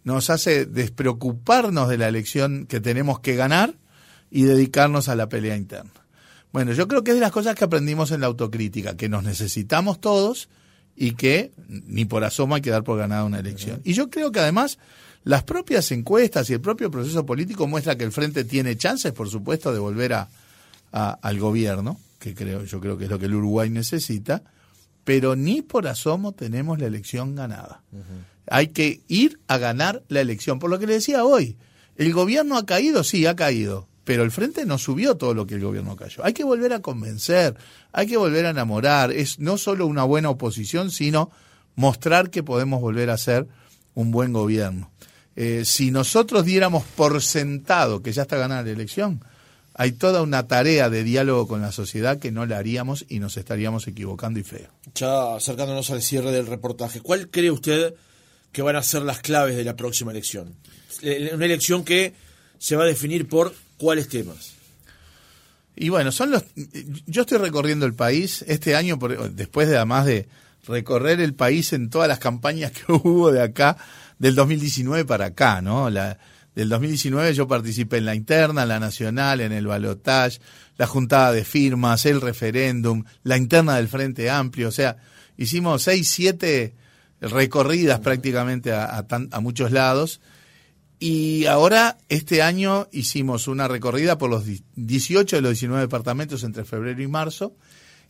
Nos 0.04 0.30
hace 0.30 0.66
despreocuparnos 0.66 1.88
de 1.88 1.98
la 1.98 2.08
elección 2.08 2.66
que 2.66 2.80
tenemos 2.80 3.20
que 3.20 3.36
ganar 3.36 3.74
y 4.30 4.44
dedicarnos 4.44 5.08
a 5.08 5.16
la 5.16 5.28
pelea 5.28 5.56
interna. 5.56 5.90
Bueno, 6.52 6.72
yo 6.72 6.86
creo 6.86 7.02
que 7.02 7.10
es 7.10 7.16
de 7.16 7.20
las 7.20 7.32
cosas 7.32 7.56
que 7.56 7.64
aprendimos 7.64 8.12
en 8.12 8.20
la 8.20 8.28
autocrítica, 8.28 8.96
que 8.96 9.08
nos 9.08 9.24
necesitamos 9.24 10.00
todos 10.00 10.48
y 10.94 11.12
que 11.12 11.52
ni 11.68 12.04
por 12.04 12.22
asomo 12.22 12.54
hay 12.54 12.62
que 12.62 12.70
dar 12.70 12.84
por 12.84 12.98
ganada 12.98 13.24
una 13.24 13.40
elección. 13.40 13.80
Y 13.82 13.94
yo 13.94 14.08
creo 14.08 14.30
que 14.30 14.40
además 14.40 14.78
las 15.24 15.42
propias 15.42 15.90
encuestas 15.92 16.48
y 16.50 16.52
el 16.54 16.60
propio 16.60 16.90
proceso 16.90 17.24
político 17.26 17.66
muestra 17.66 17.96
que 17.96 18.04
el 18.04 18.12
Frente 18.12 18.44
tiene 18.44 18.76
chances, 18.76 19.12
por 19.12 19.28
supuesto, 19.28 19.72
de 19.72 19.78
volver 19.78 20.12
a, 20.14 20.28
a- 20.92 21.18
al 21.22 21.38
gobierno, 21.38 21.98
que 22.18 22.34
creo, 22.34 22.64
yo 22.64 22.80
creo 22.80 22.96
que 22.98 23.04
es 23.04 23.10
lo 23.10 23.18
que 23.18 23.26
el 23.26 23.34
Uruguay 23.34 23.70
necesita, 23.70 24.42
pero 25.04 25.36
ni 25.36 25.62
por 25.62 25.86
asomo 25.86 26.32
tenemos 26.32 26.78
la 26.78 26.86
elección 26.86 27.34
ganada. 27.34 27.82
Hay 28.48 28.68
que 28.68 29.00
ir 29.08 29.38
a 29.48 29.58
ganar 29.58 30.02
la 30.08 30.20
elección. 30.20 30.58
Por 30.58 30.70
lo 30.70 30.78
que 30.78 30.86
le 30.86 30.94
decía 30.94 31.24
hoy, 31.24 31.56
el 31.96 32.12
gobierno 32.12 32.56
ha 32.58 32.66
caído, 32.66 33.04
sí, 33.04 33.24
ha 33.26 33.34
caído, 33.36 33.86
pero 34.04 34.22
el 34.22 34.30
frente 34.30 34.66
no 34.66 34.76
subió 34.78 35.16
todo 35.16 35.32
lo 35.32 35.46
que 35.46 35.54
el 35.54 35.62
gobierno 35.62 35.96
cayó. 35.96 36.24
Hay 36.24 36.32
que 36.34 36.44
volver 36.44 36.72
a 36.74 36.80
convencer, 36.80 37.56
hay 37.92 38.06
que 38.06 38.16
volver 38.18 38.44
a 38.46 38.50
enamorar. 38.50 39.12
Es 39.12 39.38
no 39.38 39.56
solo 39.56 39.86
una 39.86 40.04
buena 40.04 40.28
oposición, 40.30 40.90
sino 40.90 41.30
mostrar 41.76 42.28
que 42.30 42.42
podemos 42.42 42.80
volver 42.82 43.08
a 43.10 43.16
ser 43.16 43.46
un 43.94 44.10
buen 44.10 44.32
gobierno. 44.32 44.90
Eh, 45.36 45.64
si 45.64 45.90
nosotros 45.90 46.44
diéramos 46.44 46.84
por 46.84 47.20
sentado 47.22 48.02
que 48.02 48.12
ya 48.12 48.22
está 48.22 48.36
ganada 48.36 48.62
la 48.62 48.70
elección, 48.70 49.24
hay 49.74 49.92
toda 49.92 50.22
una 50.22 50.46
tarea 50.46 50.88
de 50.88 51.02
diálogo 51.02 51.48
con 51.48 51.60
la 51.60 51.72
sociedad 51.72 52.18
que 52.18 52.30
no 52.30 52.46
la 52.46 52.58
haríamos 52.58 53.04
y 53.08 53.18
nos 53.18 53.36
estaríamos 53.36 53.88
equivocando 53.88 54.38
y 54.38 54.44
feo. 54.44 54.68
Ya 54.94 55.34
acercándonos 55.34 55.90
al 55.90 56.02
cierre 56.02 56.30
del 56.30 56.46
reportaje, 56.46 57.00
¿cuál 57.00 57.28
cree 57.28 57.50
usted 57.50 57.94
que 58.52 58.62
van 58.62 58.76
a 58.76 58.82
ser 58.82 59.02
las 59.02 59.18
claves 59.20 59.56
de 59.56 59.64
la 59.64 59.74
próxima 59.74 60.12
elección? 60.12 60.54
Eh, 61.02 61.30
Una 61.34 61.44
elección 61.46 61.84
que 61.84 62.14
se 62.58 62.76
va 62.76 62.84
a 62.84 62.86
definir 62.86 63.26
por 63.28 63.52
cuáles 63.76 64.08
temas. 64.08 64.52
Y 65.76 65.88
bueno, 65.88 66.12
son 66.12 66.30
los. 66.30 66.44
Yo 67.06 67.22
estoy 67.22 67.38
recorriendo 67.38 67.84
el 67.84 67.94
país 67.94 68.44
este 68.46 68.76
año, 68.76 68.96
por- 68.96 69.30
después 69.32 69.68
de 69.68 69.76
además 69.76 70.06
de, 70.06 70.28
recorrer 70.66 71.20
el 71.20 71.34
país 71.34 71.72
en 71.72 71.90
todas 71.90 72.08
las 72.08 72.18
campañas 72.20 72.70
que 72.72 72.84
hubo 72.92 73.32
de 73.32 73.42
acá, 73.42 73.76
del 74.18 74.34
2019 74.34 75.04
para 75.04 75.26
acá, 75.26 75.60
¿no? 75.62 75.90
La, 75.90 76.18
del 76.54 76.68
2019 76.68 77.34
yo 77.34 77.48
participé 77.48 77.98
en 77.98 78.04
la 78.04 78.14
interna, 78.14 78.62
en 78.62 78.68
la 78.68 78.80
nacional, 78.80 79.40
en 79.40 79.52
el 79.52 79.66
balotage, 79.66 80.40
la 80.76 80.86
juntada 80.86 81.32
de 81.32 81.44
firmas, 81.44 82.06
el 82.06 82.20
referéndum, 82.20 83.04
la 83.22 83.36
interna 83.36 83.76
del 83.76 83.88
Frente 83.88 84.30
Amplio, 84.30 84.68
o 84.68 84.72
sea, 84.72 84.96
hicimos 85.36 85.82
seis, 85.82 86.08
siete 86.08 86.74
recorridas 87.20 88.00
prácticamente 88.00 88.72
a, 88.72 89.04
a, 89.08 89.40
muchos 89.40 89.72
lados. 89.72 90.20
Y 91.00 91.46
ahora, 91.46 91.98
este 92.08 92.42
año, 92.42 92.88
hicimos 92.92 93.48
una 93.48 93.66
recorrida 93.66 94.16
por 94.16 94.30
los 94.30 94.44
18 94.76 95.36
de 95.36 95.42
los 95.42 95.52
19 95.52 95.82
departamentos 95.82 96.44
entre 96.44 96.64
febrero 96.64 97.02
y 97.02 97.08
marzo. 97.08 97.56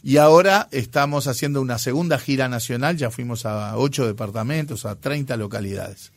Y 0.06 0.18
ahora 0.18 0.68
estamos 0.70 1.28
haciendo 1.28 1.62
una 1.62 1.78
segunda 1.78 2.18
gira 2.18 2.46
nacional, 2.46 2.98
ya 2.98 3.10
fuimos 3.10 3.46
a 3.46 3.78
ocho 3.78 4.06
departamentos, 4.06 4.84
a 4.84 4.96
30 4.96 5.34
localidades. 5.38 6.12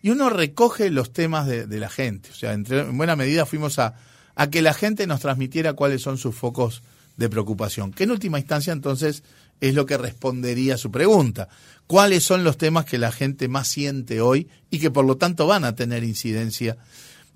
Y 0.00 0.08
uno 0.08 0.30
recoge 0.30 0.88
los 0.88 1.12
temas 1.12 1.46
de, 1.46 1.66
la 1.78 1.90
gente. 1.90 2.30
O 2.30 2.34
sea, 2.34 2.54
en 2.54 2.64
buena 2.96 3.14
medida 3.14 3.44
fuimos 3.44 3.78
a, 3.78 3.94
a 4.34 4.48
que 4.48 4.62
la 4.62 4.72
gente 4.72 5.06
nos 5.06 5.20
transmitiera 5.20 5.74
cuáles 5.74 6.00
son 6.00 6.16
sus 6.16 6.34
focos 6.34 6.82
de 7.18 7.28
preocupación. 7.28 7.92
Que 7.92 8.04
en 8.04 8.12
última 8.12 8.38
instancia, 8.38 8.72
entonces, 8.72 9.22
es 9.60 9.74
lo 9.74 9.84
que 9.84 9.98
respondería 9.98 10.76
a 10.76 10.78
su 10.78 10.90
pregunta. 10.90 11.50
¿Cuáles 11.86 12.24
son 12.24 12.42
los 12.42 12.56
temas 12.56 12.86
que 12.86 12.96
la 12.96 13.12
gente 13.12 13.48
más 13.48 13.68
siente 13.68 14.22
hoy 14.22 14.48
y 14.70 14.78
que 14.78 14.90
por 14.90 15.04
lo 15.04 15.18
tanto 15.18 15.46
van 15.46 15.64
a 15.64 15.74
tener 15.74 16.04
incidencia 16.04 16.78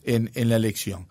en, 0.05 0.30
en 0.34 0.48
la 0.48 0.57
elección? 0.57 1.09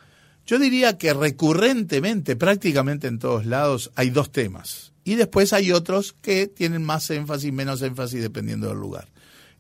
Yo 0.49 0.57
diría 0.57 0.97
que 0.97 1.13
recurrentemente, 1.13 2.35
prácticamente 2.35 3.05
en 3.05 3.19
todos 3.19 3.45
lados, 3.45 3.91
hay 3.93 4.09
dos 4.09 4.31
temas. 4.31 4.93
Y 5.03 5.13
después 5.13 5.53
hay 5.53 5.71
otros 5.71 6.15
que 6.23 6.47
tienen 6.47 6.83
más 6.83 7.07
énfasis, 7.11 7.53
menos 7.53 7.83
énfasis, 7.83 8.19
dependiendo 8.19 8.67
del 8.67 8.79
lugar. 8.79 9.09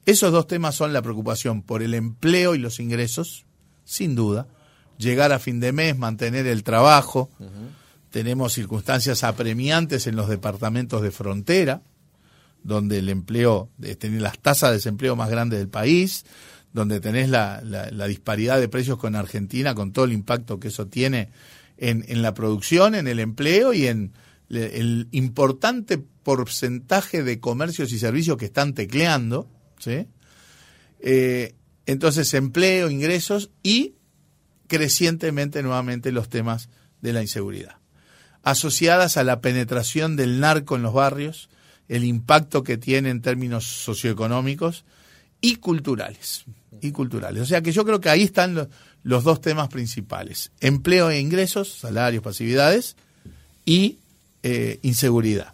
Esos 0.07 0.31
dos 0.31 0.47
temas 0.47 0.73
son 0.73 0.91
la 0.91 1.03
preocupación 1.03 1.61
por 1.61 1.83
el 1.83 1.93
empleo 1.93 2.55
y 2.55 2.57
los 2.57 2.79
ingresos, 2.79 3.45
sin 3.85 4.15
duda. 4.15 4.47
Llegar 4.97 5.31
a 5.31 5.37
fin 5.37 5.59
de 5.59 5.73
mes, 5.73 5.95
mantener 5.95 6.47
el 6.47 6.63
trabajo, 6.63 7.29
tenemos 8.09 8.53
circunstancias 8.53 9.23
apremiantes 9.23 10.07
en 10.07 10.15
los 10.15 10.27
departamentos 10.27 11.03
de 11.03 11.11
frontera, 11.11 11.83
donde 12.63 12.97
el 12.97 13.09
empleo, 13.09 13.69
tenés 13.99 14.23
las 14.23 14.39
tasas 14.39 14.71
de 14.71 14.77
desempleo 14.77 15.15
más 15.15 15.29
grandes 15.29 15.59
del 15.59 15.69
país, 15.69 16.25
donde 16.73 16.99
tenés 16.99 17.29
la, 17.29 17.61
la, 17.63 18.07
disparidad 18.07 18.59
de 18.59 18.69
precios 18.69 18.97
con 18.97 19.15
Argentina, 19.15 19.73
con 19.75 19.91
todo 19.91 20.05
el 20.05 20.13
impacto 20.13 20.59
que 20.59 20.67
eso 20.67 20.87
tiene 20.87 21.29
en, 21.77 22.05
en 22.07 22.21
la 22.21 22.33
producción, 22.33 22.95
en 22.95 23.07
el 23.07 23.19
empleo 23.19 23.73
y 23.73 23.87
en 23.87 24.13
el 24.49 25.07
importante 25.11 25.97
porcentaje 25.97 27.23
de 27.23 27.39
comercios 27.39 27.91
y 27.91 27.99
servicios 27.99 28.37
que 28.37 28.45
están 28.45 28.73
tecleando, 28.73 29.47
¿sí? 29.79 30.07
Eh, 30.99 31.55
entonces, 31.85 32.33
empleo, 32.33 32.89
ingresos 32.89 33.51
y 33.63 33.95
crecientemente 34.67 35.63
nuevamente 35.63 36.11
los 36.11 36.29
temas 36.29 36.69
de 37.01 37.13
la 37.13 37.21
inseguridad 37.21 37.79
asociadas 38.43 39.17
a 39.17 39.23
la 39.23 39.41
penetración 39.41 40.15
del 40.15 40.39
narco 40.39 40.75
en 40.75 40.83
los 40.83 40.93
barrios, 40.93 41.49
el 41.87 42.03
impacto 42.03 42.63
que 42.63 42.77
tiene 42.77 43.09
en 43.09 43.21
términos 43.21 43.65
socioeconómicos 43.65 44.85
y 45.41 45.57
culturales. 45.57 46.45
Y 46.81 46.91
culturales. 46.91 47.41
O 47.41 47.45
sea 47.45 47.61
que 47.61 47.71
yo 47.71 47.85
creo 47.85 47.99
que 47.99 48.09
ahí 48.09 48.23
están 48.23 48.69
los, 49.03 49.23
dos 49.23 49.41
temas 49.41 49.69
principales. 49.69 50.51
Empleo 50.59 51.09
e 51.09 51.19
ingresos, 51.19 51.73
salarios, 51.73 52.23
pasividades 52.23 52.95
y 53.65 53.97
eh, 54.43 54.79
inseguridad. 54.81 55.53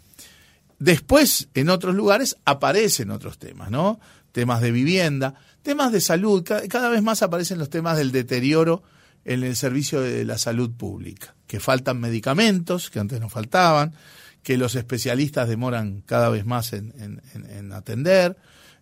Después, 0.78 1.48
en 1.54 1.70
otros 1.70 1.94
lugares, 1.94 2.36
aparecen 2.44 3.10
otros 3.10 3.38
temas, 3.38 3.70
¿no? 3.70 3.98
Temas 4.32 4.60
de 4.60 4.70
vivienda, 4.70 5.34
temas 5.62 5.90
de 5.90 6.00
salud. 6.00 6.44
cada 6.44 6.88
vez 6.90 7.02
más 7.02 7.22
aparecen 7.22 7.58
los 7.58 7.70
temas 7.70 7.96
del 7.96 8.12
deterioro 8.12 8.82
en 9.24 9.42
el 9.42 9.56
servicio 9.56 10.00
de 10.00 10.24
la 10.24 10.38
salud 10.38 10.70
pública 10.70 11.34
que 11.46 11.60
faltan 11.60 12.00
medicamentos, 12.00 12.90
que 12.90 12.98
antes 12.98 13.20
no 13.20 13.28
faltaban, 13.28 13.94
que 14.42 14.56
los 14.56 14.74
especialistas 14.74 15.48
demoran 15.48 16.02
cada 16.02 16.28
vez 16.28 16.44
más 16.44 16.72
en, 16.72 17.72
atender. 17.72 18.36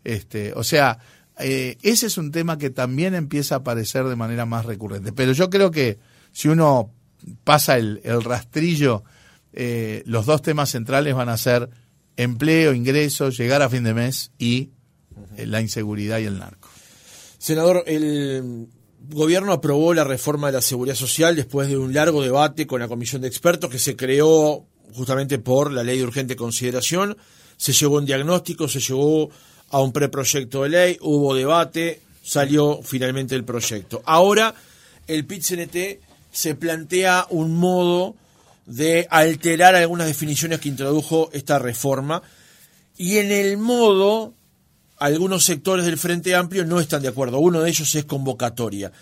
Este, 0.05 0.53
o 0.53 0.63
sea, 0.63 0.99
eh, 1.39 1.77
ese 1.83 2.07
es 2.07 2.19
un 2.19 2.31
tema 2.31 2.59
que 2.59 2.71
también 2.71 3.15
empieza 3.15 3.57
a 3.57 3.59
aparecer 3.59 4.05
de 4.05 4.17
manera 4.17 4.47
más 4.47 4.67
recurrente. 4.67 5.13
Pero 5.13 5.33
yo 5.33 5.51
creo 5.51 5.71
que 5.71 5.99
si 6.33 6.49
uno 6.49 6.93
pasa 7.43 7.77
el, 7.79 8.01
rastrillo, 8.23 9.05
eh, 9.53 10.03
los 10.07 10.27
dos 10.27 10.43
temas 10.43 10.71
centrales 10.71 11.15
van 11.15 11.29
a 11.29 11.37
ser 11.37 11.71
empleo, 12.17 12.75
ingresos, 12.75 13.37
llegar 13.37 13.63
a 13.63 13.69
fin 13.69 13.83
de 13.85 13.95
mes 13.95 14.31
y 14.39 14.71
eh, 15.37 15.47
la 15.47 15.61
inseguridad 15.61 16.19
y 16.19 16.25
el 16.25 16.39
narco. 16.39 16.69
Senador, 17.39 17.83
el 17.87 18.69
gobierno 19.11 19.53
aprobó 19.53 19.93
la 19.95 20.05
reforma 20.05 20.49
de 20.49 20.55
la 20.55 20.61
seguridad 20.61 20.95
social 20.95 21.37
después 21.37 21.69
de 21.69 21.77
un 21.77 21.93
largo 21.93 22.23
debate 22.23 22.67
con 22.67 22.81
la 22.81 22.89
comisión 22.89 23.23
de 23.23 23.29
expertos 23.29 23.71
que 23.71 23.79
se 23.79 23.97
creó 23.97 24.67
justamente 24.95 25.39
por 25.39 25.73
la 25.73 25.83
ley 25.83 25.99
de 25.99 26.05
urgente 26.05 26.37
consideración. 26.37 27.17
Se 27.57 27.73
llegó 27.73 27.97
un 27.97 28.07
diagnóstico, 28.07 28.69
se 28.69 28.81
llegó 28.81 29.31
a 29.75 29.81
un 29.81 29.93
preproyecto 29.93 30.63
de 30.63 30.69
ley, 30.69 30.99
hubo 31.01 31.35
debate, 31.35 32.01
salió 32.23 32.81
finalmente 32.85 33.35
el 33.35 33.45
proyecto. 33.45 34.03
Ahora 34.07 34.55
el 35.09 35.27
PIT-CNT 35.27 35.99
se 36.31 36.55
plantea 36.55 37.27
un 37.31 37.57
modo 37.57 38.15
de 38.67 39.09
alterar 39.11 39.75
algunas 39.75 40.07
definiciones 40.07 40.61
que 40.61 40.69
introdujo 40.69 41.29
esta 41.33 41.59
reforma 41.59 42.23
y 42.97 43.19
en 43.19 43.33
el 43.33 43.57
modo 43.57 44.35
algunos 44.99 45.45
sectores 45.45 45.87
del 45.87 45.99
Frente 45.99 46.37
Amplio 46.37 46.65
no 46.65 46.79
están 46.79 47.03
de 47.03 47.09
acuerdo. 47.09 47.41
Uno 47.41 47.61
de 47.61 47.69
ellos 47.69 47.93
es 47.97 48.05
convocatoria. 48.05 48.93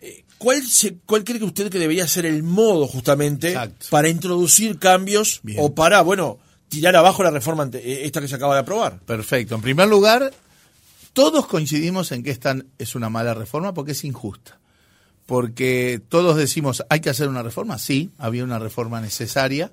Eh, 0.00 0.24
¿Cuál, 0.38 0.60
¿Cuál 1.06 1.22
cree 1.22 1.38
que 1.38 1.44
usted 1.44 1.70
que 1.70 1.78
debería 1.78 2.08
ser 2.08 2.26
el 2.26 2.42
modo 2.42 2.88
justamente 2.88 3.56
para 3.90 4.08
introducir 4.08 4.80
cambios 4.80 5.40
o 5.56 5.72
para, 5.72 6.02
bueno, 6.02 6.40
tirar 6.70 6.96
abajo 6.96 7.22
la 7.22 7.30
reforma 7.30 7.68
eh, 7.74 8.02
esta 8.04 8.22
que 8.22 8.28
se 8.28 8.36
acaba 8.36 8.54
de 8.54 8.60
aprobar? 8.60 9.00
Perfecto. 9.00 9.56
En 9.56 9.60
primer 9.60 9.88
lugar, 9.88 10.32
todos 11.12 11.46
coincidimos 11.46 12.12
en 12.12 12.22
que 12.22 12.30
esta 12.30 12.56
es 12.78 12.94
una 12.94 13.10
mala 13.10 13.34
reforma 13.34 13.74
porque 13.74 13.92
es 13.92 14.04
injusta. 14.04 14.58
Porque 15.26 16.00
todos 16.08 16.36
decimos, 16.36 16.82
¿hay 16.88 17.00
que 17.00 17.10
hacer 17.10 17.28
una 17.28 17.42
reforma? 17.42 17.78
Sí, 17.78 18.10
había 18.16 18.44
una 18.44 18.58
reforma 18.58 19.00
necesaria. 19.00 19.70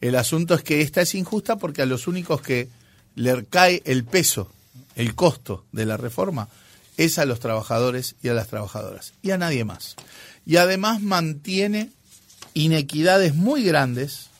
El 0.00 0.16
asunto 0.16 0.54
es 0.54 0.62
que 0.62 0.82
esta 0.82 1.00
es 1.00 1.14
injusta 1.14 1.56
porque 1.56 1.82
a 1.82 1.86
los 1.86 2.06
únicos 2.06 2.42
que 2.42 2.68
le 3.14 3.46
cae 3.46 3.82
el 3.86 4.04
peso 4.04 4.52
el 4.94 5.14
costo 5.14 5.64
de 5.72 5.86
la 5.86 5.96
reforma 5.96 6.48
es 6.96 7.18
a 7.18 7.26
los 7.26 7.40
trabajadores 7.40 8.16
y 8.22 8.28
a 8.28 8.34
las 8.34 8.48
trabajadoras 8.48 9.12
y 9.22 9.30
a 9.30 9.38
nadie 9.38 9.64
más. 9.64 9.96
Y 10.44 10.56
además 10.56 11.02
mantiene 11.02 11.90
inequidades 12.54 13.34
muy 13.34 13.64
grandes 13.64 14.30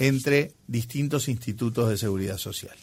entre 0.00 0.54
distintos 0.66 1.28
institutos 1.28 1.90
de 1.90 1.98
seguridad 1.98 2.38
social. 2.38 2.74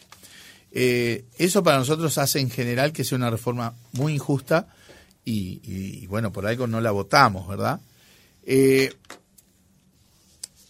Eh, 0.72 1.26
eso 1.38 1.64
para 1.64 1.80
nosotros 1.80 2.18
hace 2.20 2.40
en 2.40 2.52
general 2.52 2.94
que 2.94 3.04
sea 3.04 3.18
una 3.18 3.32
reforma 3.32 3.74
muy 3.94 4.14
injusta 4.14 4.68
y, 5.26 6.06
bueno, 6.08 6.32
por 6.32 6.46
algo 6.46 6.68
no 6.68 6.80
la 6.80 6.92
votamos, 6.92 7.50
¿verdad? 7.50 7.82
Eh, 8.44 8.94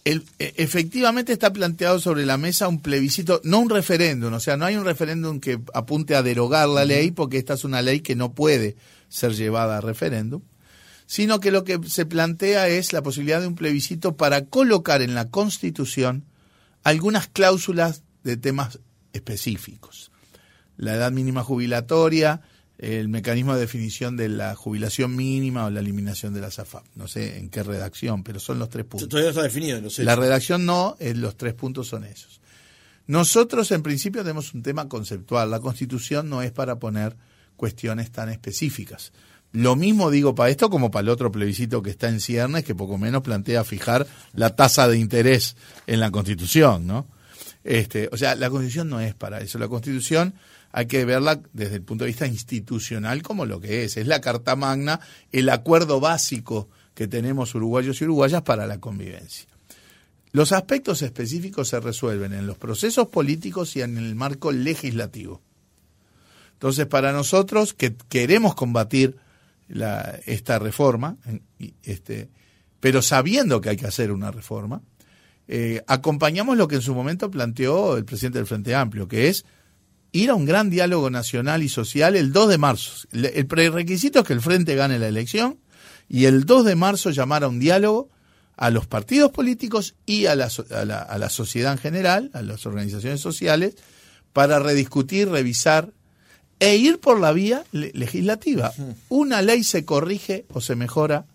e, 0.03 0.21
efectivamente 0.39 1.33
está 1.33 1.53
planteado 1.53 1.99
sobre 1.99 2.25
la 2.25 2.37
mesa 2.37 2.67
un 2.67 2.81
plebiscito, 2.81 3.39
no 3.43 3.59
un 3.59 3.69
referéndum, 3.69 4.33
o 4.33 4.39
sea, 4.39 4.57
no 4.57 4.65
hay 4.65 4.77
un 4.77 4.85
referéndum 4.85 5.39
que 5.39 5.59
apunte 5.75 6.15
a 6.15 6.23
derogar 6.23 6.69
la 6.69 6.85
ley, 6.85 7.11
porque 7.11 7.37
esta 7.37 7.53
es 7.53 7.65
una 7.65 7.83
ley 7.83 7.99
que 7.99 8.15
no 8.15 8.33
puede 8.33 8.77
ser 9.09 9.33
llevada 9.33 9.77
a 9.77 9.81
referéndum, 9.81 10.41
sino 11.05 11.39
que 11.39 11.51
lo 11.51 11.63
que 11.63 11.79
se 11.85 12.05
plantea 12.05 12.67
es 12.67 12.93
la 12.93 13.03
posibilidad 13.03 13.41
de 13.41 13.47
un 13.47 13.55
plebiscito 13.55 14.15
para 14.15 14.45
colocar 14.45 15.03
en 15.03 15.13
la 15.13 15.29
Constitución 15.29 16.23
algunas 16.87 17.27
cláusulas 17.27 18.03
de 18.23 18.37
temas 18.37 18.79
específicos. 19.11 20.09
La 20.77 20.95
edad 20.95 21.11
mínima 21.11 21.43
jubilatoria, 21.43 22.39
el 22.77 23.09
mecanismo 23.09 23.53
de 23.55 23.59
definición 23.59 24.15
de 24.15 24.29
la 24.29 24.55
jubilación 24.55 25.13
mínima 25.13 25.65
o 25.65 25.69
la 25.69 25.81
eliminación 25.81 26.33
de 26.33 26.39
la 26.39 26.49
SAFAP. 26.49 26.85
No 26.95 27.09
sé 27.09 27.39
en 27.39 27.49
qué 27.49 27.61
redacción, 27.61 28.23
pero 28.23 28.39
son 28.39 28.57
los 28.59 28.69
tres 28.69 28.85
puntos. 28.85 29.09
Todavía 29.09 29.31
está 29.31 29.43
definido. 29.43 29.81
No 29.81 29.89
sé. 29.89 30.05
La 30.05 30.15
redacción 30.15 30.65
no, 30.65 30.95
los 31.01 31.35
tres 31.35 31.55
puntos 31.55 31.89
son 31.89 32.05
esos. 32.05 32.39
Nosotros 33.05 33.69
en 33.71 33.83
principio 33.83 34.21
tenemos 34.21 34.53
un 34.53 34.63
tema 34.63 34.87
conceptual. 34.87 35.51
La 35.51 35.59
Constitución 35.59 36.29
no 36.29 36.41
es 36.41 36.53
para 36.53 36.79
poner 36.79 37.17
cuestiones 37.57 38.11
tan 38.13 38.29
específicas. 38.29 39.11
Lo 39.53 39.75
mismo 39.75 40.11
digo 40.11 40.35
para 40.35 40.49
esto 40.49 40.69
como 40.69 40.91
para 40.91 41.03
el 41.03 41.09
otro 41.09 41.31
plebiscito 41.31 41.81
que 41.81 41.89
está 41.89 42.09
en 42.09 42.19
ciernes, 42.19 42.63
que 42.63 42.75
poco 42.75 42.97
menos 42.97 43.23
plantea 43.23 43.63
fijar 43.63 44.05
la 44.33 44.55
tasa 44.55 44.87
de 44.87 44.97
interés 44.97 45.55
en 45.87 45.99
la 45.99 46.11
Constitución, 46.11 46.85
¿no? 46.85 47.07
Este, 47.63 48.09
o 48.11 48.17
sea, 48.17 48.35
la 48.35 48.49
Constitución 48.49 48.89
no 48.89 48.99
es 48.99 49.13
para 49.13 49.39
eso. 49.39 49.59
La 49.59 49.67
Constitución 49.67 50.35
hay 50.71 50.85
que 50.85 51.05
verla 51.05 51.41
desde 51.53 51.75
el 51.75 51.81
punto 51.81 52.03
de 52.03 52.09
vista 52.09 52.27
institucional 52.27 53.23
como 53.23 53.45
lo 53.45 53.59
que 53.59 53.83
es. 53.83 53.97
Es 53.97 54.07
la 54.07 54.21
Carta 54.21 54.55
Magna, 54.55 54.99
el 55.31 55.49
acuerdo 55.49 55.99
básico 55.99 56.69
que 56.93 57.07
tenemos 57.07 57.55
uruguayos 57.55 57.99
y 57.99 58.05
uruguayas 58.05 58.41
para 58.41 58.67
la 58.67 58.79
convivencia. 58.79 59.47
Los 60.31 60.51
aspectos 60.51 61.01
específicos 61.01 61.69
se 61.69 61.79
resuelven 61.79 62.33
en 62.33 62.47
los 62.47 62.57
procesos 62.57 63.07
políticos 63.07 63.75
y 63.75 63.81
en 63.81 63.97
el 63.97 64.15
marco 64.15 64.51
legislativo. 64.51 65.41
Entonces, 66.53 66.85
para 66.85 67.11
nosotros 67.11 67.73
que 67.73 67.95
queremos 68.09 68.55
combatir 68.55 69.17
la, 69.67 70.19
esta 70.25 70.59
reforma, 70.59 71.17
este, 71.83 72.29
pero 72.79 73.01
sabiendo 73.01 73.61
que 73.61 73.69
hay 73.69 73.77
que 73.77 73.87
hacer 73.87 74.11
una 74.11 74.31
reforma, 74.31 74.81
eh, 75.47 75.81
acompañamos 75.87 76.57
lo 76.57 76.67
que 76.67 76.75
en 76.75 76.81
su 76.81 76.93
momento 76.93 77.31
planteó 77.31 77.97
el 77.97 78.05
presidente 78.05 78.39
del 78.39 78.47
Frente 78.47 78.75
Amplio, 78.75 79.07
que 79.07 79.29
es 79.29 79.45
ir 80.11 80.29
a 80.29 80.35
un 80.35 80.45
gran 80.45 80.69
diálogo 80.69 81.09
nacional 81.09 81.63
y 81.63 81.69
social 81.69 82.15
el 82.15 82.31
2 82.31 82.49
de 82.49 82.57
marzo. 82.57 83.07
El 83.11 83.47
prerequisito 83.47 84.19
es 84.19 84.25
que 84.25 84.33
el 84.33 84.41
Frente 84.41 84.75
gane 84.75 84.99
la 84.99 85.07
elección 85.07 85.59
y 86.09 86.25
el 86.25 86.45
2 86.45 86.65
de 86.65 86.75
marzo 86.75 87.11
llamar 87.11 87.43
a 87.43 87.47
un 87.47 87.59
diálogo 87.59 88.09
a 88.55 88.71
los 88.71 88.87
partidos 88.87 89.31
políticos 89.31 89.95
y 90.05 90.25
a 90.25 90.35
la, 90.35 90.49
a 90.71 91.17
la, 91.17 91.29
sociedad 91.29 91.73
en 91.73 91.77
general, 91.77 92.31
a 92.33 92.41
las 92.41 92.65
organizaciones 92.65 93.21
sociales, 93.21 93.75
para 94.33 94.59
rediscutir, 94.59 95.29
revisar 95.29 95.93
e 96.59 96.75
ir 96.75 96.99
por 96.99 97.19
la 97.19 97.31
vía 97.31 97.63
legislativa. 97.71 98.73
Una 99.09 99.41
ley 99.41 99.63
se 99.63 99.85
corrige 99.85 100.45
o 100.53 100.61
se 100.61 100.75
mejora 100.75 101.25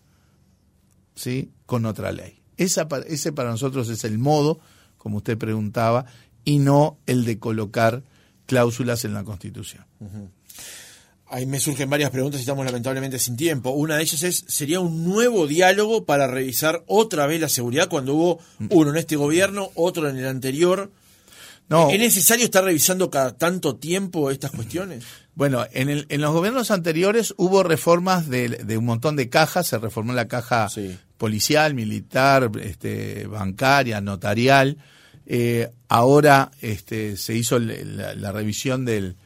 ¿sí? 1.14 1.50
con 1.66 1.86
otra 1.86 2.12
ley. 2.12 2.38
Esa, 2.56 2.88
ese 3.06 3.32
para 3.32 3.50
nosotros 3.50 3.88
es 3.88 4.04
el 4.04 4.18
modo, 4.18 4.60
como 4.98 5.18
usted 5.18 5.38
preguntaba, 5.38 6.06
y 6.44 6.58
no 6.58 6.98
el 7.06 7.24
de 7.24 7.38
colocar 7.38 8.02
cláusulas 8.46 9.04
en 9.04 9.14
la 9.14 9.24
Constitución. 9.24 9.84
Ahí 11.26 11.46
me 11.46 11.60
surgen 11.60 11.88
varias 11.88 12.10
preguntas 12.10 12.40
y 12.40 12.42
estamos 12.42 12.66
lamentablemente 12.66 13.18
sin 13.18 13.36
tiempo. 13.36 13.70
Una 13.70 13.96
de 13.96 14.02
ellas 14.02 14.22
es, 14.22 14.44
¿sería 14.48 14.80
un 14.80 15.04
nuevo 15.04 15.46
diálogo 15.46 16.04
para 16.04 16.26
revisar 16.26 16.82
otra 16.86 17.26
vez 17.26 17.40
la 17.40 17.48
seguridad 17.48 17.88
cuando 17.88 18.14
hubo 18.14 18.40
uno 18.68 18.90
en 18.90 18.96
este 18.96 19.16
gobierno, 19.16 19.70
otro 19.74 20.08
en 20.08 20.18
el 20.18 20.26
anterior? 20.26 20.90
No. 21.72 21.90
¿Es 21.90 21.98
necesario 21.98 22.44
estar 22.44 22.62
revisando 22.62 23.10
cada 23.10 23.36
tanto 23.36 23.76
tiempo 23.76 24.30
estas 24.30 24.50
cuestiones? 24.50 25.04
Bueno, 25.34 25.64
en, 25.72 25.88
el, 25.88 26.06
en 26.10 26.20
los 26.20 26.32
gobiernos 26.32 26.70
anteriores 26.70 27.32
hubo 27.38 27.62
reformas 27.62 28.28
de, 28.28 28.76
un 28.76 28.84
montón 28.84 29.16
de 29.16 29.30
cajas, 29.30 29.68
se 29.68 29.78
reformó 29.78 30.12
la 30.12 30.28
caja 30.28 30.68
policial, 31.16 31.72
militar, 31.72 32.50
este, 32.60 33.26
bancaria, 33.26 34.02
notarial. 34.02 34.76
Eh, 35.24 35.70
ahora 35.88 36.50
este, 36.60 37.16
se 37.16 37.34
hizo 37.34 37.58
la 37.58 38.32
revisión 38.32 38.84
del, 38.84 39.16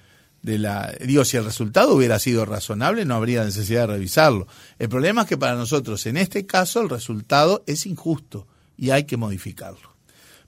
de 0.43 0.59
la... 0.59 0.95
Digo, 1.05 1.25
si 1.25 1.37
el 1.37 1.45
resultado 1.45 1.95
hubiera 1.95 2.21
sido 2.21 2.45
razonable, 2.45 3.05
no 3.05 3.17
habría 3.17 3.45
necesidad 3.45 3.89
de 3.89 3.95
revisarlo. 3.95 4.47
El 4.79 4.89
problema 4.89 5.23
es 5.23 5.29
que 5.29 5.37
para 5.37 5.57
nosotros, 5.57 6.07
en 6.07 6.17
este 6.17 6.47
caso, 6.47 6.81
el 6.81 6.89
resultado 6.89 7.65
es 7.67 7.85
injusto 7.87 8.47
y 8.77 8.91
hay 8.91 9.05
que 9.05 9.17
modificarlo. 9.17 9.96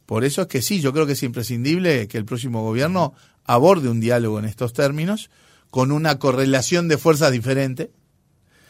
Por 0.09 0.25
eso 0.25 0.41
es 0.41 0.49
que 0.49 0.63
sí, 0.63 0.81
yo 0.81 0.95
creo 0.95 1.05
que 1.05 1.13
es 1.13 1.23
imprescindible 1.23 2.09
que 2.09 2.17
el 2.17 2.25
próximo 2.25 2.63
gobierno 2.63 3.13
aborde 3.45 3.91
un 3.91 4.01
diálogo 4.01 4.39
en 4.39 4.47
estos 4.47 4.73
términos, 4.73 5.29
con 5.69 5.93
una 5.93 6.19
correlación 6.19 6.89
de 6.89 6.97
fuerzas 6.97 7.31
diferente. 7.31 7.91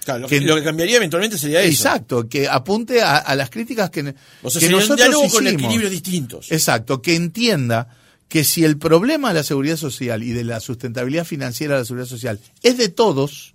Claro, 0.04 0.22
lo, 0.22 0.26
que, 0.26 0.40
lo 0.40 0.56
que 0.56 0.64
cambiaría 0.64 0.96
eventualmente 0.96 1.38
sería 1.38 1.60
eso. 1.60 1.70
Exacto, 1.70 2.28
que 2.28 2.48
apunte 2.48 3.02
a, 3.02 3.32
las 3.36 3.50
críticas 3.50 3.88
que, 3.90 4.16
o 4.42 4.50
sea, 4.50 4.60
que 4.60 4.68
nosotros 4.68 4.90
un 4.90 4.96
diálogo 4.96 5.28
con 5.28 5.46
equilibrios 5.46 5.92
distintos. 5.92 6.50
Exacto, 6.50 7.00
que 7.00 7.14
entienda 7.14 7.96
que 8.26 8.42
si 8.42 8.64
el 8.64 8.76
problema 8.76 9.28
de 9.28 9.34
la 9.34 9.44
seguridad 9.44 9.76
social 9.76 10.24
y 10.24 10.32
de 10.32 10.42
la 10.42 10.58
sustentabilidad 10.58 11.24
financiera 11.24 11.74
de 11.74 11.82
la 11.82 11.84
seguridad 11.84 12.08
social 12.08 12.40
es 12.64 12.78
de 12.78 12.88
todos, 12.88 13.54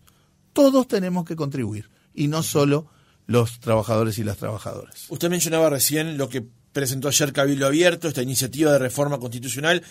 todos 0.54 0.88
tenemos 0.88 1.26
que 1.26 1.36
contribuir 1.36 1.90
y 2.14 2.30
no 2.30 2.44
solo 2.44 2.88
los 3.28 3.60
trabajadores 3.60 4.18
y 4.20 4.24
las 4.24 4.38
trabajadoras. 4.38 5.08
Usted 5.10 5.30
mencionaba 5.30 5.70
recién 5.70 6.18
lo 6.18 6.30
que 6.30 6.46
presentó 6.74 7.08
ayer 7.08 7.32
Cabildo 7.32 7.68
Abierto, 7.68 8.08
esta 8.08 8.22
iniciativa 8.22 8.74
de 8.74 8.80
reforma 8.80 9.20
constitucional 9.20 9.84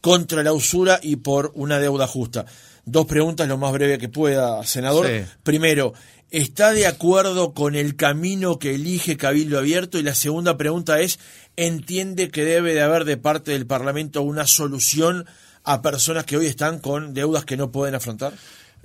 contra 0.00 0.42
la 0.42 0.52
usura 0.52 0.98
y 1.02 1.16
por 1.16 1.52
una 1.54 1.78
deuda 1.78 2.06
justa. 2.06 2.46
Dos 2.84 3.06
preguntas 3.06 3.46
lo 3.46 3.58
más 3.58 3.72
breve 3.72 3.98
que 3.98 4.08
pueda, 4.08 4.64
senador. 4.64 5.06
Primero, 5.42 5.92
¿está 6.30 6.72
de 6.72 6.86
acuerdo 6.86 7.52
con 7.52 7.74
el 7.74 7.94
camino 7.94 8.58
que 8.58 8.74
elige 8.74 9.16
Cabildo 9.16 9.58
Abierto? 9.58 9.98
Y 9.98 10.02
la 10.02 10.14
segunda 10.14 10.56
pregunta 10.56 11.00
es, 11.00 11.18
¿entiende 11.56 12.30
que 12.30 12.44
debe 12.44 12.74
de 12.74 12.80
haber 12.80 13.04
de 13.04 13.18
parte 13.18 13.52
del 13.52 13.66
Parlamento 13.66 14.22
una 14.22 14.46
solución 14.46 15.26
a 15.62 15.82
personas 15.82 16.24
que 16.24 16.38
hoy 16.38 16.46
están 16.46 16.78
con 16.78 17.12
deudas 17.12 17.44
que 17.44 17.58
no 17.58 17.70
pueden 17.70 17.94
afrontar? 17.94 18.32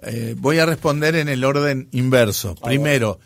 Eh, 0.01 0.35
voy 0.37 0.59
a 0.59 0.65
responder 0.65 1.15
en 1.15 1.29
el 1.29 1.43
orden 1.45 1.87
inverso. 1.93 2.55
Primero, 2.55 3.19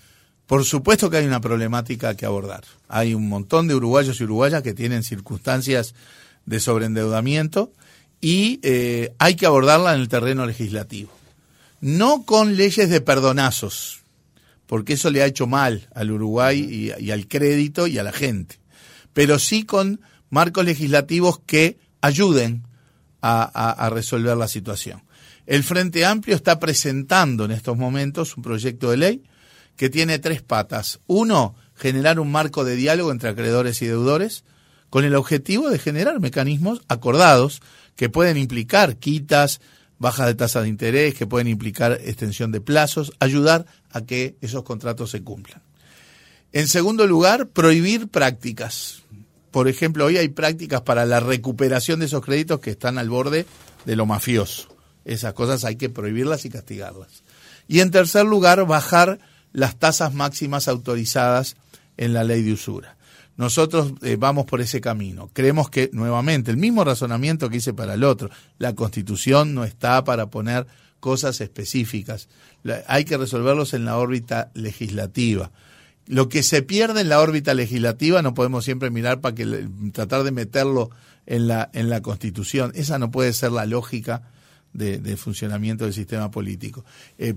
por 0.50 0.66
supuesto 0.66 1.12
que 1.12 1.18
hay 1.18 1.28
una 1.28 1.42
problemática 1.42 2.18
que 2.18 2.26
abordar. 2.26 2.64
Hay 2.88 3.14
un 3.14 3.30
montón 3.30 3.68
de 3.68 3.76
uruguayos 3.76 4.20
y 4.20 4.24
uruguayas 4.24 4.64
que 4.64 4.74
tienen 4.74 5.04
circunstancias 5.04 5.94
de 6.48 6.60
sobreendeudamiento 6.60 7.72
y 8.20 8.60
eh, 8.64 9.14
hay 9.20 9.36
que 9.36 9.46
abordarla 9.46 9.94
en 9.94 10.02
el 10.02 10.10
terreno 10.10 10.48
legislativo. 10.48 11.12
No 11.82 12.26
con 12.26 12.58
leyes 12.58 12.90
de 12.90 13.00
perdonazos, 13.00 14.00
porque 14.66 14.94
eso 14.94 15.12
le 15.12 15.22
ha 15.22 15.28
hecho 15.28 15.46
mal 15.46 15.88
al 15.94 16.10
Uruguay 16.10 16.96
y, 17.00 17.12
al 17.12 17.28
crédito 17.28 17.86
y 17.86 18.00
a 18.00 18.04
la 18.04 18.12
gente, 18.12 18.56
pero 19.14 19.38
sí 19.38 19.66
con 19.66 20.02
marcos 20.32 20.66
legislativos 20.66 21.42
que 21.46 21.78
ayuden 22.02 22.64
a, 23.22 23.88
resolver 23.94 24.36
la 24.36 24.48
situación. 24.48 25.04
El 25.46 25.64
Frente 25.64 26.06
Amplio 26.06 26.36
está 26.36 26.60
presentando 26.60 27.46
en 27.46 27.52
estos 27.52 27.78
momentos 27.78 28.36
un 28.36 28.42
proyecto 28.42 28.90
de 28.90 28.98
ley 28.98 29.24
que 29.80 29.90
tiene 29.90 30.20
tres 30.20 30.42
patas. 30.42 31.00
Uno, 31.08 31.56
generar 31.74 32.20
un 32.20 32.30
marco 32.30 32.66
de 32.66 32.76
diálogo 32.76 33.14
entre 33.14 33.30
acreedores 33.30 33.82
y 33.82 33.86
deudores 33.86 34.44
con 34.90 35.06
el 35.06 35.16
objetivo 35.16 35.70
de 35.70 35.80
generar 35.80 36.20
mecanismos 36.20 36.82
acordados 36.90 37.62
que 37.96 38.10
pueden 38.10 38.36
implicar 38.36 38.98
quitas, 38.98 39.62
bajas 39.98 40.28
de 40.28 40.36
tasa 40.36 40.62
de 40.62 40.68
interés, 40.68 41.16
que 41.16 41.28
pueden 41.28 41.48
implicar 41.48 41.94
extensión 42.04 42.52
de 42.52 42.60
plazos, 42.60 43.14
ayudar 43.22 43.68
a 43.92 44.02
que 44.02 44.36
esos 44.42 44.64
contratos 44.64 45.12
se 45.12 45.24
cumplan. 45.24 45.62
En 46.52 46.68
segundo 46.68 47.08
lugar, 47.08 47.48
prohibir 47.48 48.10
prácticas. 48.10 49.04
Por 49.50 49.70
ejemplo, 49.70 50.08
hoy 50.08 50.18
hay 50.18 50.28
prácticas 50.28 50.82
para 50.82 51.06
la 51.06 51.22
recuperación 51.22 52.02
de 52.02 52.08
esos 52.08 52.26
créditos 52.26 52.60
que 52.60 52.72
están 52.72 52.98
al 52.98 53.10
borde 53.10 53.46
de 53.86 53.96
lo 53.96 54.06
mafioso. 54.06 54.76
Esas 55.06 55.32
cosas 55.32 55.64
hay 55.64 55.78
que 55.78 55.90
prohibirlas 55.90 56.44
y 56.44 56.50
castigarlas. 56.50 57.24
Y 57.70 57.80
en 57.80 57.92
tercer 57.92 58.26
lugar, 58.26 58.66
bajar 58.66 59.20
las 59.52 59.78
tasas 59.78 60.14
máximas 60.14 60.68
autorizadas 60.68 61.56
en 61.98 62.14
la 62.14 62.24
ley 62.24 62.44
de 62.44 62.54
usura. 62.54 62.98
Nosotros 63.40 63.94
eh, 64.02 64.18
vamos 64.20 64.46
por 64.46 64.60
ese 64.60 64.82
camino. 64.82 65.30
Creemos 65.32 65.70
que, 65.70 65.90
nuevamente, 65.94 66.52
el 66.52 66.58
mismo 66.58 66.84
razonamiento 66.84 67.50
que 67.50 67.58
hice 67.58 67.74
para 67.74 67.94
el 67.94 68.04
otro, 68.04 68.30
la 68.58 68.76
constitución 68.76 69.56
no 69.56 69.64
está 69.64 70.04
para 70.04 70.30
poner 70.30 70.68
cosas 71.00 71.40
específicas. 71.40 72.28
hay 72.88 73.06
que 73.06 73.18
resolverlos 73.18 73.74
en 73.74 73.86
la 73.86 73.98
órbita 73.98 74.52
legislativa. 74.54 75.52
Lo 76.06 76.28
que 76.28 76.44
se 76.44 76.64
pierde 76.64 77.02
en 77.02 77.08
la 77.10 77.22
órbita 77.22 77.54
legislativa 77.54 78.22
no 78.22 78.34
podemos 78.34 78.66
siempre 78.66 78.90
mirar 78.90 79.22
para 79.22 79.36
que 79.36 79.70
tratar 79.94 80.24
de 80.24 80.32
meterlo 80.32 80.90
en 81.26 81.48
la, 81.48 81.70
en 81.72 81.90
la 81.90 82.02
constitución. 82.02 82.74
Esa 82.76 83.00
no 83.00 83.12
puede 83.12 83.32
ser 83.32 83.54
la 83.54 83.66
lógica 83.66 84.24
de, 84.80 85.18
funcionamiento 85.18 85.84
del 85.84 85.94
sistema 85.94 86.32
político. 86.32 86.84
Eh, 87.20 87.36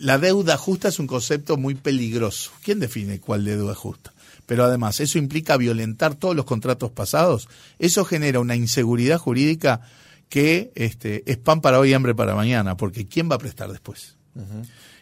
la 0.00 0.18
deuda 0.18 0.56
justa 0.56 0.88
es 0.88 0.98
un 0.98 1.06
concepto 1.06 1.58
muy 1.58 1.74
peligroso. 1.74 2.52
¿Quién 2.62 2.80
define 2.80 3.20
cuál 3.20 3.44
deuda 3.44 3.74
justa? 3.74 4.14
pero 4.46 4.64
además 4.64 5.00
eso 5.00 5.18
implica 5.18 5.56
violentar 5.56 6.14
todos 6.14 6.36
los 6.36 6.44
contratos 6.44 6.90
pasados, 6.90 7.48
eso 7.78 8.04
genera 8.04 8.40
una 8.40 8.56
inseguridad 8.56 9.18
jurídica 9.18 9.80
que 10.28 10.72
este, 10.74 11.22
es 11.30 11.38
pan 11.38 11.60
para 11.60 11.78
hoy 11.78 11.90
y 11.90 11.94
hambre 11.94 12.14
para 12.14 12.34
mañana, 12.34 12.76
porque 12.76 13.06
¿quién 13.06 13.30
va 13.30 13.36
a 13.36 13.38
prestar 13.38 13.70
después? 13.70 14.16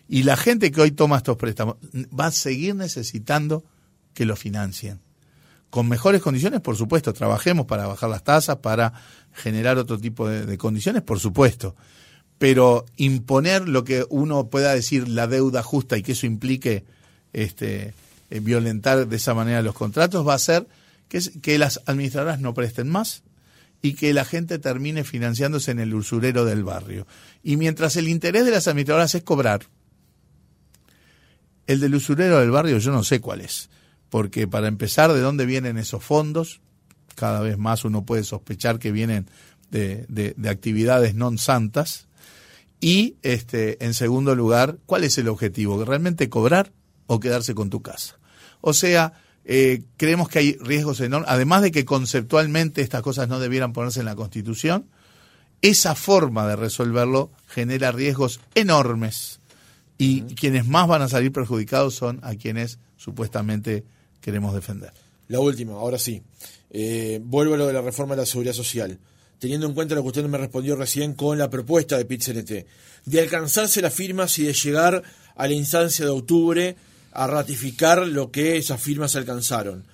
Y 0.08 0.24
la 0.24 0.36
gente 0.36 0.70
que 0.70 0.80
hoy 0.80 0.90
toma 0.90 1.16
estos 1.16 1.36
préstamos 1.36 1.76
va 2.18 2.26
a 2.26 2.32
seguir 2.32 2.74
necesitando 2.74 3.64
que 4.14 4.26
lo 4.26 4.36
financien. 4.36 5.00
Con 5.72 5.88
mejores 5.88 6.20
condiciones, 6.20 6.60
por 6.60 6.76
supuesto, 6.76 7.14
trabajemos 7.14 7.64
para 7.64 7.86
bajar 7.86 8.10
las 8.10 8.22
tasas, 8.22 8.56
para 8.56 8.92
generar 9.32 9.78
otro 9.78 9.98
tipo 9.98 10.28
de, 10.28 10.58
condiciones, 10.58 11.00
por 11.00 11.18
supuesto. 11.18 11.74
Pero 12.36 12.84
imponer 12.98 13.66
lo 13.66 13.82
que 13.82 14.04
uno 14.10 14.48
pueda 14.50 14.74
decir 14.74 15.08
la 15.08 15.26
deuda 15.26 15.62
justa 15.62 15.96
y 15.96 16.02
que 16.02 16.12
eso 16.12 16.26
implique 16.26 16.84
este, 17.32 17.94
eh, 18.28 18.40
violentar 18.40 19.08
de 19.08 19.16
esa 19.16 19.32
manera 19.32 19.62
los 19.62 19.74
contratos 19.74 20.28
va 20.28 20.34
a 20.34 20.38
ser 20.38 20.68
que, 21.08 21.20
que 21.40 21.56
las 21.56 21.80
administradoras 21.86 22.38
no 22.38 22.52
presten 22.52 22.90
más 22.90 23.22
y 23.80 23.94
que 23.94 24.12
la 24.12 24.26
gente 24.26 24.58
termine 24.58 25.04
financiándose 25.04 25.70
en 25.70 25.78
el 25.78 25.94
usurero 25.94 26.44
del 26.44 26.64
barrio. 26.64 27.06
Y 27.42 27.56
mientras 27.56 27.96
el 27.96 28.08
interés 28.08 28.44
de 28.44 28.50
las 28.50 28.68
administradoras 28.68 29.14
es 29.14 29.22
cobrar, 29.22 29.62
el 31.66 31.80
del 31.80 31.94
usurero 31.94 32.40
del 32.40 32.50
barrio 32.50 32.76
yo 32.76 32.92
no 32.92 33.04
sé 33.04 33.22
cuál 33.22 33.40
es, 33.40 33.70
porque 34.12 34.44
para 34.44 34.68
empezar, 34.68 35.08
¿de 35.08 35.24
dónde 35.24 35.48
vienen 35.48 35.80
esos 35.80 36.04
fondos? 36.04 36.60
Cada 37.16 37.40
vez 37.40 37.56
más 37.56 37.88
uno 37.88 38.04
puede 38.04 38.24
sospechar 38.28 38.76
que 38.76 38.92
vienen 38.92 39.24
de, 39.72 40.04
de 40.12 40.48
actividades 40.52 41.16
non 41.16 41.40
santas. 41.40 42.12
Y, 42.76 43.16
este, 43.24 43.80
en 43.80 43.96
segundo 43.96 44.36
lugar, 44.36 44.76
¿cuál 44.84 45.08
es 45.08 45.16
el 45.16 45.32
objetivo? 45.32 45.80
¿Realmente 45.80 46.28
cobrar 46.28 46.76
o 47.08 47.20
quedarse 47.24 47.56
con 47.56 47.72
tu 47.72 47.80
casa? 47.80 48.20
O 48.60 48.76
sea, 48.76 49.16
Eh, 49.44 49.82
creemos 49.98 50.28
que 50.28 50.38
hay 50.38 50.56
riesgos 50.62 51.00
enormes, 51.00 51.28
además 51.28 51.62
de 51.62 51.72
que 51.72 51.84
conceptualmente 51.84 52.80
estas 52.80 53.02
cosas 53.02 53.26
no 53.26 53.40
debieran 53.42 53.72
ponerse 53.72 53.98
en 53.98 54.06
la 54.06 54.14
Constitución, 54.14 54.86
esa 55.62 55.96
forma 55.96 56.46
de 56.46 56.54
resolverlo 56.54 57.34
genera 57.50 57.90
riesgos 57.90 58.38
enormes 58.54 59.40
y 59.98 60.22
quienes 60.38 60.66
más 60.70 60.86
van 60.86 61.02
a 61.02 61.10
salir 61.10 61.32
perjudicados 61.32 61.94
son 61.98 62.20
a 62.22 62.36
quienes 62.36 62.78
supuestamente 62.96 63.82
queremos 64.22 64.54
defender. 64.54 64.92
La 65.28 65.40
última, 65.40 65.74
ahora 65.74 65.98
sí. 65.98 66.22
Eh, 66.70 67.20
vuelvo 67.22 67.54
a 67.54 67.56
lo 67.58 67.66
de 67.66 67.72
la 67.74 67.82
reforma 67.82 68.14
de 68.14 68.22
la 68.22 68.26
seguridad 68.26 68.54
social. 68.54 68.98
Teniendo 69.38 69.66
en 69.66 69.74
cuenta 69.74 69.94
lo 69.94 70.02
que 70.02 70.08
usted 70.08 70.24
me 70.24 70.38
respondió 70.38 70.76
recién 70.76 71.14
con 71.14 71.36
la 71.36 71.50
propuesta 71.50 71.98
de 71.98 72.04
PIT-CNT, 72.04 72.66
de 73.06 73.20
alcanzarse 73.20 73.82
las 73.82 73.92
firmas 73.92 74.38
y 74.38 74.44
de 74.44 74.52
llegar 74.52 75.02
a 75.34 75.46
la 75.46 75.52
instancia 75.52 76.04
de 76.04 76.10
octubre 76.12 76.76
a 77.12 77.26
ratificar 77.26 78.06
lo 78.06 78.30
que 78.30 78.56
esas 78.56 78.80
firmas 78.80 79.16
alcanzaron. 79.16 79.84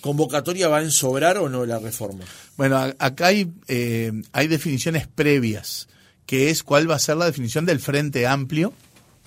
¿Convocatoria 0.00 0.68
va 0.68 0.78
a 0.78 0.82
ensobrar 0.82 1.38
o 1.38 1.48
no 1.48 1.66
la 1.66 1.78
reforma? 1.78 2.24
Bueno, 2.56 2.78
acá 2.98 3.26
hay, 3.26 3.52
eh, 3.68 4.12
hay 4.32 4.48
definiciones 4.48 5.06
previas, 5.06 5.88
que 6.26 6.50
es 6.50 6.62
cuál 6.62 6.90
va 6.90 6.96
a 6.96 7.00
ser 7.00 7.16
la 7.16 7.26
definición 7.26 7.66
del 7.66 7.80
Frente 7.80 8.26
Amplio, 8.26 8.72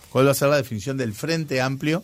cuál 0.09 0.27
va 0.27 0.31
a 0.31 0.35
ser 0.35 0.49
la 0.49 0.57
definición 0.57 0.97
del 0.97 1.13
Frente 1.13 1.61
Amplio 1.61 2.03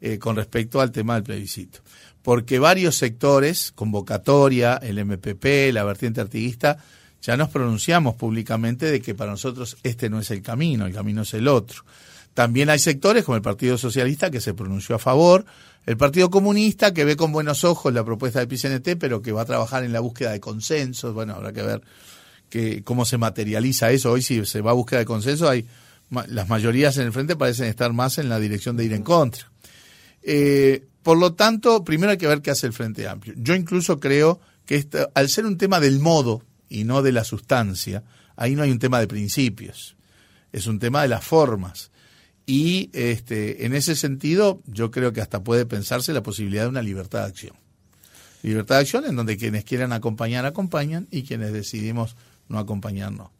eh, 0.00 0.18
con 0.18 0.36
respecto 0.36 0.80
al 0.80 0.92
tema 0.92 1.14
del 1.14 1.24
plebiscito. 1.24 1.80
Porque 2.22 2.58
varios 2.58 2.96
sectores, 2.96 3.72
convocatoria, 3.74 4.76
el 4.76 5.04
MPP, 5.04 5.72
la 5.72 5.84
vertiente 5.84 6.20
artiguista, 6.20 6.78
ya 7.22 7.36
nos 7.36 7.50
pronunciamos 7.50 8.14
públicamente 8.14 8.90
de 8.90 9.00
que 9.00 9.14
para 9.14 9.32
nosotros 9.32 9.76
este 9.82 10.08
no 10.08 10.20
es 10.20 10.30
el 10.30 10.42
camino, 10.42 10.86
el 10.86 10.94
camino 10.94 11.22
es 11.22 11.34
el 11.34 11.48
otro. 11.48 11.84
También 12.34 12.70
hay 12.70 12.78
sectores 12.78 13.24
como 13.24 13.36
el 13.36 13.42
Partido 13.42 13.76
Socialista 13.76 14.30
que 14.30 14.40
se 14.40 14.54
pronunció 14.54 14.96
a 14.96 14.98
favor, 14.98 15.44
el 15.86 15.96
Partido 15.96 16.30
Comunista 16.30 16.94
que 16.94 17.04
ve 17.04 17.16
con 17.16 17.32
buenos 17.32 17.64
ojos 17.64 17.92
la 17.92 18.04
propuesta 18.04 18.38
del 18.38 18.48
PCNT, 18.48 18.98
pero 18.98 19.20
que 19.22 19.32
va 19.32 19.42
a 19.42 19.46
trabajar 19.46 19.84
en 19.84 19.92
la 19.92 20.00
búsqueda 20.00 20.32
de 20.32 20.40
consensos. 20.40 21.12
Bueno, 21.12 21.34
habrá 21.34 21.52
que 21.52 21.62
ver 21.62 21.82
que, 22.48 22.82
cómo 22.84 23.04
se 23.04 23.18
materializa 23.18 23.90
eso. 23.90 24.12
Hoy 24.12 24.22
si 24.22 24.44
se 24.46 24.60
va 24.60 24.70
a 24.70 24.74
búsqueda 24.74 25.00
de 25.00 25.06
consenso, 25.06 25.48
hay 25.48 25.66
las 26.28 26.48
mayorías 26.48 26.96
en 26.96 27.06
el 27.06 27.12
frente 27.12 27.36
parecen 27.36 27.66
estar 27.66 27.92
más 27.92 28.18
en 28.18 28.28
la 28.28 28.38
dirección 28.40 28.76
de 28.76 28.84
ir 28.84 28.92
en 28.92 29.02
contra. 29.02 29.50
Eh, 30.22 30.86
por 31.02 31.18
lo 31.18 31.34
tanto, 31.34 31.84
primero 31.84 32.12
hay 32.12 32.18
que 32.18 32.26
ver 32.26 32.42
qué 32.42 32.50
hace 32.50 32.66
el 32.66 32.72
Frente 32.72 33.08
Amplio. 33.08 33.34
Yo 33.36 33.54
incluso 33.54 34.00
creo 34.00 34.40
que 34.66 34.86
al 35.14 35.28
ser 35.28 35.46
un 35.46 35.58
tema 35.58 35.80
del 35.80 35.98
modo 35.98 36.42
y 36.68 36.84
no 36.84 37.02
de 37.02 37.12
la 37.12 37.24
sustancia, 37.24 38.04
ahí 38.36 38.54
no 38.54 38.62
hay 38.62 38.70
un 38.70 38.78
tema 38.78 39.00
de 39.00 39.06
principios, 39.06 39.96
es 40.52 40.66
un 40.66 40.78
tema 40.78 41.02
de 41.02 41.08
las 41.08 41.24
formas. 41.24 41.90
Y 42.46 42.90
este, 42.92 43.64
en 43.64 43.74
ese 43.74 43.94
sentido, 43.94 44.62
yo 44.66 44.90
creo 44.90 45.12
que 45.12 45.20
hasta 45.20 45.42
puede 45.42 45.66
pensarse 45.66 46.12
la 46.12 46.22
posibilidad 46.22 46.64
de 46.64 46.68
una 46.68 46.82
libertad 46.82 47.20
de 47.20 47.26
acción. 47.26 47.56
Libertad 48.42 48.76
de 48.76 48.80
acción 48.82 49.04
en 49.04 49.16
donde 49.16 49.36
quienes 49.36 49.64
quieran 49.64 49.92
acompañar, 49.92 50.46
acompañan 50.46 51.06
y 51.10 51.22
quienes 51.22 51.52
decidimos 51.52 52.16
no 52.48 52.58
acompañar, 52.58 53.12
no. 53.12 53.32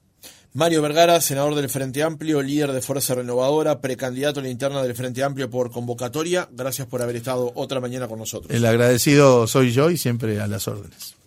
Mario 0.52 0.82
Vergara, 0.82 1.20
senador 1.20 1.54
del 1.54 1.68
Frente 1.68 2.02
Amplio, 2.02 2.42
líder 2.42 2.72
de 2.72 2.82
Fuerza 2.82 3.14
Renovadora, 3.14 3.80
precandidato 3.80 4.40
a 4.40 4.42
la 4.42 4.48
interna 4.48 4.82
del 4.82 4.96
Frente 4.96 5.22
Amplio 5.22 5.48
por 5.48 5.70
convocatoria. 5.70 6.48
Gracias 6.50 6.88
por 6.88 7.02
haber 7.02 7.14
estado 7.14 7.52
otra 7.54 7.78
mañana 7.80 8.08
con 8.08 8.18
nosotros. 8.18 8.52
El 8.52 8.66
agradecido 8.66 9.46
soy 9.46 9.70
yo 9.70 9.90
y 9.90 9.96
siempre 9.96 10.40
a 10.40 10.48
las 10.48 10.66
órdenes. 10.66 11.19